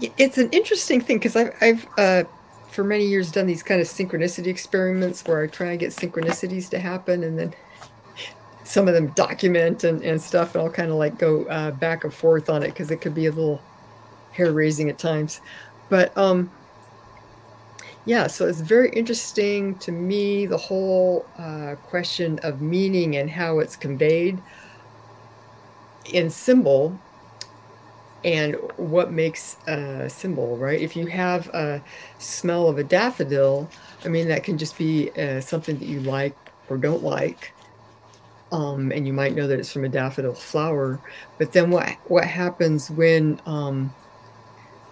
[0.00, 2.24] It's an interesting thing because I've, I've uh,
[2.70, 6.68] for many years done these kind of synchronicity experiments where I try and get synchronicities
[6.70, 7.54] to happen and then
[8.64, 12.04] some of them document and, and stuff and I'll kind of like go uh, back
[12.04, 13.60] and forth on it because it could be a little
[14.32, 15.40] hair raising at times.
[15.88, 16.50] But um,
[18.04, 23.58] yeah, so it's very interesting to me the whole uh, question of meaning and how
[23.58, 24.42] it's conveyed
[26.04, 27.00] in symbol
[28.24, 30.80] and what makes a symbol, right?
[30.80, 31.82] If you have a
[32.18, 33.72] smell of a daffodil,
[34.04, 36.36] I mean, that can just be uh, something that you like
[36.68, 37.54] or don't like.
[38.52, 41.02] um, and you might know that it's from a daffodil flower.
[41.38, 43.94] But then what what happens when um,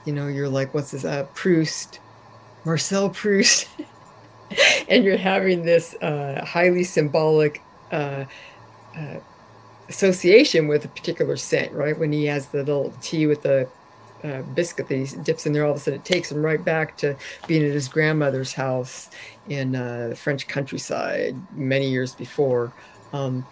[0.05, 1.05] you know you're like, what's this?
[1.05, 2.01] Uh, Proust,
[2.67, 3.69] Marcel Proust,
[4.89, 7.63] and you're having this uh, highly symbolic.
[7.91, 8.25] Uh,
[8.97, 9.21] uh,
[9.89, 11.97] association with a particular scent, right?
[11.97, 13.69] When he has the little tea with the
[14.25, 16.63] uh, biscuit that he dips in there, all of a sudden it takes him right
[16.65, 17.17] back to
[17.47, 19.11] being at his grandmother's house
[19.49, 22.73] in uh, the French countryside many years before.
[23.13, 23.47] Um,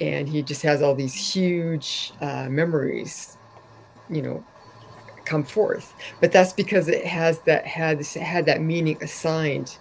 [0.00, 3.36] and he just has all these huge uh, memories,
[4.10, 4.44] you know,
[5.28, 5.94] come forth.
[6.20, 9.76] But that's because it has that had had that meaning assigned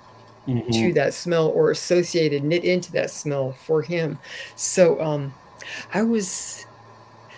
[0.48, 0.70] mm-hmm.
[0.72, 4.20] to that smell or associated knit into that smell for him.
[4.56, 5.34] So um,
[5.94, 6.66] I was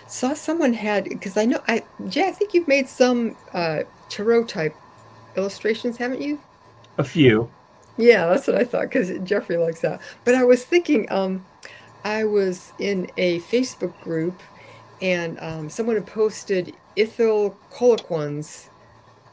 [0.06, 4.44] saw someone had because I know I Jay, I think you've made some uh, tarot
[4.44, 4.74] type
[5.36, 6.40] illustrations, haven't you?
[6.98, 7.50] A few.
[7.96, 10.00] Yeah, that's what I thought because Jeffrey likes that.
[10.24, 11.44] But I was thinking, um,
[12.04, 14.40] I was in a Facebook group
[15.02, 18.70] and um, someone had posted Ithell Colquhoun's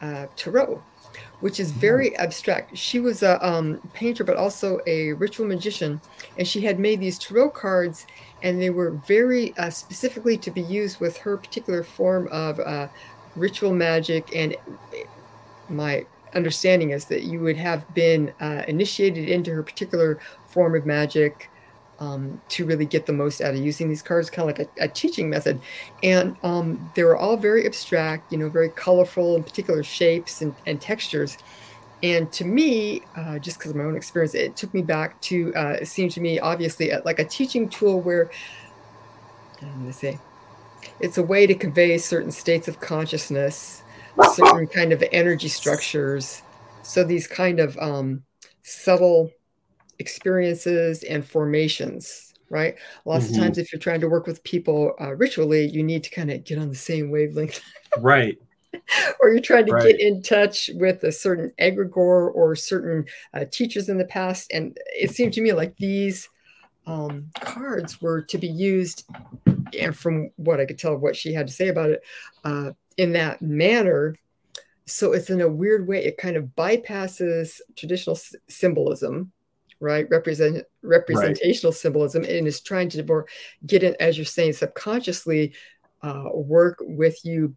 [0.01, 0.81] uh, tarot,
[1.39, 2.21] which is very mm-hmm.
[2.21, 2.77] abstract.
[2.77, 6.01] She was a um, painter, but also a ritual magician,
[6.37, 8.05] and she had made these tarot cards
[8.43, 12.87] and they were very uh, specifically to be used with her particular form of uh,
[13.35, 14.35] ritual magic.
[14.35, 14.55] And
[15.69, 20.85] my understanding is that you would have been uh, initiated into her particular form of
[20.85, 21.49] magic
[21.99, 24.83] um, to really get the most out of using these cards, kind of like a,
[24.85, 25.59] a teaching method.
[26.03, 30.53] And um, they were all very abstract, you know, very colorful and particular shapes and,
[30.65, 31.37] and textures.
[32.03, 35.53] And to me, uh, just because of my own experience, it took me back to,
[35.55, 38.29] uh, it seemed to me obviously like a teaching tool where,
[39.61, 40.19] I'm going to say,
[40.99, 43.81] it's a way to convey certain states of consciousness,
[44.35, 46.43] certain kind of energy structures.
[46.83, 48.23] So these kind of um,
[48.61, 49.31] subtle
[49.99, 52.75] experiences and formations, right?
[53.05, 53.35] Lots mm-hmm.
[53.35, 56.31] of times, if you're trying to work with people uh, ritually, you need to kind
[56.31, 57.61] of get on the same wavelength.
[57.99, 58.37] right.
[59.19, 59.83] or you're trying to right.
[59.83, 64.51] get in touch with a certain egregore or certain uh, teachers in the past.
[64.53, 66.29] And it seemed to me like these
[66.85, 69.05] um, cards were to be used,
[69.77, 72.01] and from what I could tell of what she had to say about it,
[72.45, 74.15] uh, in that manner.
[74.85, 79.33] So it's in a weird way, it kind of bypasses traditional s- symbolism,
[79.79, 80.07] right?
[80.09, 81.79] Represent representational right.
[81.79, 83.27] symbolism, and is trying to more
[83.65, 85.53] get in, as you're saying, subconsciously
[86.01, 87.55] uh, work with you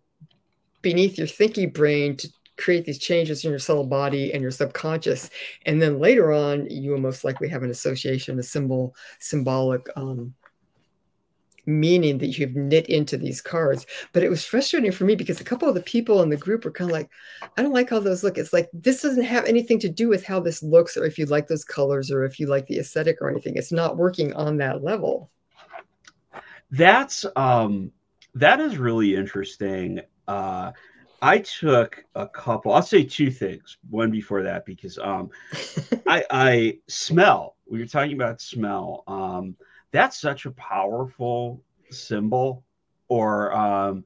[0.83, 5.31] beneath your thinky brain to create these changes in your subtle body and your subconscious
[5.65, 10.35] and then later on you will most likely have an association a symbol symbolic um,
[11.67, 15.45] meaning that you've knit into these cards but it was frustrating for me because a
[15.45, 17.11] couple of the people in the group were kind of like
[17.57, 20.25] i don't like how those look it's like this doesn't have anything to do with
[20.25, 23.21] how this looks or if you like those colors or if you like the aesthetic
[23.21, 25.31] or anything it's not working on that level
[26.71, 27.91] that's um
[28.35, 30.71] that is really interesting uh,
[31.23, 32.73] I took a couple.
[32.73, 33.77] I'll say two things.
[33.91, 35.31] One before that because um,
[36.07, 37.57] I, I smell.
[37.69, 39.05] We were talking about smell.
[39.07, 39.57] Um,
[39.93, 42.65] that's such a powerful symbol.
[43.09, 44.05] Or um,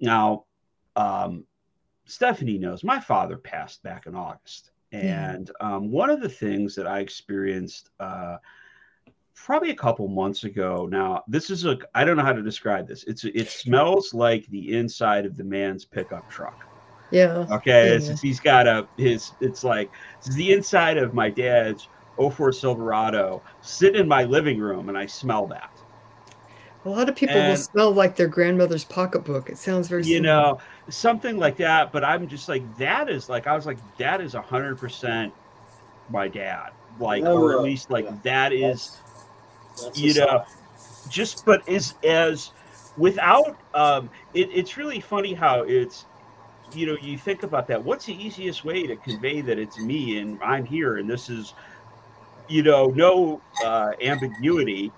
[0.00, 0.44] now,
[0.96, 1.44] um,
[2.04, 6.86] Stephanie knows my father passed back in August, and um, one of the things that
[6.86, 7.90] I experienced.
[7.98, 8.36] Uh,
[9.34, 10.88] probably a couple months ago.
[10.90, 13.04] Now, this is a I don't know how to describe this.
[13.04, 16.64] It's it smells like the inside of the man's pickup truck.
[17.10, 17.46] Yeah.
[17.50, 17.88] Okay.
[17.88, 17.94] Yeah.
[17.94, 23.42] It's, he's got a his it's like it's the inside of my dad's 04 Silverado
[23.60, 25.70] sitting in my living room and I smell that.
[26.84, 29.48] A lot of people and, will smell like their grandmother's pocketbook.
[29.48, 30.58] It sounds very you know
[30.90, 31.92] something like that.
[31.92, 35.32] But I'm just like that is like I was like that is a hundred percent
[36.10, 36.72] my dad.
[37.00, 38.16] Like or at least like yeah.
[38.24, 38.98] that is
[39.82, 40.44] that's you know,
[41.08, 42.50] just but is as
[42.96, 46.04] without um, it, it's really funny how it's
[46.74, 47.82] you know you think about that.
[47.82, 51.54] What's the easiest way to convey that it's me and I'm here and this is
[52.48, 54.92] you know no uh, ambiguity.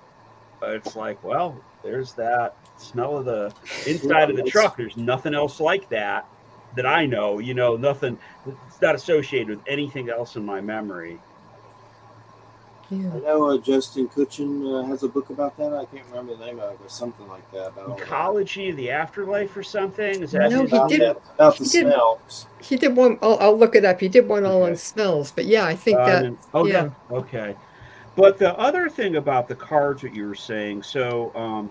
[0.62, 3.54] it's like well, there's that smell of the
[3.86, 4.76] inside of the truck.
[4.76, 6.26] There's nothing else like that
[6.76, 7.38] that I know.
[7.38, 8.18] You know, nothing.
[8.46, 11.20] It's not associated with anything else in my memory.
[12.90, 13.12] Yeah.
[13.14, 15.72] I know uh, Justin Cutchin uh, has a book about that.
[15.72, 17.72] I can't remember the name of it, but something like that.
[17.98, 20.22] Ecology of the afterlife or something.
[20.22, 20.62] Is that no?
[20.62, 22.46] He did about the he smells.
[22.58, 23.18] Did, he did one.
[23.22, 24.00] I'll, I'll, look it up.
[24.00, 24.70] He did one all okay.
[24.70, 25.32] on smells.
[25.32, 26.36] But yeah, I think uh, that.
[26.54, 26.90] Oh yeah.
[27.10, 27.56] Okay.
[28.14, 31.70] But the other thing about the cards that you were saying, so um,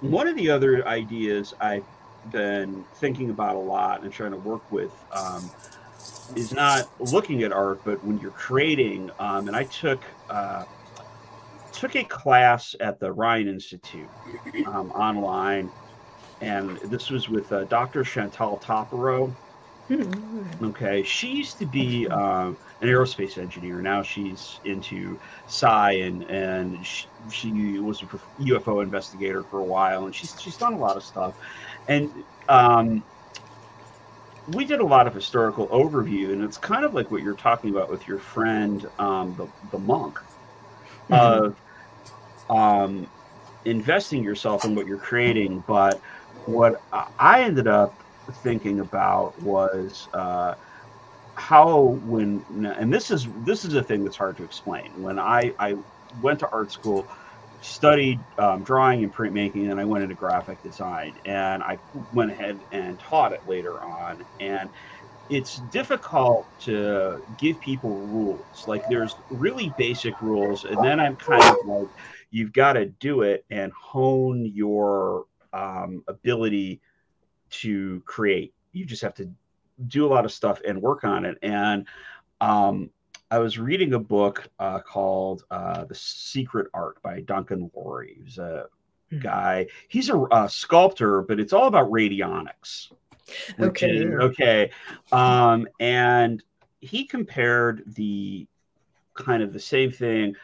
[0.00, 1.84] one of the other ideas I've
[2.32, 5.50] been thinking about a lot and trying to work with um,
[6.36, 9.10] is not looking at art, but when you're creating.
[9.18, 10.64] Um, and I took uh,
[11.72, 14.08] took a class at the Rhine Institute
[14.66, 15.70] um, online,
[16.40, 18.04] and this was with uh, Dr.
[18.04, 19.32] Chantal Toporow.
[19.88, 20.64] Hmm.
[20.66, 23.80] Okay, she used to be um, an aerospace engineer.
[23.80, 30.06] Now she's into psi, and and she, she was a UFO investigator for a while,
[30.06, 31.34] and she's she's done a lot of stuff.
[31.88, 32.12] And
[32.48, 33.02] um,
[34.54, 37.70] we did a lot of historical overview, and it's kind of like what you're talking
[37.70, 40.18] about with your friend, um, the the monk,
[41.08, 41.44] Mhm.
[41.48, 41.56] of
[42.48, 43.06] um,
[43.64, 45.62] investing yourself in what you're creating.
[45.66, 46.00] But
[46.44, 48.02] what I- I ended up
[48.42, 50.54] thinking about was uh,
[51.36, 52.44] how when
[52.78, 54.92] and this is this is a thing that's hard to explain.
[54.96, 55.74] When I I
[56.20, 57.08] went to art school,
[57.60, 61.78] studied um, drawing and printmaking, and I went into graphic design, and I
[62.12, 64.68] went ahead and taught it later on, and
[65.28, 68.66] it's difficult to give people rules.
[68.66, 71.88] Like there's really basic rules, and then I'm kind of like,
[72.30, 76.80] you've got to do it and hone your um, ability
[77.50, 78.54] to create.
[78.72, 79.30] You just have to
[79.86, 81.38] do a lot of stuff and work on it.
[81.42, 81.86] And
[82.40, 82.90] um,
[83.30, 88.20] I was reading a book uh, called uh, The Secret Art by Duncan Laurie.
[88.24, 88.66] He's a
[89.10, 89.18] Hmm.
[89.18, 89.66] guy.
[89.88, 92.92] He's a, a sculptor, but it's all about radionics.
[93.58, 94.70] Okay, is- okay.
[95.10, 96.42] Um, and
[96.80, 98.46] he compared the
[99.14, 100.34] kind of the same thing,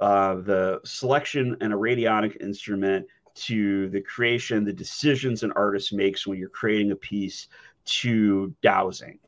[0.00, 6.26] uh, the selection and a radionic instrument to the creation, the decisions an artist makes
[6.26, 7.48] when you're creating a piece
[7.84, 9.18] to dowsing,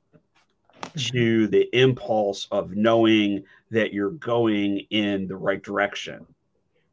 [0.97, 6.27] to the impulse of knowing that you're going in the right direction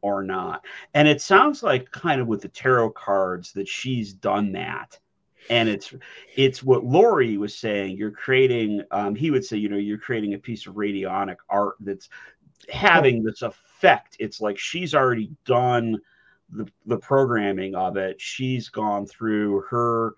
[0.02, 0.64] or not.
[0.94, 4.98] And it sounds like kind of with the tarot cards that she's done that.
[5.48, 5.94] And it's
[6.34, 7.96] it's what Laurie was saying.
[7.96, 11.76] You're creating, um, he would say, you know, you're creating a piece of radionic art
[11.80, 12.08] that's
[12.68, 14.16] having this effect.
[14.18, 16.00] It's like she's already done
[16.50, 18.20] the, the programming of it.
[18.20, 20.14] She's gone through her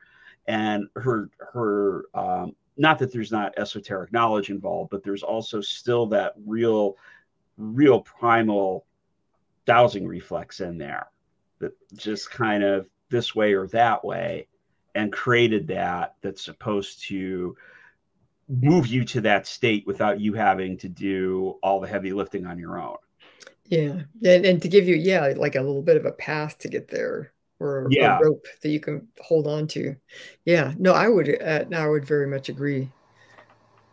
[0.47, 6.07] and her her um, not that there's not esoteric knowledge involved, but there's also still
[6.07, 6.97] that real
[7.57, 8.87] real primal
[9.67, 11.09] dowsing reflex in there
[11.59, 14.47] that just kind of this way or that way
[14.95, 17.57] and created that that's supposed to
[18.49, 22.59] move you to that state without you having to do all the heavy lifting on
[22.59, 22.97] your own.
[23.67, 26.69] Yeah, and, and to give you, yeah, like a little bit of a path to
[26.69, 28.19] get there, or a, Yeah.
[28.19, 29.95] a rope that you can hold on to.
[30.45, 32.91] Yeah, no, I would, uh, I would very much agree.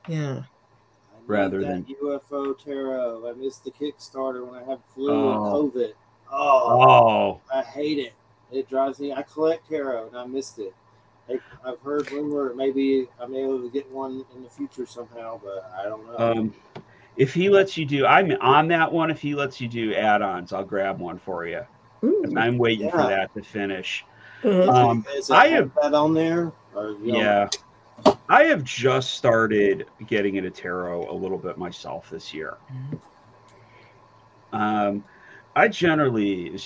[0.07, 3.27] Yeah, I need Rather that than- UFO tarot.
[3.29, 5.31] I missed the Kickstarter when I had flu Oh.
[5.63, 5.93] and COVID.
[6.31, 8.13] Oh, Oh, I hate it.
[8.51, 9.13] It drives me.
[9.13, 10.73] I collect tarot and I missed it.
[11.27, 14.85] I, I've heard rumor maybe I may be able to get one in the future
[14.85, 16.17] somehow, but I don't know.
[16.17, 16.53] um,
[17.17, 19.09] if he lets you do, I'm on that one.
[19.09, 21.61] If he lets you do add-ons, I'll grab one for you.
[22.05, 24.05] Ooh, And I'm waiting for that to finish.
[24.43, 24.69] uh-huh.
[24.69, 26.51] um, Is it I have that on there?
[26.73, 27.49] Or, you know, Yeah.
[28.29, 32.57] I have just started getting into tarot a little bit myself this year.
[34.51, 35.03] Um,
[35.55, 36.57] I generally,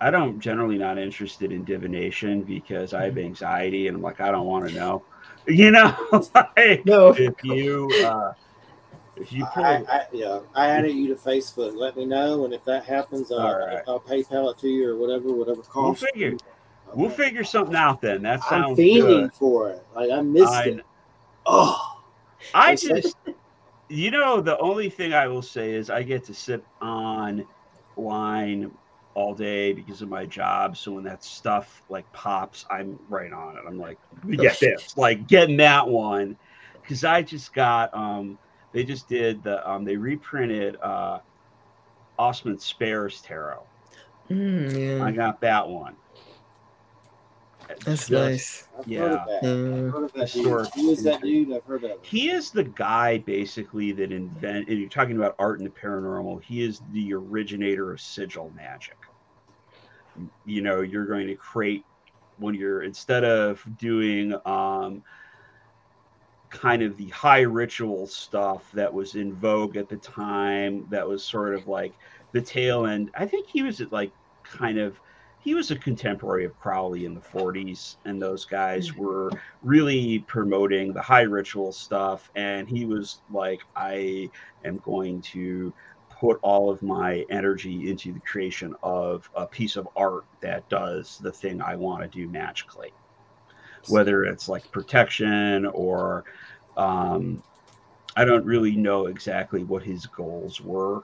[0.00, 4.30] I don't generally not interested in divination because I have anxiety and I'm like, I
[4.30, 5.02] don't want to know.
[5.46, 5.96] You know,
[6.34, 8.47] like, no, if you, uh, if
[9.26, 11.76] you pull, I, I, yeah, I added you to Facebook.
[11.76, 13.82] Let me know, and if that happens, uh, All right.
[13.86, 16.04] I'll PayPal it to you or whatever, whatever we'll cost.
[16.04, 16.36] figure,
[16.94, 18.22] we'll figure something out then.
[18.22, 18.78] That sounds.
[18.78, 19.32] I'm fiending good.
[19.34, 19.84] for it.
[19.94, 20.84] Like I missed I, it.
[21.46, 22.02] Oh,
[22.54, 23.16] I just,
[23.88, 27.46] you know, the only thing I will say is I get to sit on
[27.96, 28.70] line
[29.14, 30.76] all day because of my job.
[30.76, 33.62] So when that stuff like pops, I'm right on it.
[33.66, 36.36] I'm like, we get this, like getting that one,
[36.80, 38.38] because I just got, um,
[38.72, 41.20] they just did the, um, they reprinted uh,
[42.18, 43.62] Osman Spare's Tarot.
[44.30, 45.96] Mm, I got that one.
[47.84, 48.68] that's Just- nice.
[48.78, 49.00] I've Yeah.
[49.00, 49.36] heard that.
[49.36, 49.90] I've Yeah.
[49.90, 50.30] heard of that
[50.74, 51.52] Who is that dude?
[51.52, 51.98] I've heard of him.
[52.02, 56.42] he is the guy basically that invent and you're talking about art and the paranormal
[56.42, 58.96] he is the originator of sigil magic
[60.46, 61.84] you know you're going to create
[62.38, 65.02] when you're instead of doing um
[66.50, 71.22] kind of the high ritual stuff that was in vogue at the time that was
[71.22, 71.92] sort of like
[72.32, 73.10] the tail end.
[73.14, 74.12] I think he was at like
[74.42, 74.98] kind of
[75.40, 79.02] he was a contemporary of crowley in the 40s and those guys mm-hmm.
[79.02, 79.30] were
[79.62, 82.30] really promoting the high ritual stuff.
[82.34, 84.30] And he was like i
[84.64, 85.72] am going to
[86.20, 91.18] put all of my energy into the creation of a piece of art that does
[91.18, 92.92] the thing i want to do magically
[93.88, 96.24] whether it's like protection or
[96.76, 97.42] um,
[98.16, 101.02] i don't really know exactly what his goals were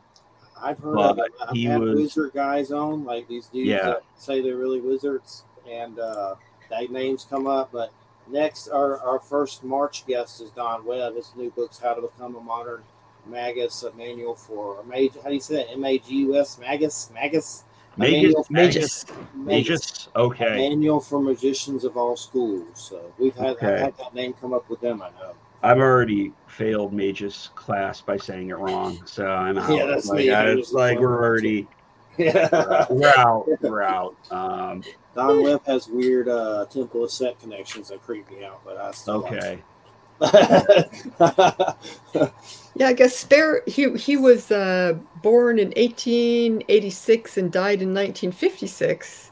[0.63, 1.31] I've heard of it.
[1.43, 3.85] I've he had was- wizard guys on, like these dudes Yeah.
[3.85, 6.37] that say they're really wizards, and uh,
[6.71, 7.71] their names come up.
[7.71, 7.93] But
[8.29, 11.17] next, our, our first March guest is Don Webb.
[11.17, 12.83] His new book's How to Become a Modern
[13.27, 15.13] Magus, a manual for a mage.
[15.23, 15.71] How do you say that?
[15.73, 17.11] M A G U S, Magus?
[17.13, 17.65] Magus?
[17.97, 20.09] Magus, Magus, Magus.
[20.16, 20.69] Okay.
[20.71, 22.66] manual for magicians of all schools.
[22.75, 23.75] So we've had, Okay.
[23.75, 25.33] I've had that name come up with them, I know.
[25.62, 29.71] I've already failed Magus class by saying it wrong, so I'm out.
[29.71, 30.31] Yeah, that's like, me.
[30.31, 31.66] I- I just- like we're already
[32.19, 32.87] Yeah.
[32.91, 33.47] we're out.
[33.61, 34.15] We're out.
[34.31, 34.83] Um,
[35.15, 38.91] Don Webb has weird uh, Temple of Set connections that creep me out, but I
[38.93, 39.62] still like okay.
[42.77, 43.63] Yeah, I guess Spare.
[43.67, 49.31] He he was uh, born in 1886 and died in 1956,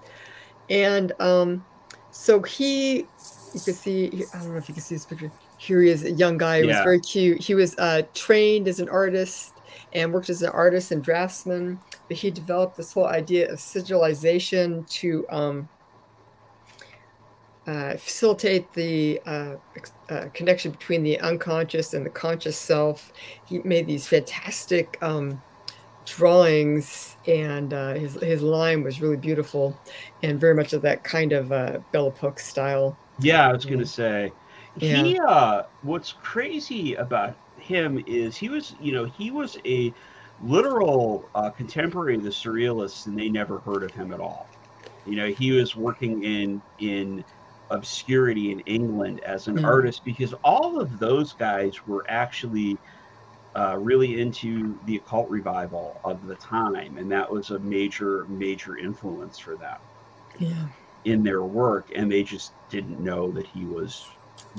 [0.71, 1.65] and um,
[2.13, 4.25] so he, you can see.
[4.33, 5.33] I don't know if you can see this picture.
[5.59, 6.61] Here he is, a young guy.
[6.61, 7.41] He was very cute.
[7.41, 9.55] He was uh, trained as an artist
[9.93, 11.81] and worked as an artist and draftsman.
[12.09, 15.69] But he developed this whole idea of sigilization to um,
[17.67, 19.55] uh, facilitate the uh,
[20.09, 23.13] uh, connection between the unconscious and the conscious self.
[23.47, 25.41] He made these fantastic um,
[26.05, 29.79] drawings, and uh, his his line was really beautiful,
[30.23, 32.97] and very much of that kind of uh, Belle Epoque style.
[33.21, 34.33] Yeah, I was gonna say.
[34.77, 35.03] Yeah.
[35.03, 39.93] He uh what's crazy about him is he was you know, he was a
[40.43, 44.49] literal uh, contemporary of the surrealists and they never heard of him at all.
[45.07, 47.25] You know, he was working in in
[47.73, 49.65] obscurity in England as an Mm.
[49.65, 52.81] artist because all of those guys were actually
[53.57, 58.77] uh, really into the occult revival of the time, and that was a major, major
[58.79, 59.79] influence for them
[60.39, 60.67] Yeah.
[61.05, 64.07] in their work and they just didn't know that he was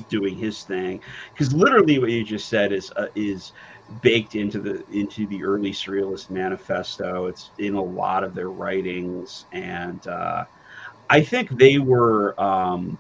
[0.10, 1.02] doing his thing
[1.34, 3.54] because literally what you just said is uh, is
[4.02, 9.46] baked into the into the early surrealist manifesto it's in a lot of their writings
[9.52, 10.44] and uh,
[11.10, 12.98] i think they were um,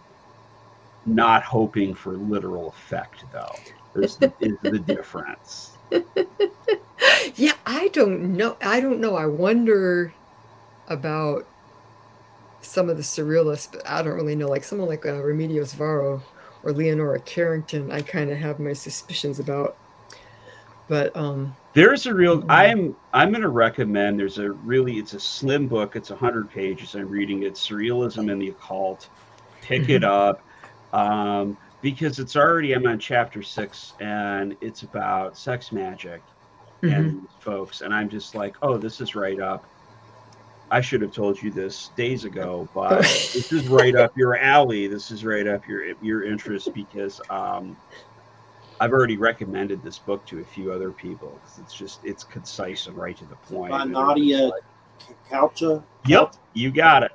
[1.05, 3.55] not hoping for literal effect though
[4.01, 5.77] is the, is the difference
[7.35, 8.57] Yeah, I don't know.
[8.61, 9.15] I don't know.
[9.15, 10.13] I wonder
[10.87, 11.47] about
[12.61, 14.47] some of the surrealists, but I don't really know.
[14.47, 16.21] Like someone like uh, Remedios Varo
[16.63, 19.77] or Leonora Carrington, I kind of have my suspicions about.
[20.87, 22.41] But um, There's a real.
[22.41, 22.45] Mhm.
[22.49, 22.95] I'm.
[23.13, 24.19] I'm going to recommend.
[24.19, 24.97] There's a really.
[24.97, 25.95] It's a slim book.
[25.95, 26.95] It's hundred pages.
[26.95, 27.53] I'm reading it.
[27.53, 29.09] Surrealism and the occult.
[29.61, 30.41] Pick it up,
[30.93, 32.73] um, because it's already.
[32.73, 36.21] I'm on chapter six, and it's about sex magic
[36.81, 36.95] mhm.
[36.95, 37.81] and folks.
[37.81, 39.65] And I'm just like, oh, this is right up.
[40.71, 44.87] I should have told you this days ago, but this is right up your alley.
[44.87, 47.75] This is right up your your interest because um,
[48.79, 51.39] I've already recommended this book to a few other people.
[51.43, 53.71] 'cause It's just it's concise and right to the point.
[53.71, 54.63] By Nadia like,
[55.29, 55.83] Choucha.
[56.05, 57.11] Yep, you got it.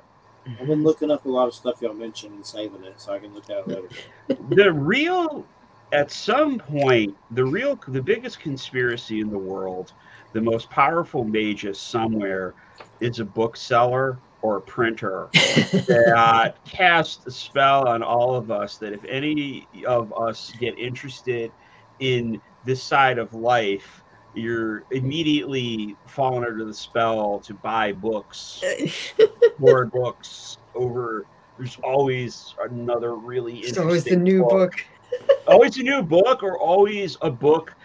[0.59, 3.19] I've been looking up a lot of stuff y'all mentioned and saving it so I
[3.19, 3.89] can look at it later.
[4.49, 5.45] The real,
[5.91, 9.93] at some point, the real, the biggest conspiracy in the world,
[10.33, 12.53] the most powerful magus somewhere,
[12.99, 18.93] is a bookseller or a printer that cast a spell on all of us that
[18.93, 21.51] if any of us get interested
[21.99, 24.03] in this side of life,
[24.39, 28.63] you're immediately falling under the spell to buy books,
[29.59, 31.25] board books over.
[31.57, 34.73] There's always another really It's always the new book.
[35.47, 37.75] Always a new book, or always a book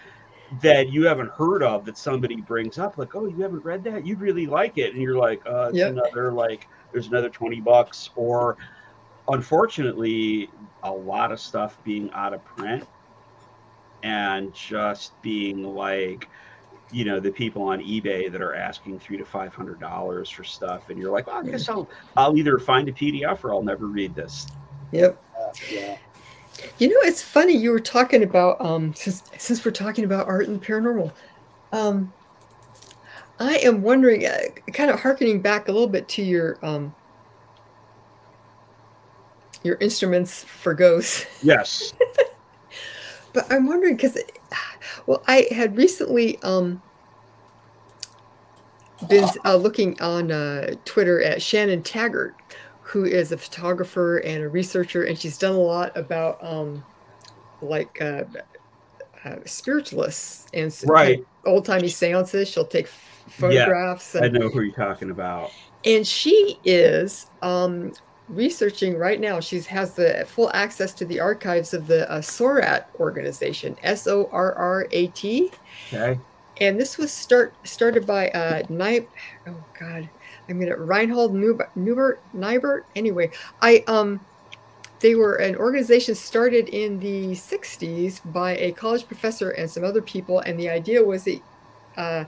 [0.60, 2.98] that you haven't heard of that somebody brings up.
[2.98, 4.06] Like, oh, you haven't read that?
[4.06, 5.93] You'd really like it, and you're like, uh, it's Yep.
[5.93, 8.10] another like, there's another twenty bucks.
[8.14, 8.59] Or,
[9.28, 10.51] unfortunately,
[10.82, 12.86] a lot of stuff being out of print,
[14.02, 16.28] and just being like,
[16.94, 20.44] you know, the people on eBay that are asking three to five hundred dollars for
[20.44, 23.64] stuff, and you're like, well, I guess I'll I'll either find a PDF or I'll
[23.64, 24.46] never read this.
[24.92, 25.20] Yep.
[25.36, 25.98] Uh, yeah.
[26.78, 30.46] You know, it's funny you were talking about um since since we're talking about art
[30.46, 31.12] and paranormal.
[31.72, 32.12] Um
[33.40, 34.38] I am wondering uh,
[34.72, 36.94] kind of harkening back a little bit to your um
[39.64, 41.26] your instruments for ghosts.
[41.42, 41.92] Yes.
[43.34, 44.16] But I'm wondering because
[45.06, 46.81] well, I had recently um
[49.09, 52.35] been uh, looking on uh, Twitter at Shannon Taggart,
[52.81, 56.82] who is a photographer and a researcher, and she's done a lot about um,
[57.60, 58.24] like uh,
[59.24, 61.24] uh, spiritualists and Right.
[61.44, 62.48] old timey seances.
[62.48, 65.51] She'll take photographs, I and, know who you're talking about.
[65.85, 67.93] and she is um,
[68.28, 69.40] researching right now.
[69.40, 74.28] She has the full access to the archives of the uh, SORRAT organization, S O
[74.32, 75.52] R R A T.
[75.92, 76.18] Okay.
[76.60, 79.06] and this was start started by uh, Ni-
[79.46, 80.09] oh God,
[80.48, 82.84] I'm gonna Reinhold Newbert, Newbert Nibert.
[82.96, 83.30] Anyway,
[83.60, 84.20] I um,
[85.01, 90.01] they were an organization started in the '60s by a college professor and some other
[90.02, 91.40] people, and the idea was that
[91.96, 92.24] uh,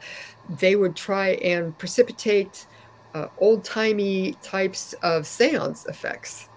[0.59, 2.67] they would try and precipitate
[3.17, 6.49] uh, old timey types of seance effects.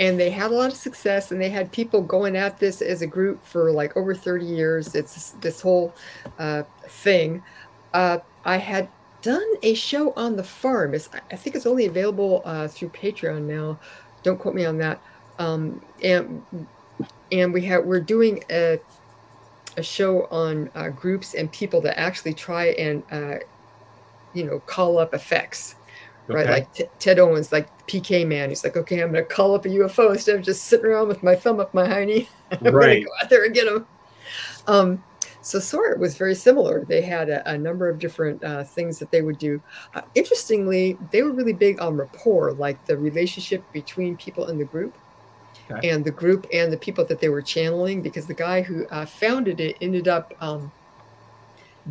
[0.00, 3.02] And they had a lot of success and they had people going at this as
[3.02, 4.94] a group for like over 30 years.
[4.96, 5.94] It's this whole
[6.38, 7.42] uh, thing.
[7.92, 8.88] Uh, i had
[9.22, 10.94] done a show on the farm.
[10.94, 13.78] It's, i think it's only available uh, through patreon now.
[14.24, 15.00] Don't quote me on that.
[15.38, 16.44] Um, and
[17.30, 18.80] and we have we're doing a,
[19.76, 23.38] a show on uh, groups and people that actually try and uh,
[24.34, 25.76] you know call up effects
[26.28, 26.48] right?
[26.48, 28.48] Like T- Ted Owens, like PK man.
[28.48, 31.08] He's like, okay, I'm going to call up a UFO instead of just sitting around
[31.08, 32.28] with my thumb up my hiney.
[32.50, 33.86] I'm going to go out there and get him.
[34.66, 35.04] Um,
[35.42, 36.84] so SOAR was very similar.
[36.86, 39.60] They had a, a number of different uh, things that they would do.
[39.94, 44.64] Uh, interestingly, they were really big on rapport, like the relationship between people in the
[44.64, 44.96] group.
[45.70, 45.90] Okay.
[45.90, 49.06] And the group and the people that they were channeling, because the guy who uh,
[49.06, 50.70] founded it ended up um,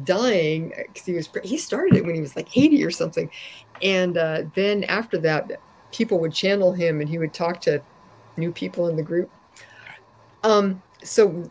[0.04, 3.30] dying because he was he started it when he was like 80 or something.
[3.82, 5.60] And uh, then after that
[5.92, 7.82] people would channel him and he would talk to
[8.38, 9.30] new people in the group.
[10.44, 11.50] Um so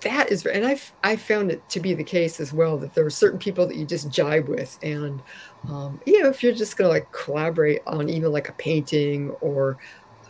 [0.00, 3.04] that is and i i found it to be the case as well that there
[3.04, 4.78] are certain people that you just jibe with.
[4.82, 5.22] And
[5.68, 9.78] um, you know if you're just to like collaborate on even like a painting or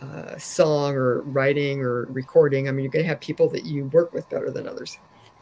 [0.01, 4.13] uh, song or writing or recording i mean you're to have people that you work
[4.13, 4.99] with better than others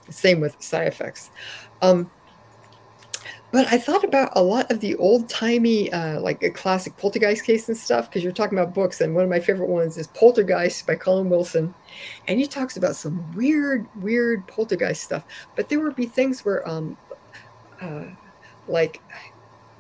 [0.10, 1.30] same with side effects
[1.82, 2.10] um,
[3.56, 7.46] but I thought about a lot of the old timey, uh, like a classic poltergeist
[7.46, 9.00] case and stuff, because you're talking about books.
[9.00, 11.74] And one of my favorite ones is Poltergeist by Colin Wilson.
[12.28, 15.24] And he talks about some weird, weird poltergeist stuff.
[15.56, 16.98] But there would be things where, um,
[17.80, 18.08] uh,
[18.68, 19.02] like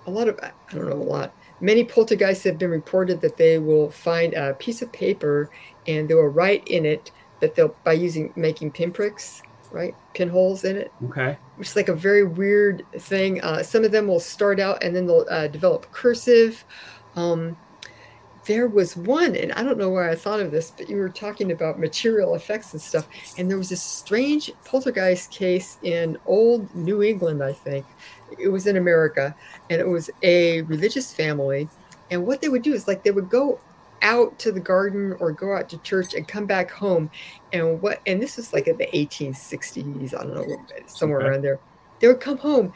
[0.08, 1.34] a lot of, I don't know, a lot.
[1.60, 5.50] Many poltergeists have been reported that they will find a piece of paper
[5.86, 7.12] and they will write in it
[7.42, 9.42] that they'll, by using, making pinpricks,
[9.76, 9.94] right?
[10.14, 11.38] Pinholes in it Okay.
[11.58, 13.42] which is like a very weird thing.
[13.42, 16.64] Uh, some of them will start out and then they'll uh, develop cursive.
[17.16, 17.58] Um,
[18.46, 21.10] there was one, and I don't know why I thought of this, but you were
[21.10, 23.08] talking about material effects and stuff.
[23.40, 27.86] And there was this strange poltergeist case in old New England, I think.
[28.38, 29.36] It was in America,
[29.72, 31.68] and it was a religious family.
[32.12, 33.60] And what they would do is like they would go
[34.02, 37.10] out to the garden or go out to church and come back home.
[37.52, 41.30] And what, and this was like in the 1860s, I don't know, somewhere Okay.
[41.30, 41.62] around there.
[42.00, 42.74] They would come home.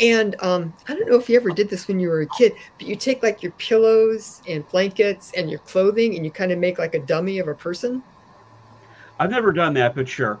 [0.00, 2.54] And um, I don't know if you ever did this when you were a kid,
[2.78, 6.58] but you take like your pillows and blankets and your clothing and you kind of
[6.58, 8.04] make like a dummy of a person.
[9.18, 10.40] I've never done that, but sure.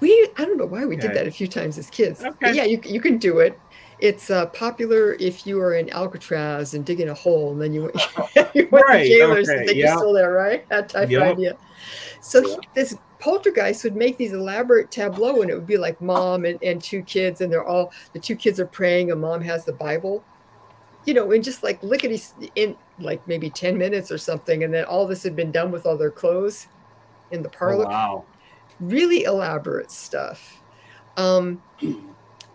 [0.00, 2.26] We, I don't know why we did that a few times as kids.
[2.42, 2.54] But Okay.
[2.54, 3.60] yeah, you, you can do it.
[3.98, 7.90] It's uh, popular if you are in Alcatraz and digging a hole and then you,
[8.54, 9.88] you want Right, the jailers to okay, think yeah.
[9.88, 10.68] you're still there, right?
[10.68, 11.22] That type Yep.
[11.22, 11.58] of idea.
[12.20, 12.56] So Yeah.
[12.74, 16.82] this poltergeist would make these elaborate tableau and it would be like mom and, and
[16.82, 20.26] two kids and they're all, the two kids are praying and mom has the Bible.
[21.04, 22.20] You know, and just like lickety
[22.56, 24.64] in like maybe 10 minutes or something.
[24.64, 26.66] And then all this had been done with all their clothes
[27.30, 28.26] in the Oh, parlor wow.
[28.80, 30.62] really elaborate stuff.
[31.16, 31.62] Um,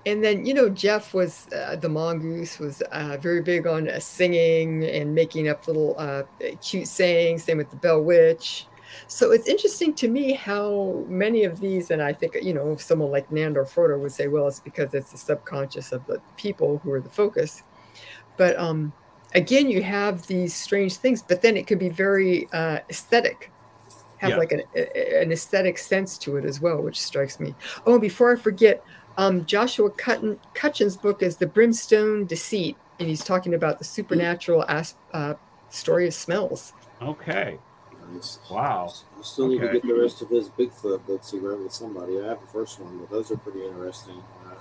[0.06, 3.99] and then you know Gef was uh, the mongoose was uh, very big on uh,
[3.99, 6.23] singing and making up little uh,
[6.61, 7.44] cute sayings.
[7.44, 8.68] Same with the Bell Witch.
[9.07, 13.11] So it's interesting to me how many of these, and I think you know someone
[13.11, 16.91] like Nandor Fodor would say, well, it's because it's the subconscious of the people who
[16.91, 17.64] are the focus.
[18.38, 18.91] But um,
[19.36, 23.52] again, you have these strange things, but then it can be very uh, aesthetic
[24.22, 24.38] have Yeah.
[24.38, 27.56] like an, a- an aesthetic sense to it as well, which strikes me.
[27.88, 28.84] Oh, and before I forget,
[29.18, 34.66] um, Joshua Cutton, Cutchin's book is The Brimstone Deceit, and he's talking about the supernatural
[34.68, 35.34] as, uh,
[35.70, 36.74] story of smells.
[37.02, 37.58] Okay.
[38.14, 38.40] Nice.
[38.50, 38.94] Wow.
[39.18, 39.68] I still need Okay.
[39.68, 42.20] to get the rest of his Bigfoot books he wrote with somebody.
[42.22, 44.22] I have the first one, but those are pretty interesting.
[44.46, 44.56] Uh,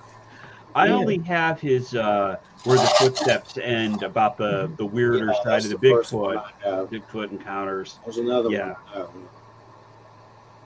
[0.73, 0.93] I Yeah.
[0.93, 5.81] only have his uh where the footsteps end about the the weirder yeah, side of
[5.81, 6.89] the first one Bigfoot.
[6.89, 7.97] Bigfoot encounters.
[8.05, 8.75] There's another Yeah.
[8.93, 9.27] one.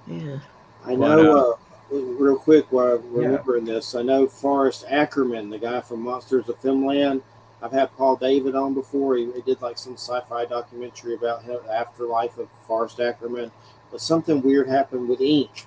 [0.07, 0.37] Yeah.
[0.85, 1.55] I But, know, uh,
[1.89, 6.59] real quick, while I'm remembering this, I know Forrest Ackerman, the guy from Monsters of
[6.61, 7.21] Filmland.
[7.61, 9.15] I've had Paul David on before.
[9.15, 13.51] He, he did like some sci-fi documentary about him, the afterlife of Forrest Ackerman.
[13.91, 15.65] But something weird happened with ink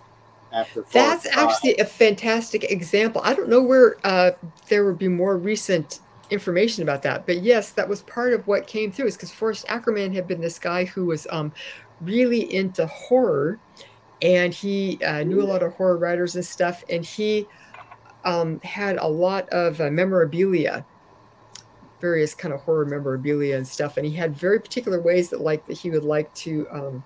[0.52, 0.84] after.
[0.92, 1.50] That's Forrest died.
[1.50, 3.20] actually a fantastic example.
[3.24, 4.32] I don't know where uh,
[4.68, 6.00] there would be more recent
[6.30, 9.06] information about that, but yes, that was part of what came through.
[9.06, 11.52] Is because Forrest Ackerman had been this guy who was um,
[12.00, 13.58] really into horror,
[14.22, 16.84] and he uh, knew a lot of horror writers and stuff.
[16.90, 17.46] And he
[18.24, 20.84] um, had a lot of uh, memorabilia,
[22.00, 25.66] various kind of horror memorabilia and stuff, and he had very particular ways that like
[25.66, 27.04] that he would like to um,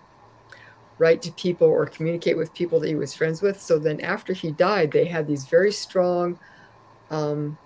[0.99, 3.61] write to people or communicate with people that he was friends with.
[3.61, 6.39] So then after he died, they had these very strong
[7.11, 7.59] um,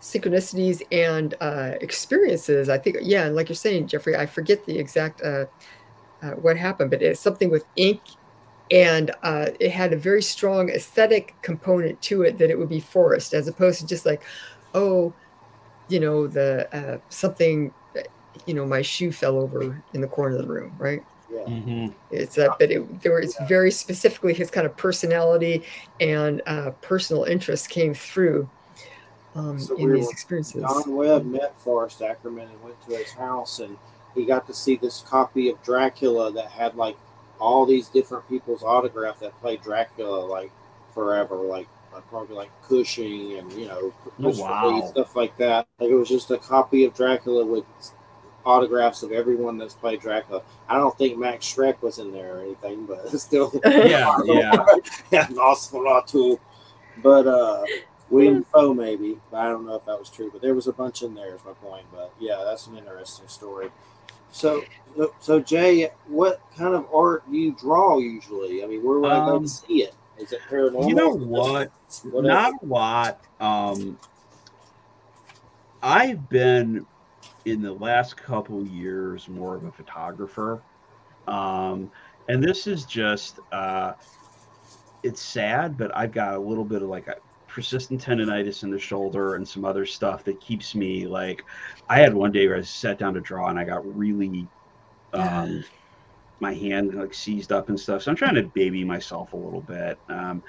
[0.00, 2.68] synchronicities and uh, experiences.
[2.68, 5.22] I think, yeah, and like you're saying, Jeffrey, I forget the exact
[6.22, 8.00] uh, uh, what happened, but it's something with ink,
[8.70, 12.80] and uh, it had a very strong aesthetic component to it that it would be
[12.80, 14.22] Forrest, as opposed to just like,
[14.74, 15.12] oh,
[15.88, 17.72] you know, the uh, something,
[18.46, 21.02] you know, my shoe fell over in the corner of the room, right?
[21.30, 21.40] Yeah.
[21.44, 21.86] Mm-hmm.
[22.10, 25.64] It's that, but it, there was very specifically his kind of personality
[26.00, 28.48] and uh, personal interest came through
[29.34, 30.62] um, So in we these were- experiences.
[30.62, 33.76] Don Webb met Forrest Ackerman and went to his house, and
[34.14, 36.96] he got to see this copy of Dracula that had like
[37.40, 40.52] all these different people's autograph that played Dracula like
[40.94, 45.66] forever, like, like probably like Cushing and you know Christopher Lee, stuff like that.
[45.78, 47.64] Like it was just a copy of Dracula with
[48.44, 50.42] autographs of everyone that's played Dracula.
[50.68, 54.64] I don't think Max Schreck was in there or anything, but still Yeah, yeah.
[55.10, 56.38] yeah, Nosferatu.
[57.02, 57.64] But uh
[58.10, 60.30] William Foe maybe, but I don't know if that was true.
[60.30, 61.86] But there was a bunch in there is my point.
[61.90, 63.70] But yeah, that's an interesting story.
[64.32, 64.64] So
[65.20, 68.62] so- Jay, what kind of art do you draw usually?
[68.62, 69.94] I mean, where would I go Um, to see it?
[70.18, 70.88] Is it paranormal?
[70.88, 71.70] You know what?
[72.10, 73.20] What Not a lot.
[73.40, 73.98] Um,
[75.82, 76.86] I've been
[77.44, 80.62] in the last couple years more of a photographer,
[81.26, 81.90] um,
[82.28, 83.94] and this is just uh,
[85.02, 87.16] it's sad, but I've got a little bit of like a
[87.52, 91.44] persistent tendonitis in the shoulder and some other stuff that keeps me like.
[91.88, 94.46] I had one day where I sat down to draw and I got really.
[95.12, 95.62] Um,
[96.42, 98.02] my hand like seized up and stuff.
[98.02, 99.96] So I'm trying to baby myself a little bit.
[100.08, 100.42] Um,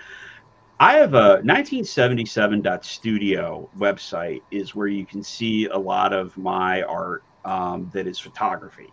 [0.80, 7.24] I have a 1977.studio website is where you can see a lot of my art
[7.46, 8.92] um, that is photography.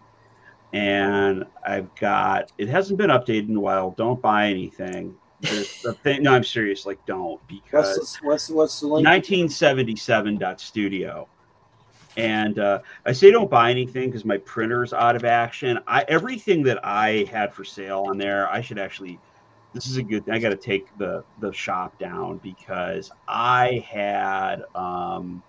[0.72, 3.92] And I've got it hasn't been updated in a while.
[3.96, 5.16] Don't buy anything.
[5.42, 6.84] Thing, no, I'm serious.
[6.84, 9.08] Like, don't because What's the, what's what's the link?
[9.08, 11.26] 1977.studio.
[12.16, 15.78] And uh, I say don't buy anything because my printer's out of action.
[15.86, 19.18] I everything that I had for sale on there, I should actually.
[19.72, 20.24] This is a good.
[20.24, 20.34] thing.
[20.34, 24.64] I got to take the the shop down because I had.
[24.74, 25.42] Um,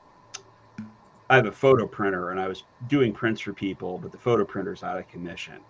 [1.29, 4.43] I have a photo printer and I was doing prints for people, but the photo
[4.43, 5.61] printer's out of commission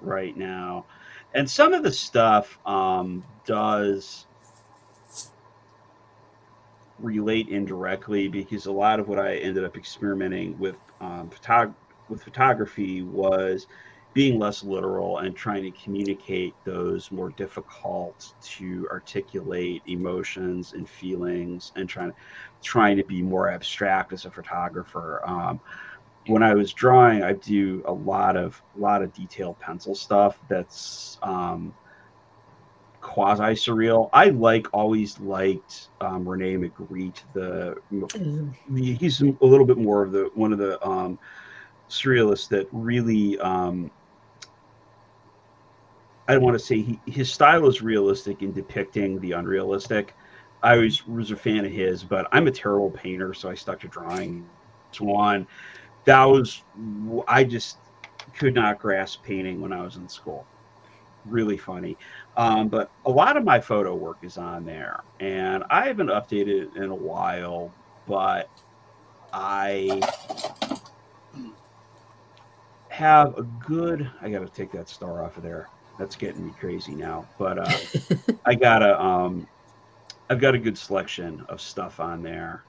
[0.00, 0.86] right now,
[1.36, 4.26] and some of the stuff um, does
[6.98, 11.74] relate indirectly because a lot of what I ended up experimenting with um, photog-
[12.08, 13.66] with photography was
[14.14, 21.70] being less literal and trying to communicate those more difficult to articulate emotions and feelings
[21.76, 22.14] and trying
[22.62, 25.20] trying to be more abstract as a photographer.
[25.26, 25.60] Um,
[26.26, 30.38] when I was drawing, I do a lot of a lot of detailed pencil stuff
[30.48, 31.74] that's um,
[33.00, 34.10] quasi surreal.
[34.12, 37.22] I like always liked um, Rene Magritte.
[37.32, 38.54] The, Mm.
[38.70, 41.18] the he's a little bit more of the one of the um,
[41.88, 43.38] surrealists that really.
[43.38, 43.90] Um,
[46.28, 50.16] I don't want to say he, his style is realistic in depicting the unrealistic.
[50.60, 53.78] I was, was a fan of his, but I'm a terrible painter, so I stuck
[53.80, 54.44] to drawing.
[54.98, 55.46] One
[56.06, 56.62] that was
[57.28, 57.76] I just
[58.34, 60.46] could not grasp painting when I was in school.
[61.26, 61.96] Really funny.
[62.36, 66.74] Um, but a lot of my photo work is on there, and I haven't updated
[66.74, 67.72] it in a while.
[68.06, 68.48] But
[69.32, 70.00] I
[72.88, 74.08] have a good.
[74.22, 75.68] I got to take that star off of there.
[75.98, 77.26] That's getting me crazy now.
[77.38, 77.78] But uh,
[78.46, 79.00] I got a.
[79.02, 79.48] Um,
[80.30, 82.62] I've got a good selection of stuff on there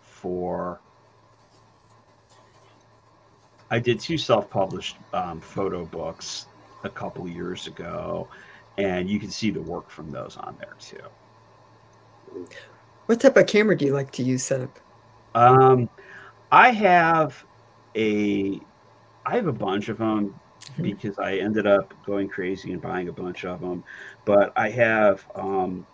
[0.00, 0.80] for.
[3.70, 6.46] I did two self-published um, photo books
[6.84, 8.28] a couple years ago,
[8.78, 12.46] and you can see the work from those on there too.
[13.06, 14.78] What type of camera do you like to use, setup?
[15.34, 15.88] Um,
[16.52, 17.44] I have
[17.94, 18.60] a,
[19.26, 20.34] I have a bunch of them
[20.76, 20.82] Mhm.
[20.82, 23.82] because I ended up going crazy and buying a bunch of them.
[24.24, 25.86] But I have um,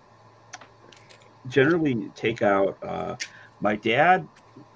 [1.48, 2.76] generally take out.
[2.82, 3.16] Uh,
[3.60, 4.26] my dad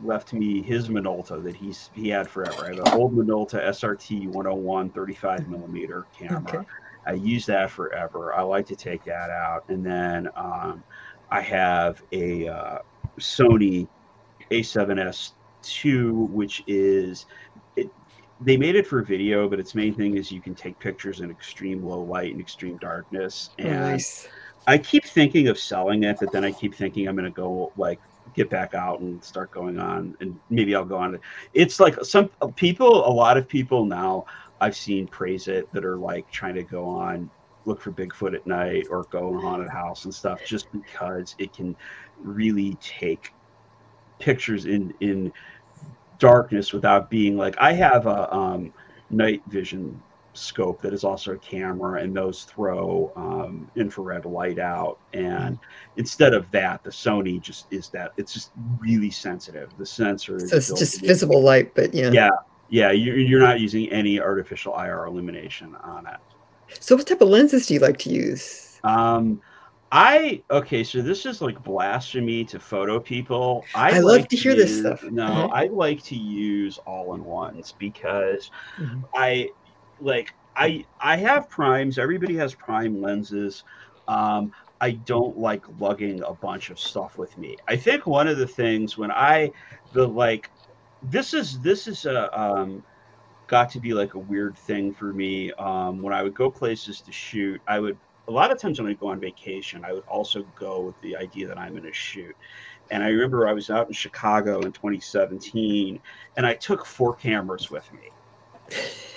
[0.03, 2.65] left me his Minolta that he's he had forever.
[2.65, 6.43] I have an old Minolta SRT 101 35 millimeter camera.
[6.49, 6.67] Okay.
[7.07, 8.35] I use that forever.
[8.35, 10.83] I like to take that out, and then um,
[11.31, 12.79] I have a uh,
[13.19, 13.89] Sony
[14.51, 15.33] A7S
[15.85, 17.27] II, which is
[17.77, 17.91] it,
[18.41, 21.31] they made it for video, but its main thing is you can take pictures in
[21.31, 23.51] extreme low light and extreme darkness.
[23.59, 24.29] And nice.
[24.67, 27.73] I keep thinking of selling it, but then I keep thinking I'm going to go
[27.77, 28.01] like
[28.35, 31.19] get back out and start going on, and maybe I'll go on.
[31.53, 34.25] It's like some people, a lot of people now
[34.61, 37.31] I've seen praise it that are like trying to go on
[37.67, 41.55] look for Bigfoot at night or go in haunted house and stuff, just because it
[41.55, 41.77] can
[42.23, 43.35] really take
[44.19, 45.33] pictures in in
[46.19, 48.73] darkness without being like I have a um,
[49.11, 50.01] night vision
[50.33, 55.59] scope that is also a camera and those throw um, infrared light out and
[55.97, 60.51] instead of that the sony just is that it's just really sensitive the sensor is
[60.51, 62.11] So it's just to visible light, but yeah.
[62.13, 62.31] yeah
[62.69, 66.21] yeah you're, you're not using any artificial ir illumination on it
[66.81, 68.81] So what type of lenses do you like to use?
[68.85, 69.41] um
[69.93, 73.65] I okay, so this is like blasphemy to photo people.
[73.75, 75.03] I, I love like to hear this stuff.
[75.11, 75.49] No, Uh-huh.
[75.53, 78.49] I like to use all in ones because
[78.79, 79.03] Mhm.
[79.17, 79.49] I
[80.01, 81.99] like I I have primes.
[81.99, 83.65] Everybody has prime lenses.
[84.09, 87.57] Um, I don't like lugging a bunch of stuff with me.
[87.69, 89.51] I think one of the things when I
[89.93, 90.51] the like
[91.03, 92.83] this is this is a um,
[93.47, 95.53] got to be like a weird thing for me.
[95.53, 97.99] Um, when I would go places to shoot, I would
[98.29, 101.17] a lot of times when I go on vacation, I would also go with the
[101.17, 102.37] idea that I'm going to shoot.
[102.91, 106.01] And I remember I was out in Chicago in 2017,
[106.37, 108.11] and I took four cameras with me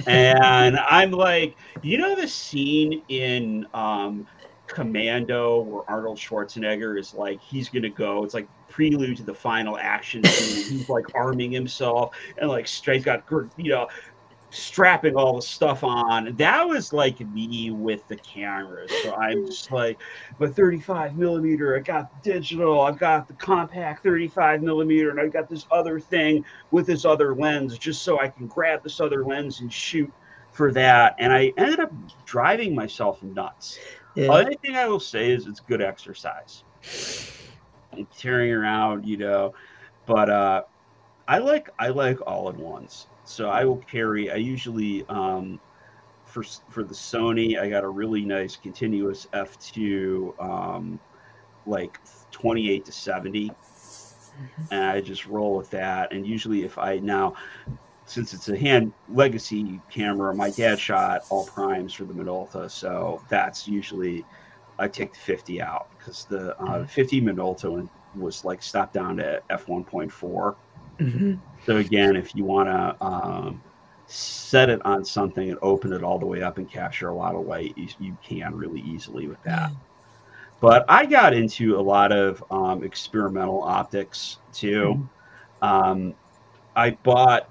[0.07, 4.27] and I'm like, you know, the scene in um,
[4.67, 8.23] Commando where Arnold Schwarzenegger is like, he's gonna go.
[8.23, 10.77] It's like prelude to the final action scene.
[10.77, 13.23] he's like arming himself and like straight got
[13.55, 13.87] you know
[14.53, 16.35] strapping all the stuff on.
[16.35, 18.91] That was like me with the cameras.
[19.01, 19.99] So I'm just like,
[20.37, 25.49] but 35 millimeter, I got digital, I've got the compact 35 millimeter, and I've got
[25.49, 29.61] this other thing with this other lens just so I can grab this other lens
[29.61, 30.11] and shoot
[30.51, 31.15] for that.
[31.17, 31.91] And I ended up
[32.25, 33.79] driving myself nuts.
[34.15, 34.27] Yeah.
[34.27, 36.63] Only thing I will say is it's good exercise.
[37.91, 39.53] And tearing around, you know,
[40.05, 40.63] but uh
[41.27, 43.07] I like I like all in ones.
[43.33, 45.59] So I will carry I usually um
[46.25, 50.99] for for the Sony, I got a really nice continuous f2 um
[51.65, 51.99] like
[52.31, 53.51] 28 to 70
[54.71, 56.11] and I just roll with that.
[56.11, 57.35] And usually, if I now,
[58.05, 63.21] since it's a hand legacy camera, my dad shot all primes for the Minolta, so
[63.29, 64.25] that's usually
[64.79, 69.41] I take the 50 out because the uh, 50 Minolta was like stopped down to
[69.49, 70.55] f 1.4.
[71.65, 73.61] So again, if you want to um,
[74.07, 77.35] set it on something and open it all the way up and capture a lot
[77.35, 79.71] of light, you, you can really easily with that.
[80.59, 85.07] But I got into a lot of um, experimental optics too.
[85.61, 86.13] Um,
[86.75, 87.49] I bought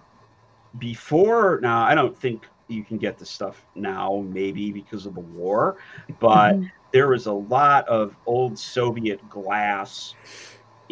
[0.79, 1.85] before now.
[1.85, 5.77] I don't think you can get the stuff now, maybe because of the war,
[6.21, 6.71] but Mhm.
[6.93, 10.15] there was a lot of old Soviet glass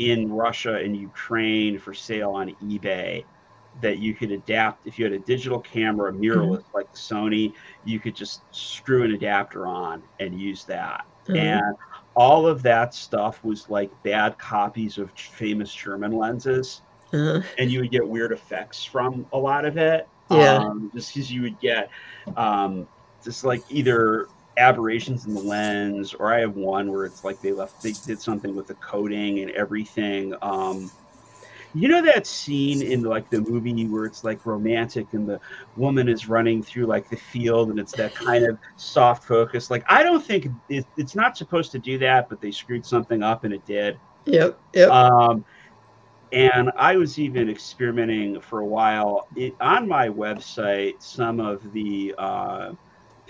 [0.00, 3.22] in Russia and Ukraine for sale on eBay
[3.82, 7.52] that you could adapt if you had a digital camera a mirrorless like the Sony,
[7.84, 11.04] you could just screw an adapter on and use that.
[11.28, 11.36] Mhm.
[11.36, 11.76] And
[12.16, 16.80] all of that stuff was like bad copies of famous German lenses
[17.12, 17.42] Uh-huh.
[17.58, 20.08] and you would get weird effects from a lot of it.
[20.30, 20.56] Yeah.
[20.56, 21.90] Um, just because you would get
[22.36, 22.86] um,
[23.22, 24.28] just like either
[24.60, 28.20] aberrations in the lens, or I have one where it's like they left, they did
[28.20, 30.34] something with the coating and everything.
[30.42, 30.90] Um,
[31.74, 35.40] you know that scene in like the movie where it's like romantic and the
[35.76, 39.70] woman is running through like the field and it's that kind of soft focus.
[39.70, 43.22] Like I don't think it, it's not supposed to do that, but they screwed something
[43.22, 43.98] up and it did.
[44.26, 44.58] Yep.
[44.74, 44.90] Yep.
[44.90, 45.44] Um,
[46.32, 51.00] and I was even experimenting for a while it, on my website.
[51.02, 52.72] Some of the uh,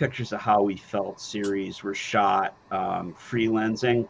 [0.00, 4.08] pictures of how we felt series were shot um, free lensing,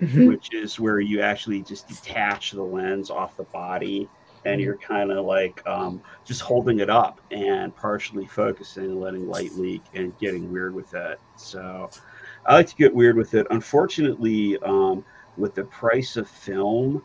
[0.00, 0.26] Mhm.
[0.26, 4.08] which is where you actually just detach the lens off the body
[4.44, 9.28] and you're kind of like um, just holding it up and partially focusing and letting
[9.28, 11.20] light leak and getting weird with it.
[11.36, 11.88] So
[12.46, 13.46] I like to get weird with it.
[13.50, 15.04] Unfortunately, um,
[15.36, 17.02] with the price of film,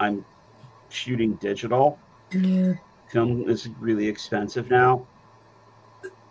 [0.00, 0.24] I'm
[0.88, 1.98] shooting digital.
[2.30, 2.74] Yeah.
[3.08, 5.06] Film is really expensive now,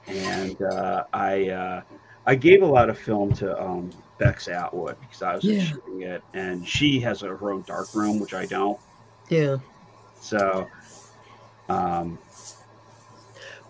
[0.08, 1.82] and uh, I uh,
[2.26, 5.66] I gave a lot of film to um, Bex Atwood because I was Yeah.
[5.66, 8.80] shooting it, and she has her own dark room, which I don't.
[9.30, 9.58] Yeah.
[10.20, 10.68] So,
[11.70, 12.20] um,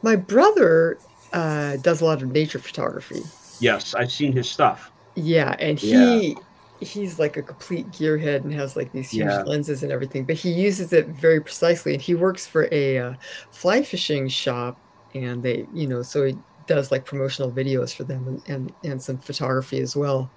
[0.01, 1.01] My brother
[1.33, 3.31] uh, does a lot of nature photography.
[3.59, 4.91] yes, I've seen his stuff.
[5.15, 6.37] Yeah, and he
[6.81, 9.43] he's like a complete gearhead and has like these huge Yeah.
[9.45, 11.93] lenses and everything, but he uses it very precisely.
[11.93, 13.13] And he works for a uh,
[13.51, 14.81] fly fishing shop,
[15.15, 16.37] and they, you know, so he
[16.67, 20.29] does like promotional videos for them and, and, and some photography as well.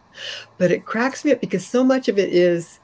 [0.57, 2.81] But it cracks me up because so much of it is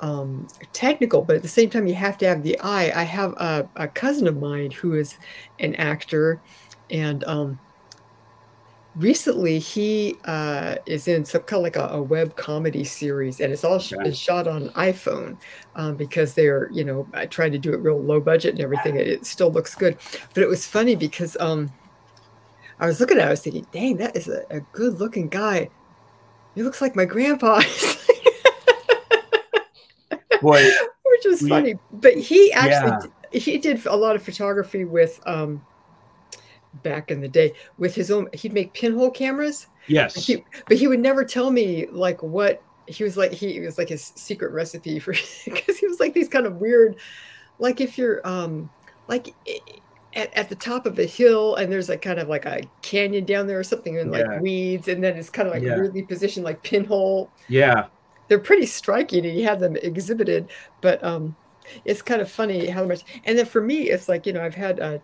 [0.00, 2.92] um, technical, but at the same time, you have to have the eye.
[3.00, 5.16] I have a, a cousin of mine who is
[5.60, 6.40] an actor,
[6.90, 7.58] and um,
[8.96, 13.52] recently he uh, is in some kind of like a, a web comedy series, and
[13.52, 15.36] it's all sh- it's shot on iPhone
[15.76, 18.96] um, because they're you know trying to do it real low budget and everything.
[18.96, 19.96] It, it still looks good,
[20.34, 21.72] but it was funny because um,
[22.80, 25.28] I was looking at, it, I was thinking, dang, that is a, a good looking
[25.28, 25.68] guy.
[26.54, 27.62] He looks like my grandpa.
[30.42, 30.68] Boy,
[31.06, 31.74] which was we, funny.
[31.92, 33.40] But he actually yeah.
[33.40, 35.64] he did a lot of photography with um
[36.82, 39.66] back in the day with his own he'd make pinhole cameras.
[39.88, 40.14] Yes.
[40.14, 43.78] But he, but he would never tell me like what he was like he was
[43.78, 45.12] like his secret recipe for
[45.44, 46.96] because he was like these kind of weird
[47.58, 48.68] like if you're um
[49.08, 49.34] like
[50.14, 53.24] at, at the top of a hill and there's like kind of like a canyon
[53.24, 54.40] down there or something and like yeah.
[54.40, 55.76] weeds and then it's kind of like yeah.
[55.76, 57.86] weirdly positioned like pinhole yeah
[58.28, 60.48] they're pretty striking and you have them exhibited
[60.80, 61.34] but um
[61.84, 64.54] it's kind of funny how much and then for me it's like you know i've
[64.54, 65.00] had a,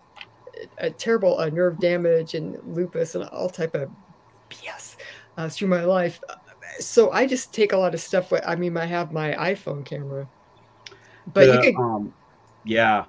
[0.78, 3.90] a terrible uh, nerve damage and lupus and all type of
[4.50, 4.96] bs
[5.36, 6.20] uh, through my life.
[6.80, 10.28] So i just take a lot of stuff i mean i have my iphone camera.
[11.32, 12.12] But the, you could um,
[12.64, 13.04] yeah.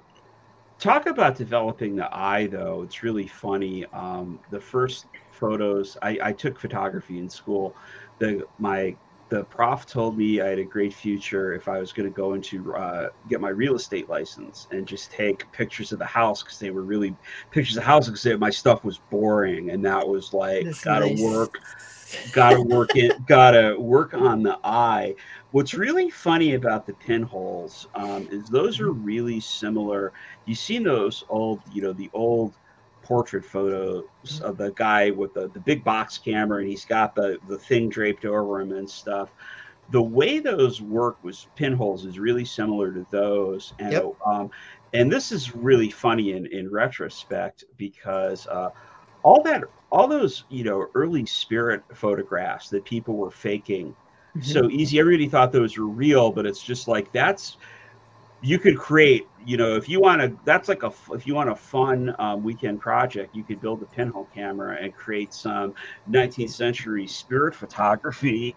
[0.78, 2.82] Talk about developing the eye though.
[2.82, 3.84] It's really funny.
[3.92, 7.76] Um, the first photos I, I took photography in school.
[8.18, 8.96] The my
[9.30, 12.34] the prof told me I had a great future if I was going to go
[12.34, 16.58] into uh, get my real estate license and just take pictures of the house because
[16.58, 17.16] they were really
[17.52, 21.22] pictures of houses because my stuff was boring and that was like That's gotta nice.
[21.22, 21.58] work,
[22.32, 25.14] gotta work it, gotta work on the eye.
[25.52, 30.12] What's really funny about the pinholes um, is those are really similar.
[30.44, 32.54] You've seen those old, you know, the old
[33.10, 34.04] portrait photos
[34.40, 37.88] of the guy with the, the big box camera and he's got the, the thing
[37.88, 39.30] draped over him and stuff.
[39.90, 43.74] The way those work with pinholes is really similar to those.
[43.80, 44.14] And yep.
[44.24, 44.52] um,
[44.92, 48.70] and this is really funny in, in retrospect because uh,
[49.24, 54.40] all that all those you know early spirit photographs that people were faking mm-hmm.
[54.40, 57.56] so easy everybody thought those were real but it's just like that's
[58.42, 61.50] you could create you know if you want to that's like a if you want
[61.50, 65.74] a fun um, weekend project you could build a pinhole camera and create some
[66.10, 68.54] 19th century spirit photography.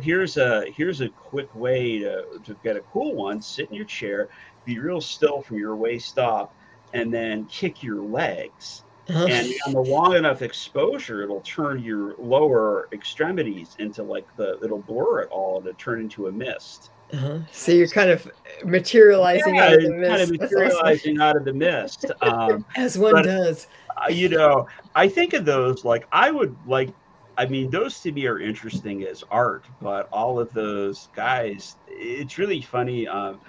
[0.00, 3.84] Here's a here's a quick way to, to get a cool one sit in your
[3.84, 4.28] chair
[4.64, 6.54] be real still from your waist up
[6.94, 8.84] and then kick your legs.
[9.08, 9.26] Uh-huh.
[9.28, 14.78] and on the long enough exposure it'll turn your lower extremities into like the it'll
[14.78, 17.38] blur it all and it turn into a mist uh-huh.
[17.52, 18.30] So you're kind of
[18.64, 20.08] materializing yeah, out of the mist.
[20.08, 22.06] Kind of materializing out of the mist.
[22.22, 23.66] Um, As one but, does.
[23.96, 26.90] Uh, you know, I think of those like I would like.
[27.38, 32.36] I mean, those to me are interesting as art, but all of those guys, it's
[32.36, 33.08] really funny.
[33.08, 33.40] Um,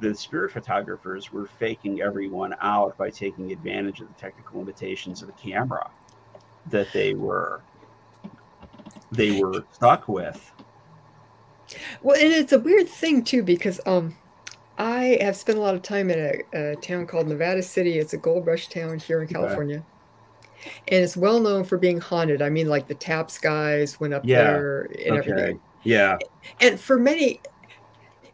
[0.00, 5.28] the spirit photographers were faking everyone out by taking advantage of the technical limitations of
[5.28, 5.90] the camera
[6.70, 7.62] that they were
[9.10, 10.51] they were stuck with.
[12.02, 14.16] Well, and it's a weird thing too because um,
[14.78, 16.18] I have spent a lot of time in
[16.54, 17.98] a, a town called Nevada City.
[17.98, 19.76] It's a gold rush town here in California.
[19.76, 19.86] Okay.
[20.88, 22.40] And it's well known for being haunted.
[22.40, 24.42] I mean, like the Taps guys went up yeah.
[24.42, 25.30] there and okay.
[25.30, 25.60] everything.
[25.82, 26.18] Yeah.
[26.60, 27.40] And for many,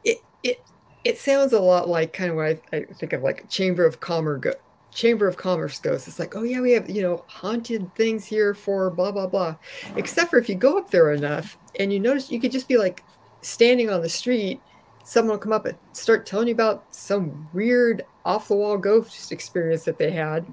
[0.04, 0.62] it it
[1.04, 4.00] it sounds a lot like kind of what I, I think of like Chamber of
[4.00, 4.54] Commerce
[4.92, 6.08] Chamber of Commerce goes.
[6.08, 9.56] It's like, oh yeah, we have you know haunted things here for blah blah blah.
[9.96, 12.76] Except for if you go up there enough and you notice, you could just be
[12.76, 13.02] like,
[13.42, 14.60] standing on the street,
[15.04, 19.32] someone will come up and start telling you about some weird off the wall ghost
[19.32, 20.46] experience that they had.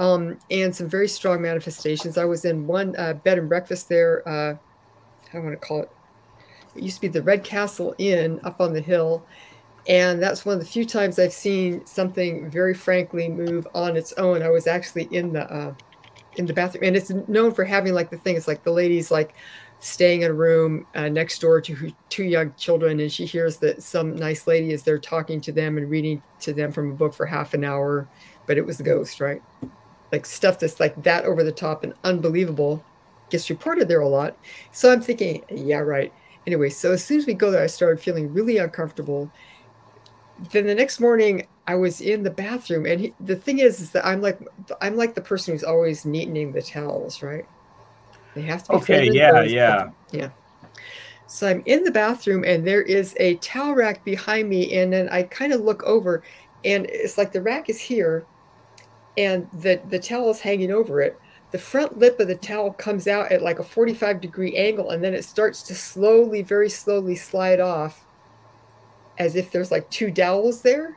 [0.00, 2.18] Um, and some very strong manifestations.
[2.18, 4.28] I was in one uh, bed and breakfast there.
[4.28, 4.56] Uh,
[5.32, 5.90] I want to call it.
[6.74, 9.24] It used to be the Red Castle Inn up on the hill,
[9.86, 14.12] and that's one of the few times I've seen something very frankly move on its
[14.14, 14.42] own.
[14.42, 15.74] I was actually in the uh,
[16.36, 18.36] in the bathroom, and it's known for having like the thing.
[18.36, 19.34] It's like the ladies like
[19.84, 23.82] staying in a room uh, next door to two young children, and she hears that
[23.82, 27.12] some nice lady is there talking to them and reading to them from a book
[27.12, 28.08] for half an hour,
[28.46, 29.42] but it was the ghost, right?
[30.10, 32.82] Like stuff that's like that over the top and unbelievable
[33.28, 34.38] gets reported there a lot.
[34.72, 36.10] So I'm thinking, yeah, right.
[36.46, 39.30] Anyway, so as soon as we go there, I started feeling really uncomfortable.
[40.50, 43.90] Then the next morning, I was in the bathroom, and he, the thing is, is
[43.90, 44.40] that I'm like,
[44.80, 47.44] I'm like the person who's always neatening the towels, right?
[48.34, 49.04] They have to be okay.
[49.10, 50.30] Yeah, yeah, yeah.
[51.26, 55.08] So I'm in the bathroom, and there is a towel rack behind me, and then
[55.08, 56.22] I kind of look over,
[56.64, 58.24] and it's like the rack is here,
[59.16, 61.18] and the the towel is hanging over it.
[61.50, 65.02] The front lip of the towel comes out at like a 45 degree angle, and
[65.02, 68.04] then it starts to slowly, very slowly slide off,
[69.18, 70.96] as if there's like two dowels there,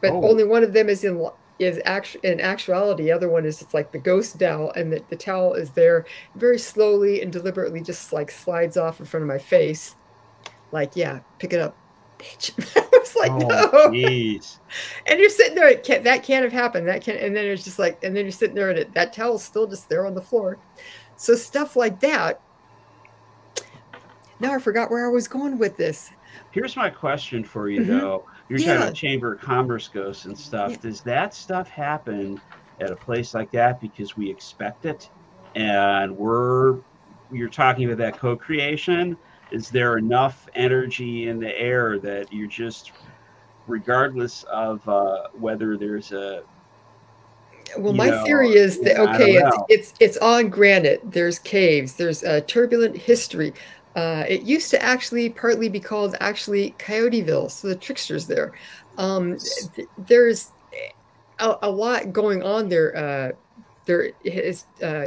[0.00, 0.24] but Oh.
[0.28, 1.18] only one of them is in
[1.58, 3.04] is actual in actuality.
[3.04, 6.04] The other one is it's like the ghost dowel, and the, the towel is there
[6.34, 9.96] very slowly and deliberately, just like slides off in front of my face,
[10.72, 11.76] like yeah, pick it up,
[12.18, 12.52] bitch.
[12.76, 14.58] I was like, oh, no jeez.
[15.06, 15.68] and you're sitting there.
[15.68, 16.86] It can't, that can't have happened.
[16.88, 19.12] That can, and then it's just like, and then you're sitting there, and it, that
[19.12, 20.58] towel's still just there on the floor.
[21.16, 22.40] So stuff like that.
[24.38, 26.10] Now I forgot where I was going with this.
[26.50, 27.86] Here's my question for you, Mhm.
[27.86, 28.24] though.
[28.48, 28.82] You're talking Yeah.
[28.82, 30.72] about Chamber of Commerce ghosts and stuff.
[30.72, 30.78] Yeah.
[30.82, 32.40] Does that stuff happen
[32.80, 35.10] at a place like that because we expect it,
[35.54, 36.78] and we're
[37.32, 39.16] you're talking about that co-creation?
[39.50, 42.92] Is there enough energy in the air that you're just,
[43.66, 46.42] regardless of uh, whether there's a
[47.78, 51.00] Well, my know, theory is that okay, it's, it's it's on granite.
[51.04, 51.94] There's caves.
[51.94, 53.54] There's a turbulent history.
[53.96, 58.52] Uh, it used to actually partly be called actually Coyoteville, so the tricksters there.
[58.98, 59.38] Um,
[59.74, 60.52] th- there's
[61.38, 62.94] a, a lot going on there.
[62.94, 63.32] Uh,
[63.86, 65.06] there is uh,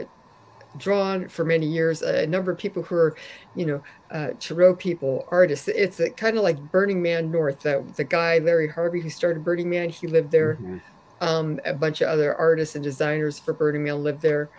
[0.77, 3.15] drawn for many years a number of people who are,
[3.55, 5.67] you know, uh, Tarot people, artists.
[5.67, 7.61] It's kind of like Burning Man North.
[7.61, 10.81] The, the guy Larry Harvey who started Burning Man, he lived there Mhm.
[11.21, 14.49] um, a bunch of other artists and designers for Burning Man lived there.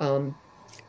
[0.00, 0.34] Um,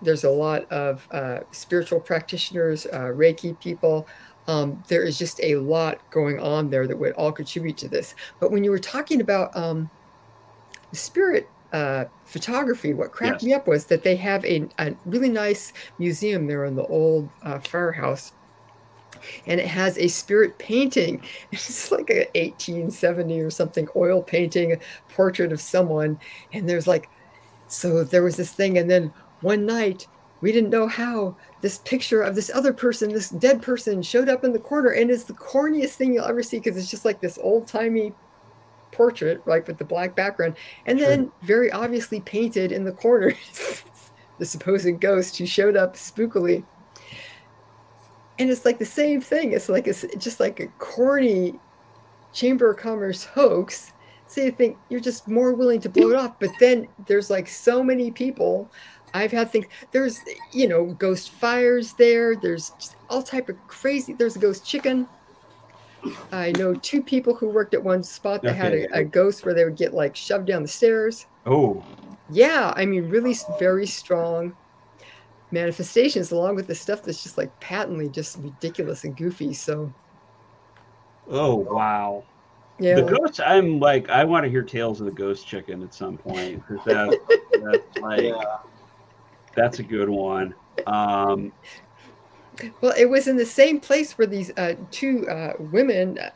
[0.02, 4.08] there's a lot of uh, spiritual practitioners, uh, Reiki people.
[4.48, 8.16] Um, there is just a lot going on there that would all contribute to this.
[8.40, 9.90] But when you were talking about um,
[10.94, 13.44] spirit uh, photography, what cracked Yes.
[13.44, 17.30] me up was that they have a, a really nice museum there in the old
[17.44, 18.32] uh, firehouse.
[19.46, 21.22] And it has a spirit painting.
[21.52, 24.78] It's like a 1870 or something oil painting, a
[25.14, 26.20] portrait of someone.
[26.54, 27.10] And there's like,
[27.68, 28.78] so there was this thing.
[28.80, 30.08] And then one night,
[30.42, 34.44] we didn't know how this picture of this other person, this dead person, showed up
[34.44, 34.92] in the corner.
[34.92, 38.14] And it's the corniest thing you'll ever see because it's just like this old timey
[38.92, 40.56] portrait, like with the black background.
[40.86, 41.10] And Sure.
[41.10, 43.34] then very obviously painted in the corner,
[44.40, 46.64] the supposed ghost who showed up spookily.
[48.40, 49.52] And it's like the same thing.
[49.52, 51.60] It's like it's just like a corny
[52.32, 53.92] Chamber of Commerce hoax.
[54.28, 56.40] So you think you're just more willing to blow it off.
[56.40, 58.72] But then there's like so many people.
[59.14, 59.66] I've had things.
[59.92, 60.20] There's
[60.52, 62.36] you know ghost fires there.
[62.36, 62.72] There's
[63.10, 64.14] all type of crazy.
[64.14, 65.08] There's a ghost chicken.
[66.32, 69.54] I know two people who worked at one spot that had a, a ghost where
[69.54, 71.26] they would get like shoved down the stairs.
[71.46, 71.84] Oh,
[72.30, 74.56] Yeah, I mean, really very strong
[75.52, 79.54] manifestations, along with the stuff that's just like patently just ridiculous and goofy.
[79.54, 79.92] So,
[81.30, 82.24] oh, wow.
[82.80, 83.42] yeah, The ghost.
[83.42, 86.84] I'm like, I want to hear tales of the ghost chicken at some point because
[86.86, 87.20] that,
[87.62, 88.58] that's like Yeah.
[89.60, 90.56] That's a good one.
[90.88, 91.52] Um,
[92.80, 96.30] well, it was in the same place where these uh, two uh, women, uh,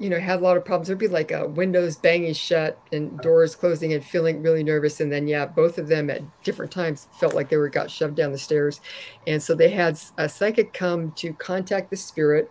[0.00, 0.88] you know, had a lot of problems.
[0.88, 5.00] There'd be like uh, windows banging shut and doors closing and feeling really nervous.
[5.00, 8.16] And then, yeah, both of them at different times felt like they were got shoved
[8.16, 8.80] down the stairs.
[9.28, 12.50] And so they had a psychic come to contact the spirit.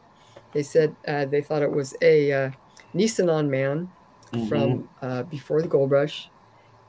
[0.54, 2.52] They said uh, they thought it was a uh,
[2.96, 3.92] Nisenan man
[4.32, 4.48] mhm.
[4.48, 6.31] from uh, before the gold rush.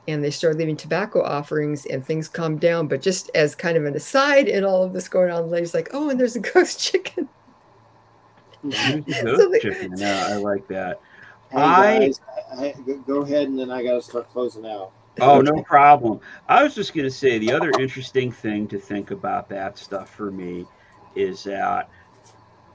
[0.09, 2.89] And they started leaving tobacco offerings and things calmed down.
[2.89, 5.75] But just as kind of an aside in all of this going on, the lady's
[5.75, 7.29] like, oh, and there's a ghost chicken.
[8.65, 9.93] There's the So ghost they- chicken.
[9.97, 11.01] Yeah, I like that.
[11.51, 12.21] Hey I- guys,
[12.57, 14.93] I, I, go- go ahead and then I got to start closing out.
[15.21, 16.21] Oh, no problem.
[16.49, 20.09] I was just going to say the other interesting thing to think about that stuff
[20.09, 20.65] for me
[21.15, 21.91] is that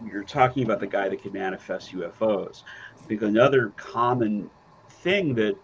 [0.06, 2.62] you're talking about the guy that can manifest UFOs.
[3.08, 4.52] Because another common
[4.88, 5.56] thing that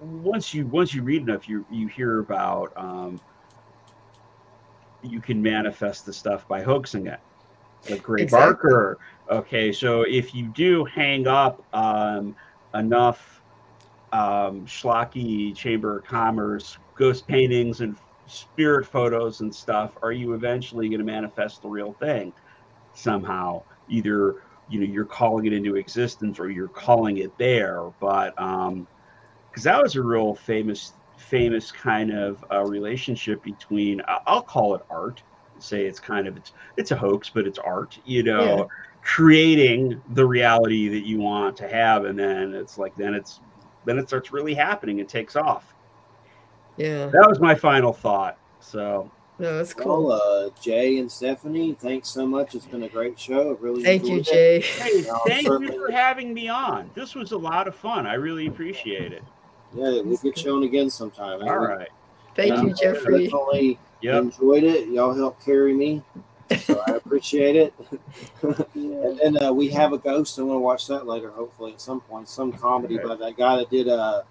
[0.00, 3.20] once you once you read enough, you you hear about um,
[5.02, 7.20] you can manifest the stuff by hoaxing it.
[7.88, 8.70] Like Gray Exactly.
[8.70, 8.98] Barker.
[9.30, 12.34] Okay, so if you do hang up um,
[12.74, 13.42] enough
[14.12, 17.96] um, schlocky Chamber of Commerce ghost paintings and
[18.26, 22.32] spirit photos and stuff, are you eventually going to manifest the real thing
[22.94, 23.62] somehow?
[23.88, 27.84] Either you know you're calling it into existence or you're calling it there.
[28.00, 28.40] But
[29.50, 34.74] because that was a real famous famous kind of uh, relationship between I- I'll call
[34.74, 35.22] it art.
[35.58, 37.98] Say it's kind of it's it's a hoax, but it's art.
[38.04, 38.56] You know.
[38.58, 38.64] Yeah.
[39.02, 43.40] creating the reality that you want to have and then it's like then it's
[43.86, 45.74] then it starts really happening and takes off
[46.76, 50.12] Yeah, that was my final thought so no, that's Well, cool.
[50.12, 52.54] uh, Jay and Stephanie, thanks so much.
[52.54, 53.56] It's been a great show.
[53.58, 54.24] Really Thank you, it.
[54.26, 54.60] Jay.
[54.60, 55.74] hey thank certainly.
[55.74, 59.22] you for having me on this was a lot of fun i really appreciate it
[59.74, 61.42] Yeah, we'll get you on again sometime.
[61.42, 61.88] All right.
[62.34, 63.24] Thank Um, you, Jeffrey.
[63.24, 64.14] Definitely Yep.
[64.24, 64.88] enjoyed it.
[64.88, 66.02] Y'all helped carry me,
[66.58, 67.74] so I appreciate it.
[68.74, 70.38] and then uh, we have a ghost.
[70.38, 72.28] I want to watch that later, hopefully at some point.
[72.28, 73.08] Some comedy Okay.
[73.08, 74.22] by that guy that did uh,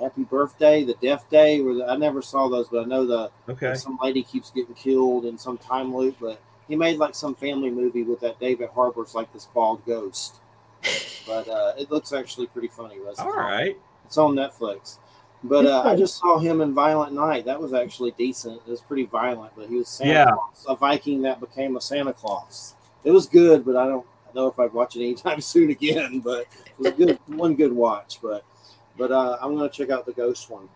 [0.00, 1.60] Happy Birthday, the Death Day.
[1.60, 3.74] Where the, I never saw those, but I know the Okay.
[3.74, 6.16] some lady keeps getting killed in some time loop.
[6.20, 10.36] But he made like some family movie with that David Harbour's like this bald ghost.
[11.26, 12.96] But uh, it looks actually pretty funny.
[13.04, 13.78] But it's All right.
[14.12, 14.98] It's on Netflix.
[15.42, 17.46] But uh, I just saw him in Violent Night.
[17.46, 18.60] That was actually decent.
[18.66, 20.24] It was pretty violent, but he was Santa Yeah.
[20.32, 22.74] Claus, a Viking that became a Santa Claus.
[23.04, 26.20] It was good, but I don't know if I'd watch it anytime soon again.
[26.20, 28.18] But it was a good one, good watch.
[28.22, 28.44] But
[28.98, 30.68] but uh, I'm gonna check out the Ghost one.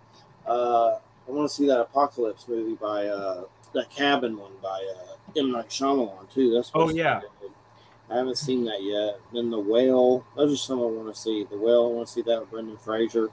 [0.47, 0.95] Uh,
[1.29, 3.45] I want to see that Apocalypse movie by uh,
[3.75, 6.55] that Cabin one by uh, M Night Shyamalan too.
[6.55, 7.21] That's Oh, supposed to be yeah.
[7.41, 7.51] good.
[8.11, 9.19] I haven't seen that yet.
[9.33, 10.25] Then the Whale.
[10.37, 11.45] Those are some I want to see.
[11.45, 11.87] The Whale.
[11.87, 13.31] I want to see that with Brendan Fraser.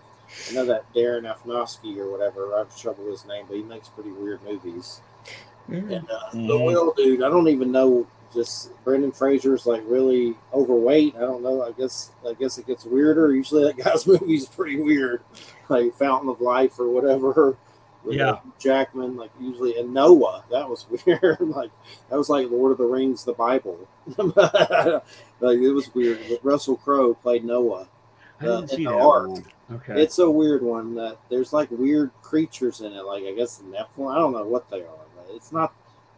[0.50, 2.56] I know that Darren Aronofsky or whatever.
[2.56, 5.02] I have trouble with his name, but he makes pretty weird movies.
[5.70, 5.96] Mm.
[5.98, 6.66] And uh, the Mhm.
[6.66, 8.08] Whale dude, I don't even know.
[8.34, 11.16] Just Brendan Fraser's like really overweight.
[11.16, 11.62] I don't know.
[11.64, 13.36] I guess I guess it gets weirder.
[13.36, 15.22] Usually that guy's movies pretty weird,
[15.70, 17.56] like Fountain of Life or whatever.
[18.04, 18.40] With, Yeah.
[18.60, 20.44] Jackman, like usually, and Noah.
[20.52, 21.38] That was weird.
[21.42, 21.72] like
[22.10, 23.88] that was like Lord of the Rings, the Bible.
[24.18, 26.20] like it was weird.
[26.30, 27.88] But Russell Crowe played Noah.
[28.40, 29.28] I didn't Uh, see in the ark.
[29.30, 29.46] one.
[29.72, 30.02] Okay.
[30.02, 33.04] It's a weird one that there's like weird creatures in it.
[33.06, 34.12] Like I guess the Nephilim.
[34.14, 35.74] I don't know what they are, but it's not.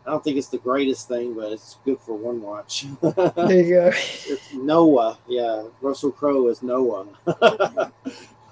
[0.08, 2.86] I don't think it's the greatest thing, but it's good for one watch.
[3.02, 3.88] There you go.
[3.94, 5.18] it's Noah.
[5.28, 7.08] Yeah, Russell Crowe is Noah.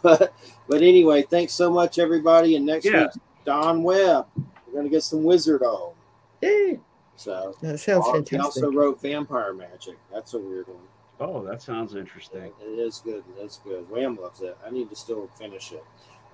[0.04, 0.34] But
[0.68, 2.56] but anyway, thanks so much, everybody.
[2.56, 3.04] And next Yeah.
[3.04, 3.10] week,
[3.46, 4.28] Don Webb.
[4.68, 5.94] We're gonna get some Wizard on.
[6.42, 6.80] Yay.
[7.16, 8.64] So That sounds he fantastic.
[8.64, 9.98] also wrote Vampire Magic.
[10.14, 10.78] That's a weird one.
[11.20, 12.52] oh, that sounds interesting.
[12.62, 13.24] It is good.
[13.40, 13.90] It's good.
[13.90, 14.58] Wham loves it.
[14.66, 15.84] I need to still finish it.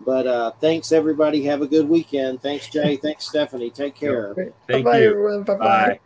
[0.06, 1.44] But uh, thanks everybody.
[1.44, 2.41] Have a good weekend.
[2.41, 2.96] Thanks Jay.
[3.02, 3.70] thanks Stephanie.
[3.70, 4.34] Take care.
[4.68, 5.10] Thank Bye-bye, you.
[5.10, 5.44] everyone.
[5.44, 5.66] Bye-bye.
[5.66, 6.00] Bye.